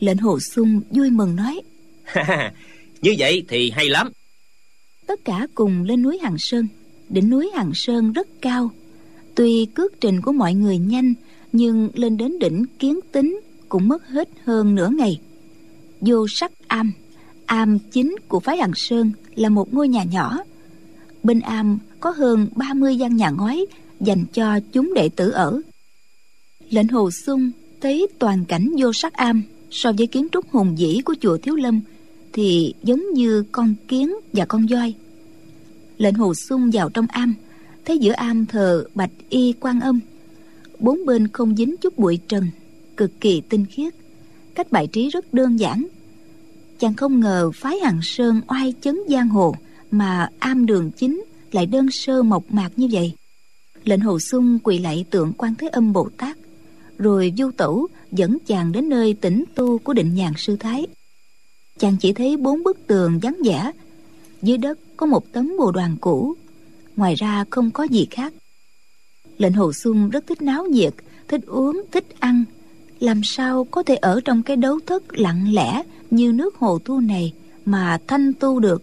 Lệnh 0.00 0.18
hồ 0.18 0.40
sung 0.40 0.80
vui 0.90 1.10
mừng 1.10 1.36
nói 1.36 1.62
như 3.02 3.14
vậy 3.18 3.44
thì 3.48 3.70
hay 3.70 3.88
lắm. 3.88 4.12
Tất 5.06 5.24
cả 5.24 5.46
cùng 5.54 5.82
lên 5.82 6.02
núi 6.02 6.18
hằng 6.18 6.36
sơn. 6.38 6.68
Đỉnh 7.08 7.30
núi 7.30 7.50
hằng 7.54 7.70
sơn 7.74 8.12
rất 8.12 8.28
cao. 8.40 8.70
Tuy 9.34 9.66
cước 9.74 10.00
trình 10.00 10.20
của 10.22 10.32
mọi 10.32 10.54
người 10.54 10.78
nhanh 10.78 11.14
nhưng 11.52 11.90
lên 11.94 12.16
đến 12.16 12.38
đỉnh 12.38 12.64
kiến 12.78 13.00
tính 13.12 13.40
cũng 13.68 13.88
mất 13.88 14.08
hết 14.08 14.28
hơn 14.44 14.74
nửa 14.74 14.88
ngày. 14.88 15.20
Vô 16.00 16.26
sắc 16.28 16.52
am. 16.66 16.92
Am 17.46 17.78
chính 17.78 18.16
của 18.28 18.40
phái 18.40 18.56
hằng 18.56 18.74
sơn 18.74 19.12
là 19.34 19.48
một 19.48 19.74
ngôi 19.74 19.88
nhà 19.88 20.04
nhỏ 20.04 20.38
bên 21.22 21.40
am 21.40 21.78
có 22.00 22.10
hơn 22.10 22.48
30 22.54 22.96
gian 22.96 23.16
nhà 23.16 23.30
ngói 23.30 23.66
dành 24.00 24.24
cho 24.32 24.60
chúng 24.72 24.94
đệ 24.94 25.08
tử 25.08 25.30
ở. 25.30 25.60
Lệnh 26.70 26.88
hồ 26.88 27.10
xuân 27.10 27.52
thấy 27.80 28.06
toàn 28.18 28.44
cảnh 28.44 28.70
vô 28.78 28.92
sắc 28.92 29.12
am 29.12 29.42
so 29.70 29.92
với 29.92 30.06
kiến 30.06 30.26
trúc 30.32 30.50
hùng 30.50 30.76
vĩ 30.78 31.00
của 31.04 31.14
chùa 31.20 31.36
thiếu 31.36 31.56
lâm 31.56 31.80
thì 32.32 32.74
giống 32.82 33.12
như 33.12 33.44
con 33.52 33.74
kiến 33.88 34.14
và 34.32 34.44
con 34.44 34.66
voi. 34.66 34.94
Lệnh 35.98 36.14
hồ 36.14 36.34
xuân 36.34 36.70
vào 36.72 36.90
trong 36.90 37.06
am, 37.06 37.34
thấy 37.84 37.98
giữa 37.98 38.12
am 38.12 38.46
thờ 38.46 38.84
bạch 38.94 39.10
y 39.28 39.54
quan 39.60 39.80
âm. 39.80 40.00
Bốn 40.78 41.06
bên 41.06 41.28
không 41.28 41.56
dính 41.56 41.76
chút 41.76 41.98
bụi 41.98 42.18
trần, 42.28 42.46
cực 42.96 43.20
kỳ 43.20 43.40
tinh 43.40 43.66
khiết. 43.66 43.94
Cách 44.54 44.72
bài 44.72 44.86
trí 44.86 45.08
rất 45.08 45.34
đơn 45.34 45.60
giản. 45.60 45.86
Chàng 46.78 46.94
không 46.94 47.20
ngờ 47.20 47.50
phái 47.54 47.78
hằng 47.78 48.00
sơn 48.02 48.40
oai 48.48 48.74
chấn 48.80 48.98
giang 49.08 49.28
hồ 49.28 49.54
mà 49.92 50.28
am 50.38 50.66
đường 50.66 50.90
chính 50.90 51.24
lại 51.52 51.66
đơn 51.66 51.90
sơ 51.90 52.22
mộc 52.22 52.52
mạc 52.52 52.70
như 52.76 52.88
vậy. 52.92 53.12
Lệnh 53.84 54.00
hồ 54.00 54.18
sung 54.18 54.58
quỳ 54.58 54.78
lạy 54.78 55.04
tượng 55.10 55.32
quan 55.32 55.54
thế 55.54 55.68
âm 55.68 55.92
bồ 55.92 56.08
tát, 56.16 56.36
rồi 56.98 57.32
du 57.38 57.50
tẩu 57.50 57.88
dẫn 58.12 58.38
chàng 58.46 58.72
đến 58.72 58.88
nơi 58.88 59.14
tĩnh 59.14 59.44
tu 59.54 59.78
của 59.78 59.92
định 59.92 60.14
nhàn 60.14 60.32
sư 60.36 60.56
thái. 60.60 60.86
Chàng 61.78 61.96
chỉ 62.00 62.12
thấy 62.12 62.36
bốn 62.36 62.62
bức 62.62 62.86
tường 62.86 63.18
vắng 63.18 63.36
vẻ, 63.44 63.72
dưới 64.42 64.58
đất 64.58 64.78
có 64.96 65.06
một 65.06 65.32
tấm 65.32 65.52
bồ 65.58 65.70
đoàn 65.70 65.96
cũ, 66.00 66.34
ngoài 66.96 67.14
ra 67.14 67.44
không 67.50 67.70
có 67.70 67.84
gì 67.84 68.06
khác. 68.10 68.34
Lệnh 69.38 69.52
hồ 69.52 69.72
sung 69.72 70.10
rất 70.10 70.26
thích 70.26 70.42
náo 70.42 70.66
nhiệt, 70.66 70.94
thích 71.28 71.40
uống, 71.46 71.82
thích 71.92 72.06
ăn. 72.18 72.44
Làm 73.00 73.20
sao 73.24 73.64
có 73.64 73.82
thể 73.82 73.96
ở 73.96 74.20
trong 74.24 74.42
cái 74.42 74.56
đấu 74.56 74.78
thất 74.86 75.18
lặng 75.18 75.54
lẽ 75.54 75.82
như 76.10 76.32
nước 76.32 76.56
hồ 76.56 76.78
thu 76.84 77.00
này 77.00 77.32
mà 77.64 77.98
thanh 78.06 78.32
tu 78.32 78.60
được? 78.60 78.82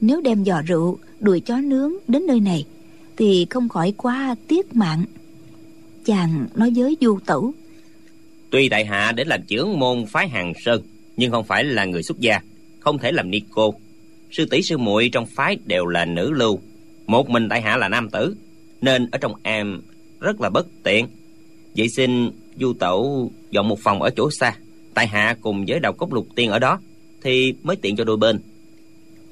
Nếu 0.00 0.20
đem 0.20 0.44
giò 0.44 0.62
rượu 0.66 0.98
đuổi 1.20 1.40
chó 1.40 1.56
nướng 1.56 1.92
đến 2.08 2.26
nơi 2.26 2.40
này, 2.40 2.64
thì 3.16 3.46
không 3.50 3.68
khỏi 3.68 3.92
quá 3.96 4.34
tiếc 4.48 4.76
mạng. 4.76 5.04
Chàng 6.04 6.46
nói 6.54 6.72
với 6.76 6.96
du 7.00 7.18
tẩu 7.26 7.52
tuy 8.50 8.68
tại 8.68 8.84
hạ 8.84 9.12
để 9.12 9.24
làm 9.24 9.42
trưởng 9.42 9.78
môn 9.78 10.06
phái 10.06 10.28
hàng 10.28 10.52
sơn, 10.64 10.82
nhưng 11.16 11.30
không 11.30 11.44
phải 11.44 11.64
là 11.64 11.84
người 11.84 12.02
xuất 12.02 12.20
gia, 12.20 12.40
không 12.80 12.98
thể 12.98 13.12
làm 13.12 13.30
ni 13.30 13.40
cô. 13.50 13.74
Sư 14.30 14.46
tỷ 14.46 14.62
sư 14.62 14.78
muội 14.78 15.08
trong 15.12 15.26
phái 15.26 15.58
đều 15.64 15.86
là 15.86 16.04
nữ 16.04 16.32
lưu. 16.32 16.60
Một 17.06 17.30
mình 17.30 17.48
tại 17.48 17.62
hạ 17.62 17.76
là 17.76 17.88
nam 17.88 18.10
tử, 18.10 18.36
nên 18.80 19.10
ở 19.10 19.18
trong 19.18 19.34
am 19.42 19.82
rất 20.20 20.40
là 20.40 20.50
bất 20.50 20.66
tiện. 20.82 21.06
Vậy 21.76 21.88
xin 21.88 22.30
du 22.60 22.72
tẩu 22.72 23.30
dọn 23.50 23.68
một 23.68 23.78
phòng 23.80 24.02
ở 24.02 24.10
chỗ 24.10 24.30
xa, 24.30 24.56
tại 24.94 25.06
hạ 25.06 25.36
cùng 25.40 25.64
với 25.68 25.80
đầu 25.80 25.92
cốc 25.92 26.12
lục 26.12 26.28
tiên 26.36 26.50
ở 26.50 26.58
đó, 26.58 26.80
thì 27.22 27.54
mới 27.62 27.76
tiện 27.76 27.96
cho 27.96 28.04
đôi 28.04 28.16
bên 28.16 28.40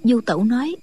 du 0.05 0.21
tẩu 0.21 0.45
nói 0.45 0.77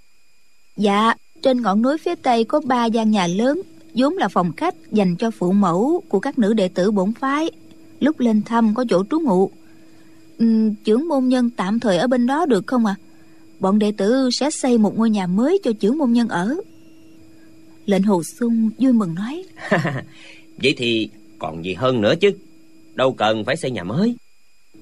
dạ 0.78 1.14
trên 1.42 1.62
ngọn 1.62 1.82
núi 1.82 1.98
phía 1.98 2.16
tây 2.16 2.44
có 2.44 2.62
ba 2.66 2.86
gian 2.86 3.12
nhà 3.12 3.28
lớn 3.28 3.62
vốn 3.94 4.18
là 4.18 4.28
phòng 4.28 4.52
khách 4.58 4.76
dành 4.92 5.16
cho 5.16 5.32
phụ 5.32 5.52
mẫu 5.52 6.04
của 6.10 6.20
các 6.20 6.40
nữ 6.40 6.54
đệ 6.54 6.68
tử 6.68 6.92
bổn 6.92 7.14
phái. 7.14 7.52
Lúc 8.00 8.20
lên 8.20 8.42
thăm 8.42 8.74
có 8.76 8.86
chỗ 8.90 9.04
trú 9.10 9.20
ngụ. 9.20 9.52
Ừ, 10.38 10.46
trưởng 10.84 11.08
môn 11.08 11.28
nhân 11.28 11.50
tạm 11.50 11.80
thời 11.80 11.98
ở 11.98 12.08
bên 12.08 12.28
đó 12.28 12.46
được 12.46 12.68
không 12.68 12.86
à 12.86 12.96
bọn 13.60 13.80
đệ 13.80 13.92
tử 13.92 14.30
sẽ 14.40 14.50
xây 14.50 14.78
một 14.78 14.98
ngôi 14.98 15.10
nhà 15.10 15.28
mới 15.28 15.60
cho 15.64 15.72
trưởng 15.80 15.98
môn 15.98 16.12
nhân 16.12 16.28
ở. 16.28 16.56
Lệnh 17.86 18.04
hồ 18.04 18.24
sung 18.24 18.70
vui 18.78 18.94
mừng 18.94 19.16
nói 19.16 19.44
vậy 20.58 20.74
thì 20.78 21.10
còn 21.40 21.66
gì 21.66 21.74
hơn 21.74 22.02
nữa 22.02 22.14
chứ? 22.22 22.32
Đâu 22.96 23.14
cần 23.14 23.46
phải 23.46 23.58
xây 23.58 23.72
nhà 23.72 23.84
mới. 23.84 24.16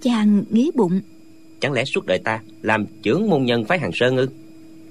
Chàng 0.01 0.43
nghĩ 0.49 0.71
bụng 0.75 1.01
chẳng 1.59 1.73
lẽ 1.73 1.85
suốt 1.85 2.05
đời 2.05 2.19
ta 2.19 2.39
làm 2.61 2.85
trưởng 3.01 3.29
môn 3.29 3.43
nhân 3.43 3.65
phái 3.65 3.79
hàng 3.79 3.91
sơn 3.93 4.17
ư? 4.17 4.27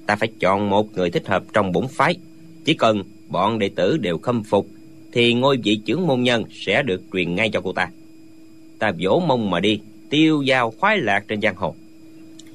Ta 0.05 0.15
phải 0.15 0.29
chọn 0.39 0.69
một 0.69 0.97
người 0.97 1.09
thích 1.09 1.27
hợp 1.27 1.43
trong 1.53 1.71
bổn 1.71 1.87
phái. 1.87 2.17
Chỉ 2.65 2.73
cần 2.73 3.03
bọn 3.29 3.59
đệ 3.59 3.69
tử 3.69 3.97
đều 3.97 4.17
khâm 4.17 4.43
phục, 4.43 4.67
thì 5.11 5.33
ngôi 5.33 5.57
vị 5.63 5.75
trưởng 5.85 6.07
môn 6.07 6.23
nhân 6.23 6.43
sẽ 6.51 6.83
được 6.83 7.01
truyền 7.13 7.35
ngay 7.35 7.49
cho 7.53 7.61
cô 7.61 7.73
ta. 7.73 7.89
Ta 8.79 8.91
vỗ 8.99 9.23
mông 9.27 9.49
mà 9.49 9.59
đi, 9.59 9.79
tiêu 10.09 10.43
dao 10.47 10.71
khoái 10.71 10.97
lạc 10.97 11.25
trên 11.27 11.41
giang 11.41 11.55
hồ. 11.55 11.75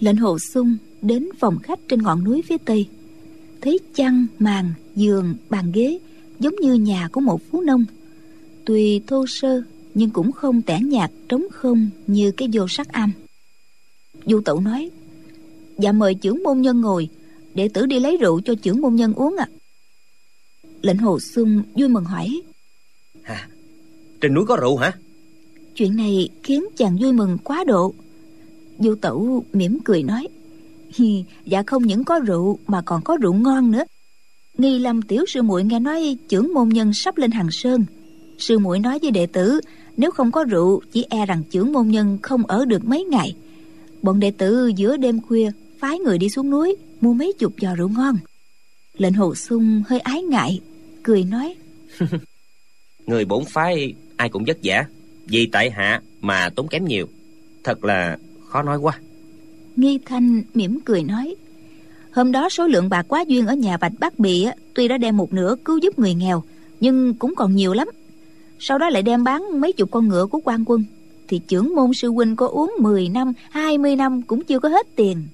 Lệnh 0.01 0.17
hồ 0.17 0.39
sung 0.39 0.77
đến 1.03 1.29
phòng 1.39 1.59
khách 1.59 1.79
trên 1.89 2.03
ngọn 2.03 2.25
núi 2.25 2.43
phía 2.49 2.57
tây. 2.65 2.87
Thấy 3.61 3.79
chăn, 3.95 4.27
màn, 4.39 4.73
giường, 4.97 5.35
bàn 5.51 5.73
ghế 5.73 5.99
giống 6.41 6.55
như 6.61 6.75
nhà 6.75 7.09
của 7.13 7.21
một 7.21 7.41
phú 7.51 7.61
nông. 7.61 7.85
Tuy 8.65 9.01
thô 9.07 9.27
sơ, 9.27 9.63
nhưng 9.95 10.11
cũng 10.11 10.33
không 10.33 10.63
tẻ 10.63 10.81
nhạt, 10.81 11.11
trống 11.29 11.47
không 11.53 11.89
như 12.07 12.31
cái 12.31 12.49
vô 12.53 12.69
sắc 12.69 12.93
am 12.93 13.13
du 14.27 14.41
tẩu 14.41 14.61
nói 14.61 14.91
dạ 15.79 15.93
mời 15.93 16.15
trưởng 16.15 16.43
môn 16.43 16.61
nhân 16.61 16.81
ngồi 16.81 17.09
đệ 17.55 17.69
tử 17.69 17.87
đi 17.87 18.01
lấy 18.01 18.17
rượu 18.17 18.41
cho 18.41 18.55
trưởng 18.63 18.81
môn 18.81 18.95
nhân 18.95 19.13
uống 19.15 19.37
ạ. 19.37 19.49
À. 19.49 19.55
lệnh 20.83 20.99
hồ 20.99 21.21
xuân 21.21 21.63
vui 21.75 21.89
mừng 21.89 22.05
hỏi 22.05 22.43
hả 23.23 23.49
trên 24.21 24.35
núi 24.35 24.45
có 24.49 24.57
rượu 24.57 24.77
hả? 24.77 24.93
Chuyện 25.75 25.97
này 25.97 26.29
khiến 26.43 26.65
chàng 26.77 26.97
vui 27.01 27.13
mừng 27.13 27.39
quá 27.45 27.65
độ. 27.67 27.95
Du 28.79 28.95
tẩu 28.95 29.45
mỉm 29.53 29.79
cười 29.85 30.03
nói 30.03 30.29
dạ 31.47 31.63
không 31.67 31.87
những 31.87 32.05
có 32.05 32.19
rượu 32.19 32.59
mà 32.67 32.83
còn 32.83 33.03
có 33.03 33.17
rượu 33.17 33.35
ngon 33.35 33.71
nữa. 33.71 33.85
Nghi 34.59 34.79
lâm 34.79 35.03
tiểu 35.03 35.25
sư 35.29 35.43
muội 35.43 35.65
nghe 35.65 35.81
nói 35.81 36.17
trưởng 36.29 36.55
môn 36.55 36.69
nhân 36.69 36.93
sắp 36.95 37.17
lên 37.17 37.31
hàng 37.31 37.49
sơn. 37.51 37.85
Sư 38.39 38.59
muội 38.59 38.79
nói 38.79 38.99
với 39.03 39.11
đệ 39.11 39.27
tử 39.27 39.61
nếu 39.97 40.11
không 40.11 40.33
có 40.33 40.45
rượu 40.45 40.81
chỉ 40.93 41.07
e 41.11 41.27
rằng 41.27 41.43
trưởng 41.51 41.73
môn 41.73 41.89
nhân 41.89 42.19
không 42.23 42.47
ở 42.47 42.65
được 42.65 42.85
mấy 42.85 43.05
ngày 43.05 43.35
bọn 44.05 44.21
đệ 44.21 44.31
tử 44.31 44.71
giữa 44.77 44.97
đêm 44.97 45.21
khuya 45.21 45.51
phái 45.79 45.99
người 45.99 46.19
đi 46.19 46.29
xuống 46.29 46.51
núi 46.51 46.77
mua 47.01 47.13
mấy 47.13 47.33
chục 47.39 47.53
giò 47.61 47.75
rượu 47.75 47.89
ngon. 47.89 48.17
Lệnh 48.97 49.13
hồ 49.13 49.35
sung 49.35 49.83
hơi 49.89 50.01
ái 50.01 50.23
ngại 50.23 50.61
cười 51.03 51.25
nói 51.25 51.55
người 53.07 53.25
bổn 53.25 53.45
phái 53.45 53.95
ai 54.17 54.29
cũng 54.29 54.45
vất 54.47 54.59
vả 54.63 54.85
vì 55.27 55.47
tại 55.47 55.71
hạ 55.71 56.03
mà 56.21 56.51
tốn 56.51 56.69
kém 56.69 56.85
nhiều. 56.85 57.07
Thật 57.65 57.85
là 57.85 58.19
khó 58.49 58.63
nói 58.63 58.79
quá. 58.79 58.99
Nghi 59.77 59.99
thanh 60.05 60.43
mỉm 60.55 60.81
cười 60.85 61.03
nói 61.03 61.35
hôm 62.11 62.33
đó 62.33 62.49
số 62.49 62.67
lượng 62.67 62.89
bạc 62.89 63.07
quá 63.09 63.25
duyên 63.29 63.47
ở 63.47 63.55
nhà 63.55 63.77
bạch 63.77 63.93
bác 63.99 64.19
bì 64.19 64.47
tuy 64.75 64.89
đã 64.89 64.99
đem 64.99 65.17
một 65.17 65.33
nửa 65.33 65.57
cứu 65.65 65.79
giúp 65.79 65.99
người 65.99 66.15
nghèo 66.15 66.43
nhưng 66.81 67.15
cũng 67.15 67.35
còn 67.35 67.57
nhiều 67.57 67.73
lắm. 67.73 67.89
Sau 68.59 68.79
đó 68.79 68.91
lại 68.91 69.03
đem 69.03 69.25
bán 69.25 69.61
mấy 69.61 69.73
chục 69.73 69.91
con 69.91 70.09
ngựa 70.09 70.27
của 70.27 70.41
quan 70.45 70.65
quân 70.67 70.85
thì 71.29 71.41
trưởng 71.49 71.75
môn 71.75 71.93
sư 71.95 72.09
huynh 72.09 72.37
có 72.37 72.47
uống 72.47 72.75
10 72.81 73.09
năm 73.09 73.33
20 73.51 73.97
năm 73.97 74.23
cũng 74.23 74.45
chưa 74.45 74.59
có 74.59 74.69
hết 74.69 74.87
tiền. 74.97 75.27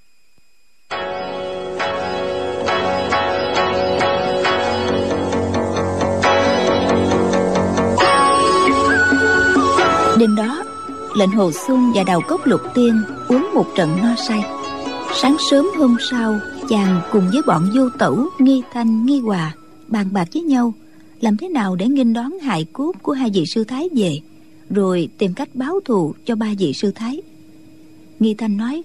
Đêm 10.18 10.34
đó, 10.36 10.64
lệnh 11.16 11.30
hồ 11.30 11.50
xuân 11.66 11.92
và 11.94 12.02
đào 12.02 12.20
cốc 12.28 12.46
lục 12.46 12.60
tiên 12.74 13.02
uống 13.28 13.50
một 13.54 13.66
trận 13.76 13.96
no 14.02 14.14
say. 14.28 14.44
Sáng 15.14 15.36
sớm 15.50 15.66
hôm 15.78 15.96
sau, 16.10 16.38
chàng 16.68 17.00
cùng 17.12 17.30
với 17.32 17.42
bọn 17.46 17.70
vô 17.74 17.88
tẩu 17.98 18.26
nghi 18.38 18.62
thanh, 18.72 19.06
nghi 19.06 19.20
hòa 19.20 19.54
bàn 19.88 20.08
bạc 20.12 20.28
với 20.32 20.42
nhau, 20.42 20.74
làm 21.20 21.36
thế 21.36 21.48
nào 21.48 21.76
để 21.76 21.88
nghinh 21.88 22.12
đón 22.12 22.38
hại 22.38 22.66
cốt 22.72 22.92
của 23.02 23.12
hai 23.12 23.30
vị 23.34 23.46
sư 23.46 23.64
thái 23.64 23.88
về 23.96 24.20
rồi 24.70 25.08
tìm 25.18 25.34
cách 25.34 25.48
báo 25.54 25.80
thù 25.84 26.14
cho 26.24 26.36
ba 26.36 26.54
vị 26.58 26.72
sư 26.72 26.92
thái. 26.94 27.22
Nghi 28.20 28.34
thanh 28.34 28.56
nói 28.56 28.82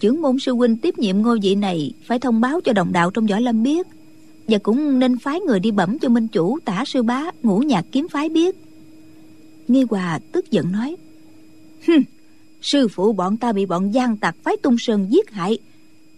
trưởng 0.00 0.22
môn 0.22 0.38
sư 0.38 0.52
huynh 0.52 0.76
tiếp 0.76 0.98
nhiệm 0.98 1.22
ngôi 1.22 1.38
vị 1.42 1.54
này 1.54 1.92
phải 2.04 2.18
thông 2.18 2.40
báo 2.40 2.60
cho 2.60 2.72
đồng 2.72 2.92
đạo 2.92 3.10
trong 3.10 3.26
võ 3.26 3.38
lâm 3.38 3.62
biết 3.62 3.86
và 4.48 4.58
cũng 4.58 4.98
nên 4.98 5.18
phái 5.18 5.40
người 5.40 5.60
đi 5.60 5.70
bẩm 5.70 5.98
cho 5.98 6.08
minh 6.08 6.28
chủ 6.28 6.58
tả 6.64 6.84
sư 6.86 7.02
bá 7.02 7.30
ngũ 7.42 7.58
nhạc 7.58 7.86
kiếm 7.92 8.08
phái 8.08 8.28
biết. 8.28 8.56
Nghi 9.68 9.84
hòa 9.90 10.18
tức 10.32 10.50
giận 10.50 10.72
nói 10.72 10.96
Hừm, 11.86 12.02
sư 12.62 12.88
phụ 12.88 13.12
bọn 13.12 13.36
ta 13.36 13.52
bị 13.52 13.66
bọn 13.66 13.94
gian 13.94 14.16
tặc 14.16 14.36
phái 14.42 14.56
tung 14.56 14.76
sơn 14.78 15.06
giết 15.10 15.30
hại 15.30 15.58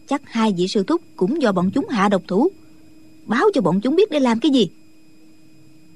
chắc 0.09 0.23
hai 0.25 0.55
vị 0.57 0.69
sư 0.69 0.85
thúc 0.85 1.03
cũng 1.17 1.43
do 1.43 1.53
bọn 1.53 1.71
chúng 1.71 1.89
hạ 1.89 2.09
độc 2.09 2.23
thủ. 2.27 2.49
Báo 3.27 3.45
cho 3.55 3.61
bọn 3.61 3.81
chúng 3.81 3.97
biết 3.97 4.11
để 4.11 4.21
làm 4.21 4.41
cái 4.41 4.51
gì. 4.51 4.71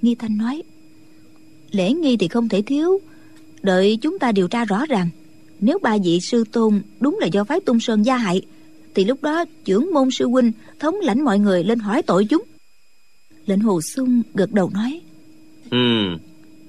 Nghi 0.03 0.15
thanh 0.15 0.37
nói 0.37 0.63
lễ 1.73 1.93
nghi 1.93 2.17
thì 2.17 2.29
không 2.29 2.49
thể 2.49 2.63
thiếu. 2.63 3.01
Đợi 3.63 3.99
chúng 4.03 4.19
ta 4.19 4.33
điều 4.33 4.49
tra 4.49 4.65
rõ 4.65 4.87
ràng 4.87 5.09
nếu 5.61 5.79
ba 5.83 5.97
vị 6.05 6.21
sư 6.21 6.45
tôn 6.53 6.83
đúng 7.01 7.19
là 7.21 7.27
do 7.27 7.45
phái 7.45 7.61
tung 7.61 7.81
sơn 7.81 8.03
gia 8.03 8.17
hại 8.17 8.43
thì 8.95 9.05
lúc 9.05 9.23
đó 9.23 9.45
trưởng 9.65 9.91
môn 9.95 10.11
sư 10.11 10.27
huynh 10.29 10.53
thống 10.79 10.95
lãnh 11.03 11.25
mọi 11.25 11.39
người 11.39 11.65
lên 11.65 11.79
hỏi 11.79 12.03
tội 12.03 12.25
chúng. 12.25 12.43
Lệnh 13.47 13.61
hồ 13.61 13.81
sung 13.81 14.23
gật 14.35 14.53
đầu 14.53 14.71
nói 14.75 15.01
ừ 15.71 15.79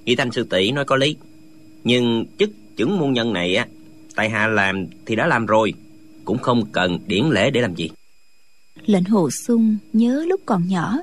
nghi 0.06 0.16
thanh 0.16 0.32
sư 0.32 0.44
tỷ 0.44 0.72
nói 0.72 0.86
có 0.86 0.96
lý. 0.96 1.16
Nhưng 1.84 2.26
chức 2.40 2.50
trưởng 2.76 3.00
môn 3.00 3.14
nhân 3.14 3.34
này 3.34 3.56
á 3.56 3.68
tại 4.16 4.30
hạ 4.30 4.48
làm 4.48 4.86
thì 5.06 5.16
đã 5.16 5.28
làm 5.28 5.46
rồi 5.46 5.74
cũng 6.26 6.38
không 6.38 6.66
cần 6.72 7.00
điển 7.08 7.26
lễ 7.26 7.50
để 7.50 7.62
làm 7.62 7.76
gì. 7.76 7.90
Lệnh 8.86 9.04
hồ 9.04 9.30
sung 9.32 9.78
nhớ 9.94 10.26
lúc 10.28 10.42
còn 10.46 10.68
nhỏ 10.68 10.98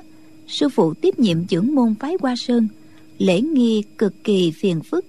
sư 0.47 0.69
phụ 0.69 0.93
tiếp 0.93 1.19
nhiệm 1.19 1.45
trưởng 1.45 1.75
môn 1.75 1.95
phái 1.99 2.17
qua 2.17 2.35
sơn 2.37 2.67
lễ 3.21 3.41
nghi 3.41 3.83
cực 3.97 4.23
kỳ 4.23 4.51
phiền 4.51 4.81
phức. 4.81 5.05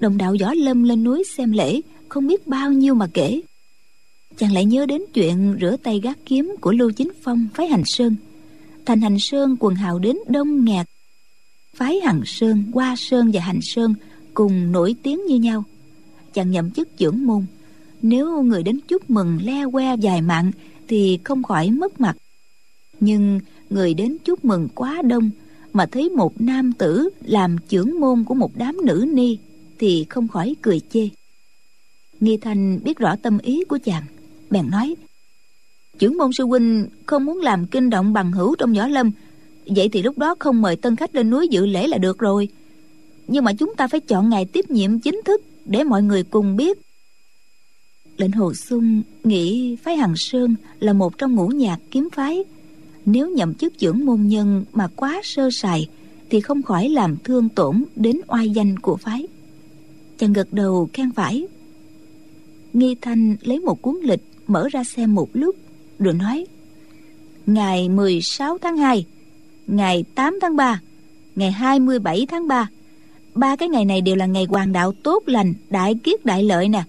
Đồng 0.00 0.18
đạo 0.18 0.34
võ 0.40 0.54
lâm 0.54 0.82
lên 0.82 1.04
núi 1.04 1.24
xem 1.36 1.52
lễ, 1.52 1.80
không 2.08 2.26
biết 2.26 2.46
bao 2.46 2.72
nhiêu 2.72 2.94
mà 2.94 3.06
kể. 3.14 3.40
Chàng 4.36 4.52
lại 4.52 4.64
nhớ 4.64 4.86
đến 4.86 5.02
chuyện 5.14 5.56
rửa 5.60 5.76
tay 5.82 6.00
gác 6.00 6.18
kiếm 6.26 6.54
của 6.60 6.72
lưu 6.72 6.90
chính 6.90 7.10
phong, 7.22 7.48
phái 7.54 7.66
hành 7.66 7.82
sơn. 7.86 8.16
Thành 8.86 9.00
hành 9.00 9.16
sơn 9.20 9.56
quần 9.60 9.74
hào 9.74 9.98
đến 9.98 10.16
đông 10.28 10.64
nghẹt. 10.64 10.86
Phái 11.76 12.00
hằng 12.00 12.22
sơn, 12.26 12.64
hoa 12.72 12.94
sơn 12.98 13.30
và 13.34 13.40
hành 13.40 13.60
sơn 13.62 13.94
cùng 14.34 14.72
nổi 14.72 14.94
tiếng 15.02 15.26
như 15.26 15.36
nhau. 15.36 15.64
Chàng 16.32 16.50
nhậm 16.50 16.70
chức 16.70 16.96
trưởng 16.96 17.26
môn. 17.26 17.44
Nếu 18.02 18.42
người 18.42 18.62
đến 18.62 18.80
chúc 18.88 19.10
mừng, 19.10 19.38
le 19.42 19.64
que, 19.72 19.96
dài 19.96 20.22
mạng 20.22 20.50
thì 20.88 21.18
không 21.24 21.42
khỏi 21.42 21.70
mất 21.70 22.00
mặt. 22.00 22.16
Nhưng 23.00 23.40
người 23.70 23.94
đến 23.94 24.16
chúc 24.24 24.44
mừng 24.44 24.68
quá 24.74 25.02
đông 25.02 25.30
mà 25.72 25.86
thấy 25.86 26.08
một 26.08 26.40
nam 26.40 26.72
tử 26.72 27.08
làm 27.24 27.56
trưởng 27.68 28.00
môn 28.00 28.24
của 28.24 28.34
một 28.34 28.50
đám 28.56 28.76
nữ 28.84 29.06
ni 29.12 29.38
thì 29.78 30.06
không 30.08 30.28
khỏi 30.28 30.56
cười 30.62 30.80
chê. 30.92 31.08
Nghi 32.20 32.36
thanh 32.36 32.80
biết 32.84 32.98
rõ 32.98 33.16
tâm 33.22 33.38
ý 33.38 33.64
của 33.64 33.78
chàng, 33.84 34.02
bèn 34.50 34.70
nói, 34.70 34.94
trưởng 35.98 36.18
môn 36.18 36.32
sư 36.32 36.44
huynh 36.44 36.86
không 37.06 37.24
muốn 37.24 37.38
làm 37.38 37.66
kinh 37.66 37.90
động 37.90 38.12
bằng 38.12 38.32
hữu 38.32 38.54
trong 38.56 38.72
võ 38.72 38.86
lâm, 38.86 39.10
vậy 39.66 39.88
thì 39.88 40.02
lúc 40.02 40.18
đó 40.18 40.34
không 40.38 40.62
mời 40.62 40.76
tân 40.76 40.96
khách 40.96 41.14
lên 41.14 41.30
núi 41.30 41.48
dự 41.48 41.66
lễ 41.66 41.86
là 41.86 41.98
được 41.98 42.18
rồi. 42.18 42.48
Nhưng 43.26 43.44
mà 43.44 43.52
chúng 43.52 43.74
ta 43.76 43.88
phải 43.88 44.00
chọn 44.00 44.30
ngày 44.30 44.44
tiếp 44.44 44.70
nhiệm 44.70 44.98
chính 44.98 45.20
thức 45.24 45.42
để 45.64 45.84
mọi 45.84 46.02
người 46.02 46.22
cùng 46.22 46.56
biết. 46.56 46.78
Lệnh 48.16 48.32
hồ 48.32 48.54
sung 48.54 49.02
nghĩ 49.24 49.76
phái 49.82 49.96
hằng 49.96 50.14
sơn 50.16 50.54
là 50.80 50.92
một 50.92 51.18
trong 51.18 51.34
ngũ 51.34 51.48
nhạc 51.48 51.78
kiếm 51.90 52.08
phái 52.12 52.44
nếu 53.06 53.30
nhậm 53.30 53.54
chức 53.54 53.78
trưởng 53.78 54.04
môn 54.04 54.26
nhân 54.26 54.64
mà 54.72 54.88
quá 54.96 55.20
sơ 55.24 55.48
sài, 55.52 55.88
thì 56.30 56.40
không 56.40 56.62
khỏi 56.62 56.88
làm 56.88 57.16
thương 57.24 57.48
tổn 57.48 57.84
đến 57.96 58.20
oai 58.26 58.50
danh 58.50 58.78
của 58.78 58.96
phái. 58.96 59.26
Chàng 60.18 60.32
gật 60.32 60.52
đầu 60.52 60.88
khen 60.92 61.12
phải 61.12 61.46
nghi 62.72 62.94
thanh 63.00 63.36
lấy 63.42 63.60
một 63.60 63.82
cuốn 63.82 63.96
lịch 64.02 64.22
mở 64.46 64.68
ra 64.72 64.84
xem 64.84 65.14
một 65.14 65.28
lúc, 65.32 65.56
rồi 65.98 66.14
nói, 66.14 66.46
ngày 67.46 67.88
16 67.88 68.58
tháng 68.58 68.76
2 68.76 69.06
ngày 69.66 70.04
8 70.14 70.38
tháng 70.42 70.56
3 70.56 70.80
ngày 71.36 71.52
27 71.52 72.26
tháng 72.28 72.48
3 72.48 72.68
ba 73.34 73.56
cái 73.56 73.68
ngày 73.68 73.84
này 73.84 74.00
đều 74.00 74.16
là 74.16 74.26
ngày 74.26 74.46
hoàng 74.48 74.72
đạo 74.72 74.92
tốt 74.92 75.22
lành, 75.26 75.54
đại 75.70 75.94
kiết 76.04 76.24
đại 76.24 76.42
lợi 76.42 76.68
nè. 76.68 76.82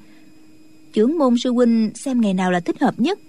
Trưởng 0.94 1.18
môn 1.18 1.36
sư 1.44 1.52
huynh 1.52 1.92
xem 1.96 2.22
ngày 2.22 2.34
nào 2.34 2.52
là 2.52 2.60
thích 2.60 2.82
hợp 2.82 3.00
nhất 3.00 3.20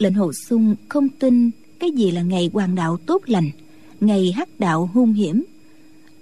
lệnh 0.00 0.14
hồ 0.14 0.32
sung 0.32 0.74
không 0.88 1.08
tin 1.08 1.50
cái 1.78 1.90
gì 1.90 2.10
là 2.10 2.22
ngày 2.22 2.50
hoàng 2.52 2.74
đạo 2.74 2.96
tốt 2.96 3.22
lành 3.26 3.50
ngày 4.00 4.32
hắc 4.32 4.48
đạo 4.60 4.90
hung 4.94 5.12
hiểm. 5.12 5.44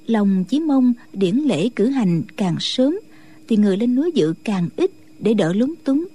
Lòng 0.07 0.45
chỉ 0.49 0.61
mong 0.61 0.93
điển 1.13 1.37
lễ 1.37 1.69
cử 1.69 1.87
hành 1.87 2.23
càng 2.37 2.57
sớm 2.61 2.99
thì 3.49 3.57
người 3.57 3.77
lên 3.77 3.95
núi 3.95 4.11
dự 4.15 4.35
càng 4.45 4.69
ít 4.77 4.91
để 5.19 5.35
đỡ 5.35 5.53
lúng 5.53 5.75
túng. 5.85 6.07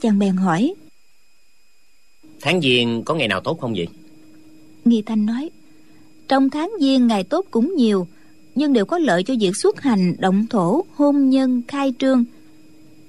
Chàng 0.00 0.18
bèn 0.18 0.36
hỏi 0.36 0.74
tháng 2.40 2.60
giêng 2.60 3.02
có 3.04 3.14
ngày 3.14 3.28
nào 3.28 3.40
tốt 3.40 3.60
không 3.60 3.74
vậy? 3.76 3.88
Nghi 4.84 5.02
thanh 5.02 5.26
nói 5.26 5.50
trong 6.28 6.50
tháng 6.50 6.70
giêng 6.80 7.06
ngày 7.06 7.24
tốt 7.24 7.46
cũng 7.50 7.74
nhiều 7.76 8.06
nhưng 8.54 8.72
đều 8.72 8.84
có 8.84 8.98
lợi 8.98 9.22
cho 9.22 9.34
việc 9.40 9.56
xuất 9.56 9.80
hành 9.80 10.14
động 10.18 10.46
thổ 10.50 10.84
hôn 10.94 11.30
nhân 11.30 11.62
khai 11.68 11.92
trương. 11.98 12.24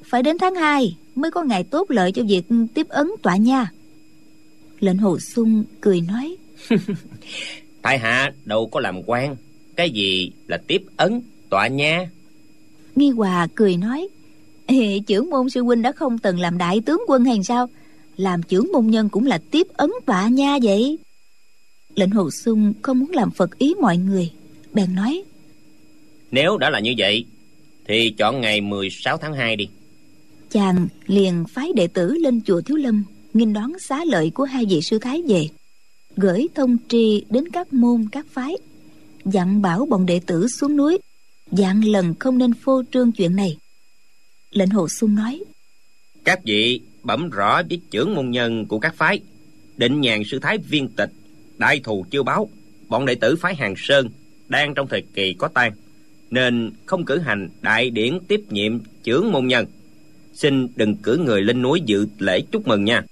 Phải 0.03 0.23
đến 0.23 0.37
tháng 0.37 0.55
2 0.55 0.95
mới 1.15 1.31
có 1.31 1.43
ngày 1.43 1.63
tốt 1.63 1.91
lợi 1.91 2.11
cho 2.11 2.23
việc 2.27 2.43
tiếp 2.73 2.89
ấn 2.89 3.07
tọa 3.21 3.37
nha. 3.37 3.71
Lệnh 4.79 4.97
hồ 4.97 5.19
sung 5.19 5.63
cười 5.81 6.01
nói. 6.01 6.35
Tại 7.81 7.99
hạ 7.99 8.33
đâu 8.45 8.67
có 8.67 8.79
làm 8.79 9.01
quan 9.05 9.35
cái 9.75 9.89
gì 9.89 10.31
là 10.47 10.57
tiếp 10.67 10.83
ấn 10.97 11.21
tọa 11.49 11.67
nha? 11.67 12.09
Nghi 12.95 13.09
hòa 13.09 13.47
cười 13.55 13.77
nói. 13.77 14.07
Ê, 14.65 14.99
trưởng 15.07 15.29
môn 15.29 15.49
sư 15.49 15.61
huynh 15.61 15.81
đã 15.81 15.91
không 15.91 16.17
từng 16.17 16.39
làm 16.39 16.57
đại 16.57 16.81
tướng 16.85 17.01
quân 17.07 17.25
hay 17.25 17.43
sao? 17.43 17.69
Làm 18.17 18.43
trưởng 18.43 18.71
môn 18.73 18.87
nhân 18.87 19.09
cũng 19.09 19.25
là 19.25 19.39
tiếp 19.51 19.67
ấn 19.73 19.91
tọa 20.05 20.27
nha 20.27 20.57
vậy? 20.63 20.97
Lệnh 21.95 22.09
hồ 22.09 22.31
sung 22.31 22.73
không 22.81 22.99
muốn 22.99 23.11
làm 23.11 23.31
phật 23.31 23.57
ý 23.57 23.73
mọi 23.81 23.97
người. 23.97 24.31
Bèn 24.73 24.95
nói. 24.95 25.23
Nếu 26.31 26.57
đã 26.57 26.69
là 26.69 26.79
như 26.79 26.93
vậy 26.97 27.25
thì 27.87 28.13
chọn 28.17 28.41
ngày 28.41 28.61
16 28.61 29.17
tháng 29.17 29.33
2 29.33 29.55
đi 29.55 29.69
chàng 30.55 30.87
liền 31.05 31.43
phái 31.49 31.73
đệ 31.75 31.87
tử 31.87 32.13
lên 32.13 32.41
chùa 32.45 32.61
thiếu 32.61 32.77
lâm 32.77 33.03
nghinh 33.33 33.53
đón 33.53 33.79
xá 33.79 34.05
lợi 34.05 34.31
của 34.33 34.43
hai 34.43 34.65
vị 34.65 34.81
sư 34.81 34.99
thái 34.99 35.21
về, 35.27 35.47
gửi 36.17 36.47
thông 36.55 36.77
tri 36.87 37.25
đến 37.29 37.49
các 37.53 37.73
môn, 37.73 38.05
các 38.11 38.25
phái, 38.29 38.55
dặn 39.25 39.61
bảo 39.61 39.85
bọn 39.85 40.05
đệ 40.05 40.19
tử 40.25 40.47
xuống 40.47 40.77
núi 40.77 40.97
dặn 41.51 41.85
lần 41.85 42.15
không 42.19 42.37
nên 42.37 42.53
phô 42.53 42.83
trương 42.93 43.11
chuyện 43.11 43.35
này. 43.35 43.57
Lệnh 44.51 44.69
hồ 44.69 44.89
sung 44.89 45.15
nói, 45.15 45.43
các 46.23 46.39
vị 46.43 46.81
bẩm 47.03 47.29
rõ 47.29 47.61
với 47.69 47.81
trưởng 47.91 48.15
môn 48.15 48.31
nhân 48.31 48.65
của 48.65 48.79
các 48.79 48.95
phái, 48.95 49.19
định 49.77 50.01
nhàn 50.01 50.23
sư 50.25 50.39
thái 50.41 50.57
viên 50.57 50.87
tịch, 50.87 51.11
đại 51.57 51.79
thù 51.83 52.05
chưa 52.09 52.23
báo, 52.23 52.49
bọn 52.87 53.05
đệ 53.05 53.15
tử 53.15 53.35
phái 53.35 53.55
hàng 53.55 53.73
sơn 53.77 54.09
đang 54.47 54.73
trong 54.73 54.87
thời 54.87 55.03
kỳ 55.13 55.33
có 55.33 55.47
tan 55.47 55.71
nên 56.29 56.71
không 56.85 57.05
cử 57.05 57.19
hành 57.19 57.49
đại 57.61 57.89
điển 57.89 58.19
tiếp 58.27 58.41
nhiệm 58.49 58.79
trưởng 59.03 59.31
môn 59.31 59.47
nhân 59.47 59.65
xin 60.35 60.67
đừng 60.75 60.95
cử 60.95 61.17
người 61.17 61.41
lên 61.41 61.61
núi 61.61 61.81
dự 61.85 62.07
lễ 62.19 62.41
chúc 62.51 62.67
mừng 62.67 62.85
nha. 62.85 63.03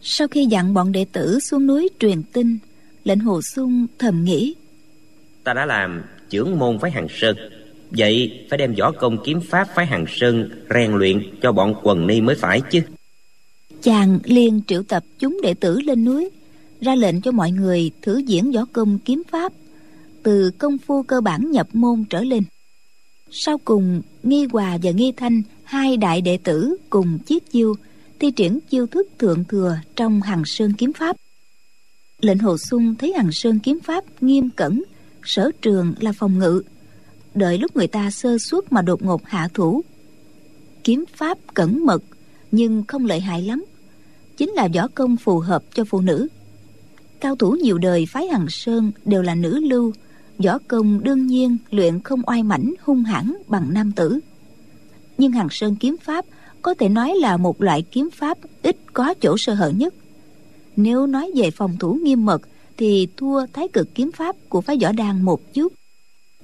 Sau 0.00 0.28
khi 0.28 0.46
dặn 0.46 0.74
bọn 0.74 0.92
đệ 0.92 1.04
tử 1.12 1.40
xuống 1.40 1.66
núi 1.66 1.88
truyền 1.98 2.22
tin 2.22 2.58
lệnh 3.04 3.18
hồ 3.18 3.42
sung 3.42 3.86
thầm 3.98 4.24
nghĩ 4.24 4.54
ta 5.44 5.54
đã 5.54 5.66
làm 5.66 6.02
trưởng 6.30 6.58
môn 6.58 6.78
phái 6.78 6.90
hàng 6.90 7.06
sơn 7.10 7.36
vậy 7.90 8.46
phải 8.50 8.58
đem 8.58 8.74
võ 8.78 8.92
công 8.92 9.18
kiếm 9.24 9.40
pháp 9.40 9.68
phái 9.74 9.86
hàng 9.86 10.04
sơn 10.08 10.50
rèn 10.74 10.92
luyện 10.92 11.22
cho 11.42 11.52
bọn 11.52 11.74
quần 11.82 12.06
ni 12.06 12.20
mới 12.20 12.36
phải 12.36 12.60
chứ. 12.70 12.80
Chàng 13.82 14.18
liền 14.24 14.60
triệu 14.66 14.82
tập 14.82 15.04
chúng 15.18 15.40
đệ 15.42 15.54
tử 15.54 15.80
lên 15.80 16.04
núi 16.04 16.30
ra 16.80 16.94
lệnh 16.94 17.20
cho 17.20 17.32
mọi 17.32 17.50
người 17.50 17.90
thử 18.02 18.18
diễn 18.18 18.52
võ 18.52 18.64
công 18.72 18.98
kiếm 18.98 19.22
pháp 19.30 19.52
từ 20.22 20.50
công 20.58 20.78
phu 20.78 21.02
cơ 21.02 21.20
bản 21.20 21.50
nhập 21.50 21.68
môn 21.72 22.04
trở 22.10 22.22
lên. 22.22 22.42
Sau 23.30 23.58
cùng 23.58 24.02
nghi 24.22 24.46
hòa 24.52 24.78
và 24.82 24.90
nghi 24.90 25.12
thanh 25.16 25.42
hai 25.72 25.96
đại 25.96 26.20
đệ 26.20 26.36
tử 26.36 26.76
cùng 26.90 27.18
chiếc 27.18 27.50
chiêu, 27.50 27.74
thi 28.20 28.30
triển 28.30 28.58
chiêu 28.70 28.86
thức 28.86 29.08
thượng 29.18 29.44
thừa 29.44 29.76
trong 29.96 30.22
hằng 30.22 30.42
sơn 30.46 30.72
kiếm 30.78 30.92
pháp. 30.92 31.16
Lệnh 32.20 32.38
hồ 32.38 32.56
xuân 32.58 32.94
thấy 32.98 33.12
hằng 33.12 33.32
sơn 33.32 33.58
kiếm 33.58 33.78
pháp 33.80 34.04
nghiêm 34.22 34.50
cẩn, 34.50 34.82
sở 35.24 35.50
trường 35.62 35.94
là 36.00 36.12
phòng 36.12 36.38
ngự. 36.38 36.62
Đợi 37.34 37.58
lúc 37.58 37.76
người 37.76 37.86
ta 37.86 38.10
sơ 38.10 38.38
suất 38.38 38.72
mà 38.72 38.82
đột 38.82 39.02
ngột 39.02 39.26
hạ 39.26 39.48
thủ. 39.54 39.82
Kiếm 40.84 41.04
pháp 41.16 41.38
cẩn 41.54 41.86
mật, 41.86 42.02
nhưng 42.50 42.84
không 42.88 43.06
lợi 43.06 43.20
hại 43.20 43.42
lắm. 43.42 43.64
Chính 44.36 44.50
là 44.50 44.68
võ 44.74 44.88
công 44.88 45.16
phù 45.16 45.38
hợp 45.38 45.62
cho 45.74 45.84
phụ 45.84 46.00
nữ. 46.00 46.28
Cao 47.20 47.36
thủ 47.36 47.50
nhiều 47.50 47.78
đời 47.78 48.06
phái 48.08 48.26
hằng 48.26 48.46
sơn 48.48 48.92
đều 49.04 49.22
là 49.22 49.34
nữ 49.34 49.60
lưu, 49.60 49.92
võ 50.44 50.58
công 50.68 51.04
đương 51.04 51.26
nhiên 51.26 51.56
luyện 51.70 52.00
không 52.00 52.22
oai 52.26 52.42
mảnh 52.42 52.74
hung 52.80 53.02
hãn 53.02 53.34
bằng 53.48 53.74
nam 53.74 53.92
tử 53.92 54.20
nhưng 55.22 55.32
hằng 55.32 55.48
sơn 55.50 55.76
kiếm 55.76 55.96
pháp 56.02 56.24
có 56.62 56.74
thể 56.74 56.88
nói 56.88 57.14
là 57.16 57.36
một 57.36 57.62
loại 57.62 57.82
kiếm 57.82 58.08
pháp 58.10 58.38
ít 58.62 58.76
có 58.92 59.14
chỗ 59.20 59.38
sơ 59.38 59.54
hở 59.54 59.68
nhất. 59.68 59.94
Nếu 60.76 61.06
nói 61.06 61.30
về 61.34 61.50
phòng 61.50 61.76
thủ 61.80 61.94
nghiêm 61.94 62.24
mật, 62.24 62.42
thì 62.76 63.08
thua 63.16 63.46
thái 63.52 63.68
cực 63.68 63.94
kiếm 63.94 64.12
pháp 64.12 64.36
của 64.48 64.60
phái 64.60 64.78
võ 64.82 64.92
đan 64.92 65.22
một 65.22 65.54
chút. 65.54 65.72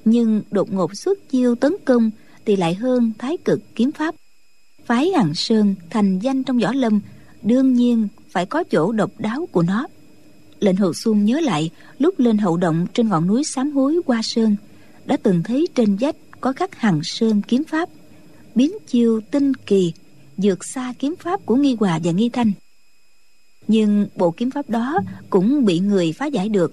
Nhưng 0.05 0.43
đột 0.51 0.73
ngột 0.73 0.97
xuất 0.97 1.29
chiêu 1.31 1.55
tấn 1.55 1.73
công 1.85 2.11
thì 2.45 2.57
lại 2.57 2.75
hơn 2.75 3.13
thái 3.19 3.37
cực 3.37 3.61
kiếm 3.75 3.93
pháp. 3.93 4.15
Phái 4.85 5.11
hằng 5.11 5.35
sơn 5.35 5.75
thành 5.91 6.19
danh 6.19 6.43
trong 6.43 6.59
võ 6.59 6.73
lâm, 6.73 7.01
đương 7.43 7.75
nhiên 7.75 8.09
phải 8.31 8.47
có 8.47 8.65
chỗ 8.65 8.93
độc 8.93 9.11
đáo 9.19 9.49
của 9.53 9.63
nó. 9.63 9.87
Lệnh 10.61 10.77
hồ 10.77 10.93
xuân 10.95 11.25
nhớ 11.25 11.41
lại, 11.41 11.71
lúc 11.99 12.21
lên 12.21 12.39
hậu 12.39 12.57
động 12.57 12.87
trên 12.95 13.09
ngọn 13.09 13.27
núi 13.27 13.45
sám 13.45 13.71
hối 13.71 14.01
qua 14.07 14.21
sơn, 14.23 14.57
đã 15.05 15.17
từng 15.23 15.43
thấy 15.43 15.69
trên 15.75 15.97
vách 16.01 16.17
có 16.41 16.53
khắc 16.53 16.75
hằng 16.75 17.01
sơn 17.05 17.43
kiếm 17.49 17.65
pháp 17.65 17.89
biến 18.59 18.73
chiêu 18.87 19.21
tinh 19.31 19.55
kỳ, 19.55 19.93
vượt 20.37 20.65
xa 20.65 20.95
kiếm 20.99 21.15
pháp 21.19 21.47
của 21.47 21.57
nghi 21.57 21.77
hòa 21.81 22.01
và 22.05 22.13
nghi 22.13 22.29
thanh. 22.29 22.53
Nhưng 23.69 24.07
bộ 24.17 24.31
kiếm 24.31 24.51
pháp 24.51 24.71
đó 24.71 24.99
cũng 25.31 25.65
bị 25.65 25.79
người 25.79 26.13
phá 26.13 26.27
giải 26.27 26.49
được. 26.49 26.73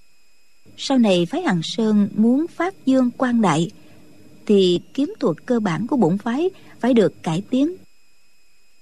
Sau 0.78 0.98
này 0.98 1.26
phái 1.26 1.42
hằng 1.42 1.62
sơn 1.64 2.10
muốn 2.16 2.46
phát 2.48 2.86
dương 2.86 3.10
quan 3.18 3.42
đại, 3.42 3.72
thì 4.46 4.80
kiếm 4.94 5.14
thuật 5.20 5.46
cơ 5.46 5.60
bản 5.60 5.88
của 5.88 5.98
bổn 5.98 6.18
phái 6.18 6.50
phải 6.80 6.94
được 6.94 7.24
cải 7.24 7.44
tiến. 7.50 7.76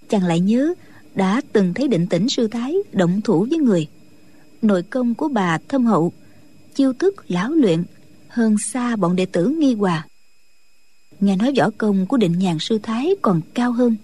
Chàng 0.09 0.23
lại 0.23 0.39
nhớ, 0.39 0.73
đã 1.15 1.41
từng 1.51 1.73
thấy 1.73 1.87
định 1.87 2.07
tĩnh 2.07 2.29
sư 2.29 2.47
thái 2.47 2.75
động 2.93 3.21
thủ 3.21 3.47
với 3.49 3.59
người. 3.59 3.87
Nội 4.61 4.83
công 4.83 5.15
của 5.15 5.27
bà 5.27 5.57
thâm 5.67 5.85
hậu, 5.85 6.11
chiêu 6.75 6.93
thức 6.93 7.15
lão 7.27 7.51
luyện, 7.51 7.83
hơn 8.27 8.55
xa 8.57 8.95
bọn 8.95 9.15
đệ 9.15 9.25
tử 9.25 9.47
nghi 9.47 9.73
hòa 9.73 10.07
nghe 11.19 11.35
nói 11.35 11.53
võ 11.57 11.69
công 11.77 12.05
của 12.05 12.17
định 12.17 12.39
nhàn 12.39 12.57
sư 12.59 12.79
thái 12.83 13.15
còn 13.21 13.41
cao 13.53 13.71
hơn. 13.71 13.95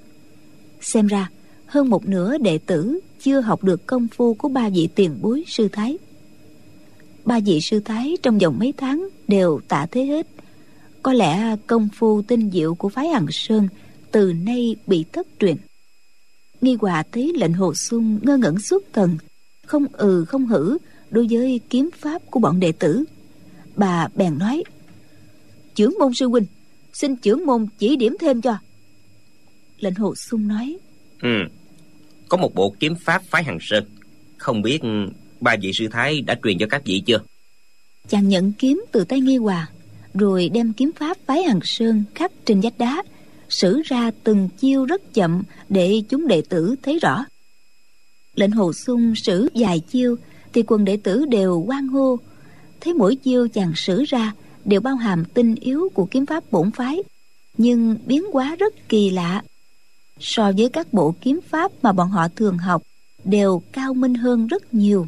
Xem 0.82 1.08
ra, 1.08 1.30
hơn 1.66 1.90
một 1.90 2.08
nửa 2.08 2.38
đệ 2.38 2.58
tử 2.58 3.00
chưa 3.22 3.42
học 3.42 3.64
được 3.64 3.88
công 3.88 4.08
phu 4.08 4.34
của 4.34 4.50
ba 4.50 4.70
vị 4.70 4.90
tiền 4.96 5.18
bối 5.22 5.44
sư 5.48 5.68
thái. 5.72 5.98
Ba 7.26 7.40
vị 7.46 7.62
sư 7.62 7.80
thái 7.80 8.18
trong 8.24 8.38
vòng 8.38 8.60
mấy 8.60 8.74
tháng 8.78 9.08
đều 9.28 9.60
tạ 9.68 9.88
thế 9.92 10.06
hết. 10.06 10.28
Có 11.04 11.14
lẽ 11.14 11.56
công 11.68 11.90
phu 11.96 12.22
tinh 12.22 12.52
diệu 12.54 12.76
của 12.76 12.90
phái 12.90 13.08
hằng 13.08 13.28
sơn 13.32 13.68
từ 14.12 14.34
nay 14.34 14.76
bị 14.88 15.06
thất 15.14 15.28
truyền. 15.40 15.58
Nghi 16.62 16.78
hòa 16.82 17.04
thấy 17.12 17.34
lệnh 17.36 17.54
hồ 17.54 17.74
xuân 17.76 18.20
ngơ 18.22 18.38
ngẩn 18.38 18.60
suốt 18.60 18.84
thần, 18.94 19.18
không 19.66 19.86
ừ 19.94 20.26
không 20.26 20.46
hử 20.46 20.78
đối 21.10 21.28
với 21.30 21.60
kiếm 21.70 21.90
pháp 21.98 22.22
của 22.32 22.40
bọn 22.40 22.60
đệ 22.60 22.72
tử. 22.72 23.04
Bà 23.76 24.08
bèn 24.16 24.38
nói 24.38 24.64
trưởng 25.76 25.96
môn 26.00 26.14
sư 26.14 26.28
huynh 26.28 26.46
xin 26.94 27.16
trưởng 27.16 27.46
môn 27.46 27.66
chỉ 27.78 27.96
điểm 27.96 28.16
thêm 28.20 28.42
cho. 28.42 28.58
Lệnh 29.80 29.96
hồ 29.96 30.14
xuân 30.16 30.48
nói. 30.48 30.78
Ừ 31.22 31.30
có 32.30 32.38
một 32.38 32.56
bộ 32.56 32.76
kiếm 32.80 32.96
pháp 32.96 33.24
phái 33.24 33.44
hằng 33.44 33.58
sơn. 33.62 33.84
Không 34.38 34.62
biết 34.62 34.80
ba 35.40 35.56
vị 35.62 35.72
sư 35.74 35.88
thái 35.92 36.22
đã 36.22 36.36
truyền 36.44 36.58
cho 36.58 36.66
các 36.70 36.82
vị 36.86 37.04
chưa? 37.06 37.20
Chàng 38.10 38.30
nhận 38.30 38.52
kiếm 38.52 38.86
từ 38.92 39.04
tay 39.04 39.22
nghi 39.22 39.38
hòa 39.38 39.68
rồi 40.14 40.50
đem 40.50 40.74
kiếm 40.74 40.92
pháp 41.00 41.18
phái 41.26 41.44
hằng 41.44 41.60
sơn 41.64 42.04
khắc 42.16 42.32
trên 42.46 42.62
vách 42.62 42.78
đá 42.78 43.04
sử 43.50 43.82
ra 43.86 44.12
từng 44.24 44.50
chiêu 44.60 44.86
rất 44.86 45.14
chậm 45.14 45.44
để 45.70 46.02
chúng 46.10 46.28
đệ 46.28 46.42
tử 46.50 46.76
thấy 46.84 47.00
rõ. 47.00 47.26
Lệnh 48.36 48.52
hồ 48.52 48.74
sung 48.74 49.14
sử 49.16 49.50
vài 49.56 49.80
chiêu 49.80 50.16
thì 50.54 50.64
quần 50.68 50.86
đệ 50.86 50.98
tử 50.98 51.26
đều 51.26 51.64
quan 51.68 51.88
hô. 51.88 52.20
Thấy 52.82 52.94
mỗi 52.94 53.16
chiêu 53.16 53.48
chàng 53.48 53.72
sử 53.76 54.04
ra 54.04 54.34
đều 54.66 54.82
bao 54.82 54.96
hàm 54.96 55.26
tinh 55.26 55.56
yếu 55.56 55.90
của 55.94 56.06
kiếm 56.06 56.26
pháp 56.26 56.52
bổn 56.52 56.72
phái, 56.72 57.04
nhưng 57.58 57.98
biến 58.06 58.24
hóa 58.34 58.56
rất 58.56 58.90
kỳ 58.90 59.10
lạ. 59.10 59.44
So 60.20 60.52
với 60.58 60.70
các 60.70 60.94
bộ 60.94 61.16
kiếm 61.22 61.40
pháp 61.50 61.72
mà 61.82 61.92
bọn 61.92 62.10
họ 62.10 62.28
thường 62.36 62.58
học, 62.58 62.84
đều 63.24 63.62
cao 63.72 63.94
minh 63.94 64.16
hơn 64.16 64.48
rất 64.48 64.74
nhiều. 64.74 65.08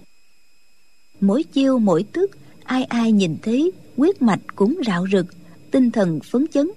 Mỗi 1.22 1.44
chiêu, 1.44 1.80
mỗi 1.80 2.06
tức 2.14 2.32
ai 2.64 2.84
ai 2.84 3.12
nhìn 3.12 3.38
thấy, 3.42 3.72
quyết 3.98 4.22
mạch 4.22 4.42
cũng 4.56 4.80
rạo 4.86 5.06
rực, 5.12 5.26
tinh 5.72 5.92
thần 5.92 6.20
phấn 6.32 6.46
chấn. 6.48 6.70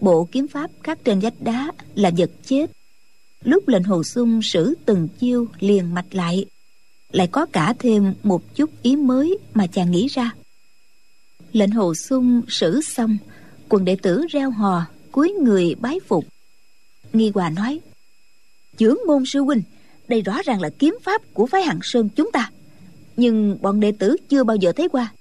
Bộ 0.00 0.28
kiếm 0.32 0.48
pháp 0.48 0.70
khắc 0.82 1.04
trên 1.04 1.20
vách 1.20 1.40
đá 1.40 1.72
là 1.94 2.10
vật 2.16 2.30
chết. 2.46 2.70
Lúc 3.44 3.68
lệnh 3.68 3.84
hồ 3.84 4.02
sung 4.02 4.40
sử 4.42 4.74
từng 4.84 5.08
chiêu 5.18 5.46
liền 5.60 5.94
mạch 5.94 6.14
lại 6.14 6.46
lại 7.12 7.26
có 7.26 7.46
cả 7.46 7.74
thêm 7.78 8.14
một 8.22 8.54
chút 8.54 8.70
ý 8.82 8.96
mới 8.96 9.38
mà 9.54 9.66
chàng 9.66 9.90
nghĩ 9.90 10.06
ra 10.08 10.30
lệnh 11.52 11.70
hồ 11.70 11.94
sung 11.94 12.42
sử 12.48 12.80
xong 12.80 13.18
quần 13.68 13.84
đệ 13.84 13.96
tử 14.02 14.26
reo 14.30 14.50
hò 14.50 14.86
cúi 15.12 15.32
người 15.32 15.74
bái 15.74 16.00
phục. 16.08 16.24
Nghi 17.12 17.30
hòa 17.34 17.50
nói 17.50 17.80
chưởng 18.76 18.96
môn 19.06 19.22
sư 19.26 19.40
huynh 19.40 19.62
đây 20.08 20.22
rõ 20.22 20.42
ràng 20.44 20.60
là 20.60 20.70
kiếm 20.78 20.98
pháp 21.02 21.22
của 21.34 21.46
phái 21.46 21.62
hằng 21.62 21.80
sơn 21.82 22.08
chúng 22.16 22.32
ta. 22.32 22.50
Nhưng 23.16 23.58
bọn 23.62 23.80
đệ 23.80 23.92
tử 23.92 24.16
chưa 24.28 24.44
bao 24.44 24.56
giờ 24.56 24.72
thấy 24.72 24.88
qua. 24.88 25.12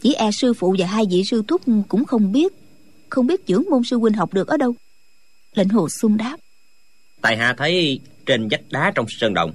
Chỉ 0.00 0.14
e 0.14 0.30
sư 0.32 0.54
phụ 0.54 0.76
và 0.78 0.86
hai 0.86 1.04
vị 1.10 1.24
sư 1.24 1.42
thúc 1.48 1.62
cũng 1.88 2.04
không 2.04 2.32
biết 2.32 2.52
không 3.08 3.26
biết 3.26 3.46
chưởng 3.46 3.64
môn 3.70 3.82
sư 3.84 3.96
huynh 3.98 4.14
học 4.14 4.34
được 4.34 4.48
ở 4.48 4.56
đâu. 4.56 4.74
Lệnh 5.54 5.68
hồ 5.68 5.88
sung 5.88 6.16
đáp 6.16 6.36
tại 7.26 7.36
hạ 7.36 7.54
thấy 7.58 8.00
trên 8.26 8.48
vách 8.48 8.60
đá 8.70 8.92
trong 8.94 9.06
sơn 9.08 9.34
động 9.34 9.52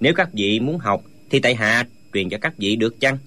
nếu 0.00 0.14
các 0.14 0.28
vị 0.32 0.60
muốn 0.60 0.78
học 0.78 1.04
thì 1.30 1.40
tại 1.40 1.54
hạ 1.54 1.86
truyền 2.12 2.30
cho 2.30 2.38
các 2.40 2.54
vị 2.58 2.76
được 2.76 3.00
chăng? 3.00 3.18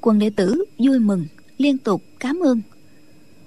Quân 0.00 0.18
đệ 0.18 0.30
tử 0.36 0.64
vui 0.78 0.98
mừng 0.98 1.26
liên 1.60 1.78
tục 1.78 2.02
cảm 2.20 2.40
ơn. 2.40 2.60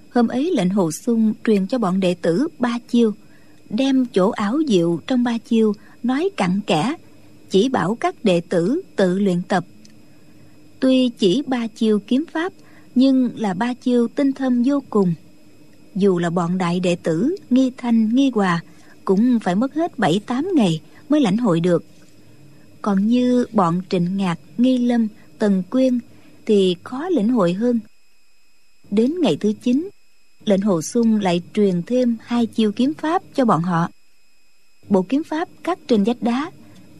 Hôm 0.09 0.28
ấy 0.28 0.51
lệnh 0.51 0.70
hồ 0.70 0.91
sung 0.91 1.34
truyền 1.43 1.68
cho 1.68 1.78
bọn 1.78 1.99
đệ 1.99 2.14
tử 2.14 2.47
ba 2.59 2.80
chiêu, 2.89 3.14
đem 3.70 4.05
chỗ 4.05 4.30
ảo 4.30 4.59
diệu 4.68 4.99
trong 5.07 5.24
ba 5.24 5.38
chiêu 5.38 5.74
nói 6.03 6.30
cặn 6.38 6.59
kẽ, 6.68 6.95
chỉ 7.49 7.70
bảo 7.70 7.95
các 7.95 8.16
đệ 8.24 8.41
tử 8.49 8.82
tự 8.95 9.20
luyện 9.20 9.41
tập. 9.47 9.66
Tuy 10.80 11.09
chỉ 11.09 11.43
ba 11.47 11.68
chiêu 11.68 11.99
kiếm 12.07 12.26
pháp, 12.32 12.53
nhưng 12.95 13.30
là 13.36 13.53
ba 13.53 13.74
chiêu 13.74 14.07
tinh 14.07 14.34
thâm 14.34 14.64
vô 14.64 14.84
cùng. 14.89 15.14
Dù 15.95 16.20
là 16.20 16.30
bọn 16.30 16.57
đại 16.57 16.80
đệ 16.80 16.95
tử 16.95 17.36
nghi 17.49 17.72
thanh, 17.78 18.16
nghi 18.16 18.32
hòa 18.36 18.61
cũng 19.05 19.39
phải 19.39 19.55
mất 19.55 19.74
hết 19.74 19.99
bảy 19.99 20.22
tám 20.26 20.47
ngày 20.55 20.82
mới 21.09 21.22
lãnh 21.22 21.38
hội 21.38 21.59
được. 21.59 21.86
Còn 22.82 23.07
như 23.07 23.45
bọn 23.53 23.82
trịnh 23.89 24.18
ngạc, 24.18 24.39
nghi 24.57 24.78
lâm, 24.78 25.07
tần 25.39 25.64
quyên 25.70 25.99
thì 26.45 26.76
khó 26.84 27.09
lĩnh 27.09 27.30
hội 27.30 27.53
hơn 27.53 27.80
đến 28.94 29.14
ngày 29.22 29.38
thứ 29.39 29.54
chín, 29.62 29.89
lệnh 30.46 30.62
hồ 30.62 30.82
sung 30.82 31.20
lại 31.20 31.41
truyền 31.54 31.82
thêm 31.84 32.18
hai 32.22 32.46
chiêu 32.46 32.72
kiếm 32.72 32.94
pháp 32.94 33.24
cho 33.36 33.46
bọn 33.46 33.62
họ. 33.62 33.89
Bộ 34.89 35.02
kiếm 35.02 35.24
pháp 35.24 35.50
cắt 35.64 35.80
trên 35.88 36.04
vách 36.04 36.22
đá, 36.22 36.52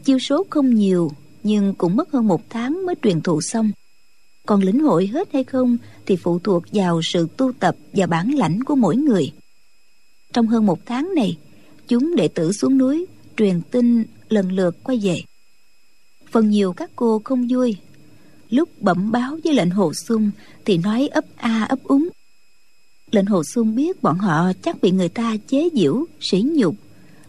chiêu 0.04 0.18
số 0.18 0.46
không 0.50 0.74
nhiều 0.74 1.10
nhưng 1.42 1.74
cũng 1.74 1.96
mất 1.96 2.10
hơn 2.12 2.28
một 2.28 2.50
tháng 2.50 2.86
mới 2.86 2.94
truyền 3.02 3.20
thụ 3.20 3.40
xong. 3.40 3.70
Còn 4.46 4.62
lĩnh 4.62 4.80
hội 4.80 5.06
hết 5.06 5.32
hay 5.32 5.44
không 5.44 5.76
thì 6.06 6.16
phụ 6.16 6.38
thuộc 6.38 6.62
vào 6.72 7.00
sự 7.04 7.28
tu 7.36 7.52
tập 7.52 7.76
và 7.92 8.06
bản 8.06 8.34
lãnh 8.34 8.64
của 8.64 8.74
mỗi 8.74 8.96
người. 8.96 9.32
Trong 10.32 10.46
hơn 10.46 10.66
một 10.66 10.86
tháng 10.86 11.14
này, 11.14 11.38
chúng 11.88 12.16
đệ 12.16 12.28
tử 12.28 12.52
xuống 12.52 12.78
núi 12.78 13.06
truyền 13.36 13.60
tin 13.70 14.04
lần 14.28 14.52
lượt 14.52 14.76
quay 14.84 14.98
về. 15.02 15.22
Phần 16.30 16.50
nhiều 16.50 16.72
các 16.72 16.90
cô 16.96 17.20
không 17.24 17.46
vui 17.50 17.76
lúc 18.54 18.68
bẩm 18.82 19.12
báo 19.12 19.38
với 19.44 19.54
lệnh 19.54 19.70
hồ 19.70 19.92
sung 19.94 20.30
thì 20.64 20.78
nói 20.78 21.08
ấp 21.08 21.24
a 21.36 21.64
ấp 21.64 21.78
úng. 21.84 22.08
Lệnh 23.10 23.26
hồ 23.26 23.42
xuân 23.44 23.74
biết 23.74 24.02
bọn 24.02 24.18
họ 24.18 24.52
chắc 24.62 24.80
bị 24.82 24.90
người 24.90 25.08
ta 25.08 25.36
chế 25.46 25.68
giễu, 25.74 26.04
sỉ 26.20 26.42
nhục. 26.42 26.76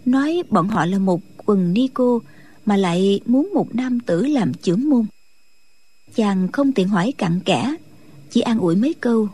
Nói 0.06 0.44
bọn 0.50 0.68
họ 0.68 0.86
là 0.86 1.00
một 1.00 1.22
quần 1.46 1.74
ni 1.74 1.88
cô 1.94 2.22
mà 2.66 2.78
lại 2.78 3.20
muốn 3.26 3.50
một 3.54 3.76
nam 3.76 4.00
tử 4.00 4.26
làm 4.26 4.54
trưởng 4.54 4.90
môn. 4.90 5.06
Chàng 6.16 6.48
không 6.52 6.72
tiện 6.72 6.88
hỏi 6.88 7.14
cặn 7.18 7.40
kẽ, 7.40 7.76
chỉ 8.32 8.42
an 8.42 8.60
ủi 8.60 8.76
mấy 8.76 8.94
câu. 8.94 9.30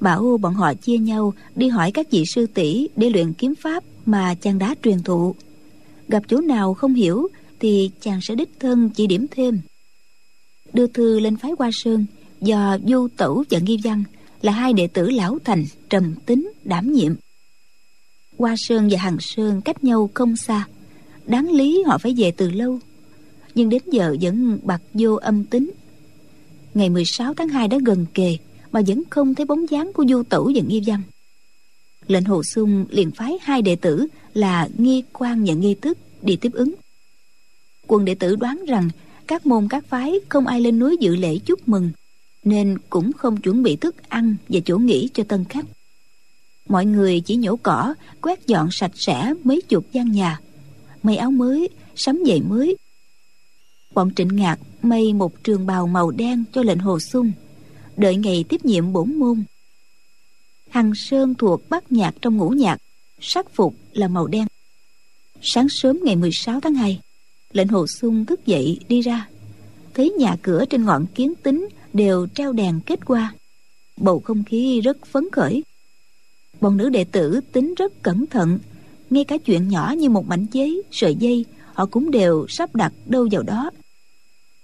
Bảo 0.00 0.38
bọn 0.40 0.54
họ 0.54 0.74
chia 0.74 0.98
nhau 0.98 1.34
đi 1.56 1.68
hỏi 1.68 1.92
các 1.92 2.10
vị 2.10 2.24
sư 2.26 2.46
tỷ 2.46 2.88
để 2.96 3.10
luyện 3.10 3.32
kiếm 3.32 3.54
pháp 3.54 3.84
mà 4.06 4.34
chàng 4.34 4.58
đã 4.58 4.74
truyền 4.82 5.02
thụ. 5.02 5.34
Gặp 6.08 6.22
chỗ 6.28 6.40
nào 6.40 6.74
không 6.74 6.94
hiểu 6.94 7.28
thì 7.60 7.90
chàng 8.00 8.20
sẽ 8.20 8.34
đích 8.34 8.50
thân 8.60 8.90
chỉ 8.90 9.06
điểm 9.06 9.26
thêm 9.30 9.60
đưa 10.74 10.86
thư 10.86 11.20
lên 11.20 11.36
phái 11.36 11.52
hoa 11.58 11.70
sơn 11.72 12.06
do 12.40 12.78
du 12.86 13.08
tẩu 13.16 13.44
và 13.50 13.58
nghi 13.58 13.78
văn 13.84 14.04
là 14.42 14.52
hai 14.52 14.72
đệ 14.72 14.86
tử 14.86 15.10
lão 15.10 15.38
thành 15.44 15.64
trầm 15.90 16.14
tính 16.26 16.52
đảm 16.64 16.92
nhiệm. 16.92 17.14
Hoa 18.38 18.54
sơn 18.58 18.88
và 18.90 18.98
hằng 18.98 19.16
sơn 19.20 19.60
cách 19.60 19.84
nhau 19.84 20.10
không 20.14 20.36
xa. 20.36 20.66
Đáng 21.26 21.50
lý 21.50 21.82
họ 21.86 21.98
phải 21.98 22.14
về 22.16 22.30
từ 22.30 22.50
lâu, 22.50 22.78
nhưng 23.54 23.68
đến 23.68 23.82
giờ 23.92 24.16
vẫn 24.20 24.58
bặt 24.62 24.82
vô 24.94 25.14
âm 25.14 25.44
tính. 25.44 25.70
Ngày 26.74 26.90
16 26.90 27.34
tháng 27.34 27.48
2 27.48 27.68
đã 27.68 27.78
gần 27.84 28.06
kề 28.14 28.36
mà 28.72 28.80
vẫn 28.86 29.02
không 29.10 29.34
thấy 29.34 29.46
bóng 29.46 29.70
dáng 29.70 29.92
của 29.94 30.04
du 30.08 30.22
tẩu 30.22 30.50
và 30.54 30.62
nghi 30.66 30.82
văn. 30.86 31.02
Lệnh 32.06 32.24
hồ 32.24 32.42
sung 32.42 32.84
liền 32.90 33.10
phái 33.10 33.38
hai 33.42 33.62
đệ 33.62 33.76
tử 33.76 34.06
là 34.34 34.68
nghi 34.78 35.02
quan 35.12 35.44
và 35.44 35.54
nghi 35.54 35.74
tức 35.74 35.98
đi 36.22 36.36
tiếp 36.36 36.52
ứng. 36.52 36.74
Quân 37.86 38.04
đệ 38.04 38.14
tử 38.14 38.36
đoán 38.36 38.64
rằng 38.68 38.88
các 39.26 39.46
môn 39.46 39.68
các 39.68 39.84
phái 39.86 40.20
không 40.28 40.46
ai 40.46 40.60
lên 40.60 40.78
núi 40.78 40.96
dự 41.00 41.16
lễ 41.16 41.38
chúc 41.38 41.68
mừng, 41.68 41.90
nên 42.44 42.78
cũng 42.90 43.12
không 43.12 43.36
chuẩn 43.36 43.62
bị 43.62 43.76
thức 43.76 44.08
ăn 44.08 44.36
và 44.48 44.60
chỗ 44.64 44.78
nghỉ 44.78 45.08
cho 45.14 45.24
tân 45.28 45.44
khách. 45.44 45.64
Mọi 46.68 46.86
người 46.86 47.20
chỉ 47.20 47.36
nhổ 47.36 47.56
cỏ, 47.56 47.94
quét 48.20 48.46
dọn 48.46 48.68
sạch 48.72 48.92
sẽ 48.94 49.34
mấy 49.44 49.62
chục 49.68 49.86
gian 49.92 50.12
nhà, 50.12 50.40
may 51.02 51.16
áo 51.16 51.30
mới, 51.30 51.68
sắm 51.96 52.22
giày 52.26 52.40
mới. 52.40 52.76
Bọn 53.94 54.14
trịnh 54.14 54.36
ngạc 54.36 54.58
may 54.82 55.12
một 55.12 55.44
trường 55.44 55.66
bào 55.66 55.86
màu 55.86 56.10
đen 56.10 56.44
cho 56.52 56.62
lệnh 56.62 56.78
hồ 56.78 57.00
sung, 57.00 57.32
đợi 57.96 58.16
ngày 58.16 58.44
tiếp 58.48 58.64
nhiệm 58.64 58.92
bổn 58.92 59.14
môn. 59.14 59.44
Hằng 60.68 60.92
sơn 60.94 61.34
thuộc 61.34 61.70
bát 61.70 61.92
nhạc 61.92 62.14
trong 62.22 62.36
ngũ 62.36 62.48
nhạc, 62.50 62.78
sắc 63.20 63.54
phục 63.54 63.74
là 63.92 64.08
màu 64.08 64.26
đen. 64.26 64.46
Sáng 65.42 65.66
sớm 65.68 66.00
ngày 66.02 66.16
16 66.16 66.60
tháng 66.60 66.74
2 66.74 67.00
lệnh 67.54 67.68
hồ 67.68 67.86
sung 67.86 68.26
thức 68.26 68.46
dậy, 68.46 68.78
đi 68.88 69.00
ra. 69.00 69.28
Thấy 69.94 70.10
nhà 70.10 70.36
cửa 70.42 70.64
trên 70.70 70.84
ngọn 70.84 71.06
kiến 71.14 71.34
tính 71.42 71.68
đều 71.92 72.26
treo 72.34 72.52
đèn 72.52 72.80
kết 72.86 73.04
qua 73.04 73.34
bầu 73.96 74.20
không 74.20 74.44
khí 74.44 74.80
rất 74.80 75.06
phấn 75.06 75.24
khởi. 75.32 75.64
Bọn 76.60 76.76
nữ 76.76 76.88
đệ 76.88 77.04
tử 77.04 77.40
tính 77.52 77.74
rất 77.74 78.02
cẩn 78.02 78.26
thận. 78.26 78.58
Ngay 79.10 79.24
cả 79.24 79.36
chuyện 79.38 79.68
nhỏ 79.68 79.94
như 79.98 80.10
một 80.10 80.28
mảnh 80.28 80.46
giấy, 80.52 80.82
sợi 80.90 81.14
dây, 81.14 81.44
họ 81.72 81.86
cũng 81.86 82.10
đều 82.10 82.46
sắp 82.48 82.74
đặt 82.74 82.92
đâu 83.06 83.28
vào 83.30 83.42
đó. 83.42 83.70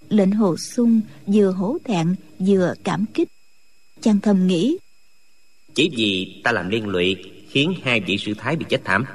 Lệnh 0.09 0.31
hồ 0.31 0.57
sung 0.57 1.01
vừa 1.27 1.51
hổ 1.51 1.77
thẹn, 1.83 2.15
vừa 2.39 2.73
cảm 2.83 3.05
kích. 3.13 3.27
Chàng 4.01 4.19
thầm 4.19 4.47
nghĩ, 4.47 4.77
Chỉ 5.73 5.89
vì 5.97 6.41
ta 6.43 6.51
làm 6.51 6.69
liên 6.69 6.87
lụy 6.87 7.15
Khiến 7.49 7.73
hai 7.83 7.99
vị 7.99 8.17
sư 8.17 8.33
thái 8.37 8.55
bị 8.55 8.65
chết 8.69 8.81
thảm, 8.83 9.05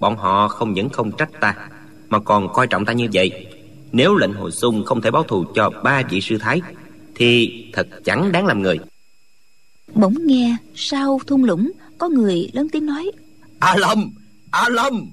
Bọn 0.00 0.16
họ 0.16 0.48
không 0.48 0.72
những 0.72 0.88
không 0.88 1.12
trách 1.18 1.30
ta 1.40 1.68
mà 2.12 2.20
còn 2.20 2.52
coi 2.52 2.66
trọng 2.66 2.84
ta 2.84 2.92
như 2.92 3.08
vậy. 3.12 3.46
Nếu 3.92 4.16
lệnh 4.16 4.32
hồi 4.32 4.52
xung 4.52 4.84
không 4.84 5.00
thể 5.02 5.10
báo 5.10 5.22
thù 5.22 5.44
cho 5.54 5.70
ba 5.84 6.02
vị 6.10 6.20
sư 6.20 6.38
thái 6.40 6.60
Thì 7.14 7.50
thật 7.72 7.88
chẳng 8.04 8.32
đáng 8.32 8.46
làm 8.46 8.62
người. 8.62 8.78
Bỗng 9.94 10.14
nghe 10.26 10.56
sau 10.74 11.20
thung 11.26 11.44
lũng 11.44 11.72
Có 11.98 12.08
người 12.08 12.50
lớn 12.52 12.68
tiếng 12.72 12.86
nói 12.86 13.10
A 13.58 13.76
Lâm 13.76 14.12
A 14.50 14.68
Lâm 14.68 15.10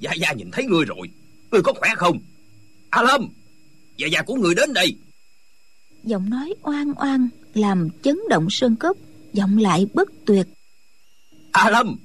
Gia 0.00 0.12
Gia 0.12 0.32
nhìn 0.32 0.50
thấy 0.50 0.64
ngươi 0.64 0.84
rồi 0.84 1.10
Ngươi 1.50 1.62
có 1.62 1.72
khỏe 1.72 1.88
không? 1.96 2.20
A 2.90 3.02
Lâm 3.02 3.28
Gia 3.96 4.06
Gia 4.06 4.22
của 4.22 4.34
ngươi 4.34 4.54
đến 4.54 4.72
đây. 4.72 4.96
Giọng 6.04 6.30
nói 6.30 6.54
oan 6.62 6.92
oan 6.96 7.28
Làm 7.54 7.88
chấn 8.02 8.18
động 8.30 8.46
sơn 8.50 8.76
cốc 8.76 8.96
Giọng 9.32 9.58
lại 9.58 9.86
bất 9.94 10.08
tuyệt. 10.26 10.46
A 11.52 11.70
Lâm 11.70 11.96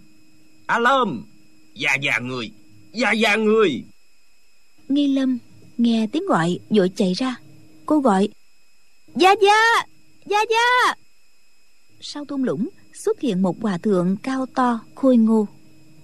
A 0.65 0.79
Lâm 0.79 1.25
Gia 1.73 1.95
Gia 1.95 2.19
người 2.19 2.51
Gia 2.93 3.11
Gia 3.11 3.35
người 3.35 3.83
Nghi 4.89 5.07
Lâm 5.07 5.37
nghe 5.77 6.07
tiếng 6.11 6.25
gọi, 6.25 6.59
vội 6.69 6.91
chạy 6.95 7.13
ra. 7.13 7.35
Cô 7.85 7.99
gọi, 7.99 8.27
Gia 9.15 9.35
Gia! 9.41 9.85
Gia 10.25 10.37
Gia! 10.49 10.95
Sau 12.01 12.25
thung 12.25 12.43
lũng, 12.43 12.69
xuất 12.93 13.19
hiện 13.19 13.41
một 13.41 13.61
hòa 13.61 13.77
thượng 13.77 14.17
cao 14.23 14.45
to, 14.45 14.79
khôi 14.95 15.17
ngô. 15.17 15.47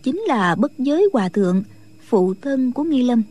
Chính 0.04 0.20
là 0.20 0.56
bất 0.56 0.72
giới 0.78 1.10
hòa 1.14 1.30
thượng, 1.30 1.64
phụ 2.08 2.34
thân 2.42 2.72
của 2.72 2.84
nghi 2.84 3.04
lâm. 3.04 3.24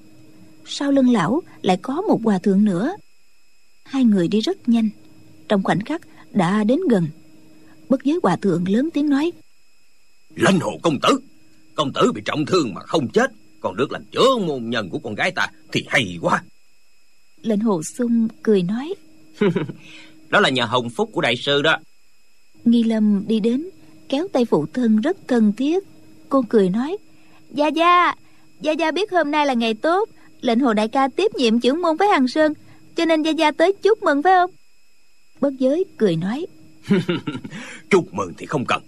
Sau 0.66 0.92
lưng 0.92 1.10
lão 1.10 1.42
lại 1.62 1.78
có 1.82 2.00
một 2.00 2.20
hòa 2.24 2.38
thượng 2.38 2.64
nữa. 2.64 2.96
Hai 3.84 4.04
người 4.04 4.28
đi 4.28 4.40
rất 4.40 4.68
nhanh. 4.68 4.88
Trong 5.48 5.62
khoảnh 5.62 5.80
khắc 5.84 6.00
đã 6.32 6.64
đến 6.64 6.80
gần. 6.90 7.06
Bất 7.88 8.04
giới 8.04 8.18
hòa 8.22 8.36
thượng 8.36 8.68
lớn 8.68 8.88
tiếng 8.94 9.08
nói, 9.08 9.32
lãnh 10.36 10.60
hồ 10.60 10.78
công 10.82 10.98
tử 11.02 11.18
công 11.74 11.92
tử 11.92 12.12
bị 12.12 12.22
trọng 12.24 12.46
thương 12.46 12.74
mà 12.74 12.80
không 12.80 13.08
chết 13.08 13.32
còn 13.60 13.76
được 13.76 13.92
làm 13.92 14.04
chữa 14.04 14.38
môn 14.46 14.70
nhân 14.70 14.88
của 14.90 14.98
con 14.98 15.14
gái 15.14 15.30
ta 15.30 15.48
thì 15.72 15.84
hay 15.88 16.18
quá. 16.20 16.42
Lệnh 17.42 17.60
hồ 17.60 17.82
sung 17.82 18.28
cười 18.42 18.62
nói 18.62 18.94
đó 20.28 20.40
là 20.40 20.48
nhờ 20.48 20.64
hồng 20.64 20.90
phúc 20.90 21.10
của 21.12 21.20
đại 21.20 21.36
sư 21.36 21.62
đó. 21.62 21.78
Nghi 22.64 22.82
lâm 22.82 23.24
đi 23.28 23.40
đến 23.40 23.68
kéo 24.08 24.28
tay 24.32 24.44
phụ 24.44 24.66
thân 24.72 25.00
rất 25.00 25.16
thân 25.28 25.52
thiết. 25.52 25.84
Cô 26.28 26.44
cười 26.48 26.68
nói 26.68 26.96
gia 27.50 27.68
gia 27.68 28.14
gia 28.60 28.72
gia 28.72 28.90
biết 28.90 29.10
hôm 29.10 29.30
nay 29.30 29.46
là 29.46 29.54
ngày 29.54 29.74
tốt. 29.74 30.08
Lệnh 30.40 30.60
hồ 30.60 30.72
đại 30.72 30.88
ca 30.88 31.08
tiếp 31.08 31.34
nhiệm 31.34 31.60
trưởng 31.60 31.82
môn 31.82 31.96
với 31.96 32.08
hằng 32.08 32.28
sơn 32.28 32.52
cho 32.96 33.04
nên 33.04 33.22
gia 33.22 33.30
gia 33.30 33.50
tới 33.50 33.72
chúc 33.82 34.02
mừng 34.02 34.22
phải 34.22 34.32
không? 34.32 34.50
Bất 35.40 35.52
giới 35.58 35.84
cười 35.96 36.16
nói 36.16 36.46
chúc 37.90 38.14
mừng 38.14 38.32
thì 38.38 38.46
không 38.46 38.64
cần. 38.64 38.82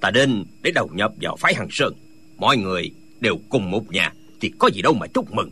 Ta 0.00 0.10
đến 0.10 0.44
để 0.62 0.70
đầu 0.70 0.88
nhập 0.92 1.12
vào 1.20 1.36
phái 1.36 1.54
hằng 1.54 1.68
sơn. 1.70 1.94
Mọi 2.36 2.56
người 2.56 2.90
đều 3.20 3.36
cùng 3.48 3.70
một 3.70 3.92
nhà 3.92 4.12
thì 4.40 4.52
có 4.58 4.70
gì 4.74 4.82
đâu 4.82 4.94
mà 4.94 5.06
chúc 5.06 5.34
mừng. 5.34 5.50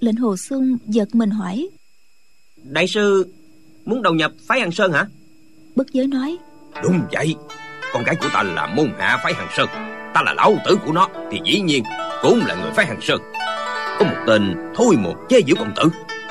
Lệnh 0.00 0.16
hồ 0.16 0.36
xuân 0.36 0.78
giật 0.86 1.14
mình 1.14 1.30
hỏi. 1.30 1.68
Đại 2.62 2.86
sư 2.86 3.26
muốn 3.84 4.02
đầu 4.02 4.14
nhập 4.14 4.32
phái 4.46 4.60
hằng 4.60 4.72
sơn 4.72 4.92
hả? 4.92 5.06
Bất 5.76 5.92
giới 5.92 6.06
nói. 6.06 6.36
Đúng 6.82 7.00
vậy. 7.12 7.34
Con 7.92 8.04
gái 8.04 8.16
của 8.20 8.28
ta 8.32 8.42
là 8.42 8.66
môn 8.66 8.92
hạ 8.98 9.20
phái 9.24 9.34
hằng 9.34 9.48
sơn. 9.56 9.68
Ta 10.14 10.22
là 10.22 10.34
lão 10.34 10.56
tử 10.66 10.76
của 10.86 10.92
nó 10.92 11.08
thì 11.30 11.38
dĩ 11.44 11.60
nhiên 11.60 11.84
cũng 12.22 12.38
là 12.46 12.54
người 12.54 12.70
phái 12.72 12.86
hằng 12.86 13.00
sơn. 13.00 13.20
Có 13.98 14.04
một 14.04 14.24
tên 14.26 14.54
thôi 14.74 14.96
một 14.96 15.14
chế 15.28 15.40
giễu 15.46 15.56
công 15.58 15.72
tử. 15.76 15.82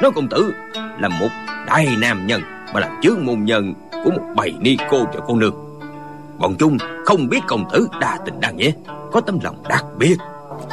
Nói 0.02 0.12
công 0.16 0.30
tử 0.30 0.52
là 1.00 1.10
một 1.10 1.30
đại 1.68 1.88
nam 2.00 2.28
nhân 2.28 2.42
mà 2.74 2.80
làm 2.80 3.02
chướng 3.02 3.26
môn 3.26 3.46
nhân 3.46 3.74
của 3.92 4.12
một 4.12 4.24
bầy 4.36 4.54
ni 4.60 4.78
cô 4.90 5.06
cho 5.14 5.20
cô 5.28 5.36
nương. 5.36 5.56
Bọn 6.38 6.56
chung 6.60 6.78
không 7.06 7.30
biết 7.30 7.40
công 7.48 7.70
tử 7.74 7.88
đa 8.02 8.20
tình 8.26 8.40
đa 8.40 8.52
nghĩa 8.52 8.72
có 9.12 9.22
tấm 9.22 9.40
lòng 9.44 9.64
đặc 9.70 9.86
biệt 9.98 10.18
các 10.62 10.70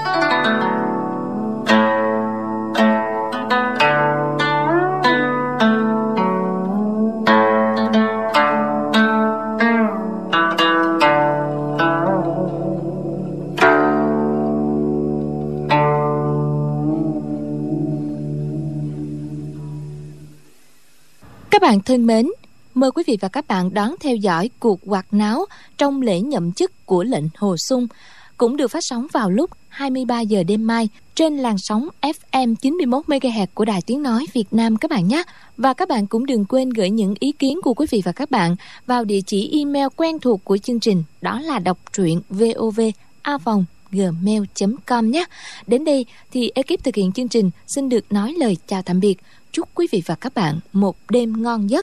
bạn 21.62 21.80
thân 21.80 22.06
mến, 22.06 22.26
mời 22.74 22.90
quý 22.90 23.02
vị 23.06 23.18
và 23.20 23.28
các 23.28 23.48
bạn 23.48 23.74
đón 23.74 23.94
theo 24.00 24.16
dõi 24.16 24.50
cuộc 24.60 24.80
quạt 24.86 25.06
náo 25.10 25.44
trong 25.78 26.02
lễ 26.02 26.20
nhậm 26.20 26.52
chức 26.52 26.86
của 26.86 27.04
lệnh 27.04 27.24
Hồ 27.36 27.56
Sung 27.56 27.86
cũng 28.38 28.56
được 28.56 28.68
phát 28.68 28.84
sóng 28.84 29.06
vào 29.12 29.30
lúc 29.30 29.50
23 29.78 30.20
giờ 30.20 30.42
đêm 30.42 30.66
mai 30.66 30.88
trên 31.14 31.36
làn 31.36 31.58
sóng 31.58 31.88
FM 32.02 32.54
91 32.54 33.04
MHz 33.06 33.46
của 33.54 33.64
Đài 33.64 33.82
Tiếng 33.82 34.02
nói 34.02 34.26
Việt 34.32 34.44
Nam 34.50 34.76
các 34.76 34.90
bạn 34.90 35.08
nhé. 35.08 35.22
Và 35.56 35.74
các 35.74 35.88
bạn 35.88 36.06
cũng 36.06 36.26
đừng 36.26 36.44
quên 36.44 36.70
gửi 36.70 36.90
những 36.90 37.14
ý 37.20 37.32
kiến 37.32 37.60
của 37.62 37.74
quý 37.74 37.86
vị 37.90 38.02
và 38.04 38.12
các 38.12 38.30
bạn 38.30 38.56
vào 38.86 39.04
địa 39.04 39.20
chỉ 39.26 39.58
email 39.58 39.86
quen 39.96 40.18
thuộc 40.18 40.44
của 40.44 40.56
chương 40.56 40.80
trình, 40.80 41.04
đó 41.20 41.40
là 41.40 41.58
đọc 41.58 41.78
truyện 41.96 42.20
vovavong 42.30 43.64
gmail.com 43.90 45.10
nhé. 45.10 45.24
Đến 45.66 45.84
đây 45.84 46.06
thì 46.30 46.50
ekip 46.54 46.84
thực 46.84 46.94
hiện 46.94 47.12
chương 47.12 47.28
trình 47.28 47.50
xin 47.66 47.88
được 47.88 48.12
nói 48.12 48.34
lời 48.38 48.56
chào 48.66 48.82
tạm 48.82 49.00
biệt. 49.00 49.16
Chúc 49.52 49.68
quý 49.74 49.86
vị 49.90 50.02
và 50.06 50.14
các 50.14 50.34
bạn 50.34 50.58
một 50.72 50.96
đêm 51.10 51.42
ngon 51.42 51.70
giấc. 51.70 51.76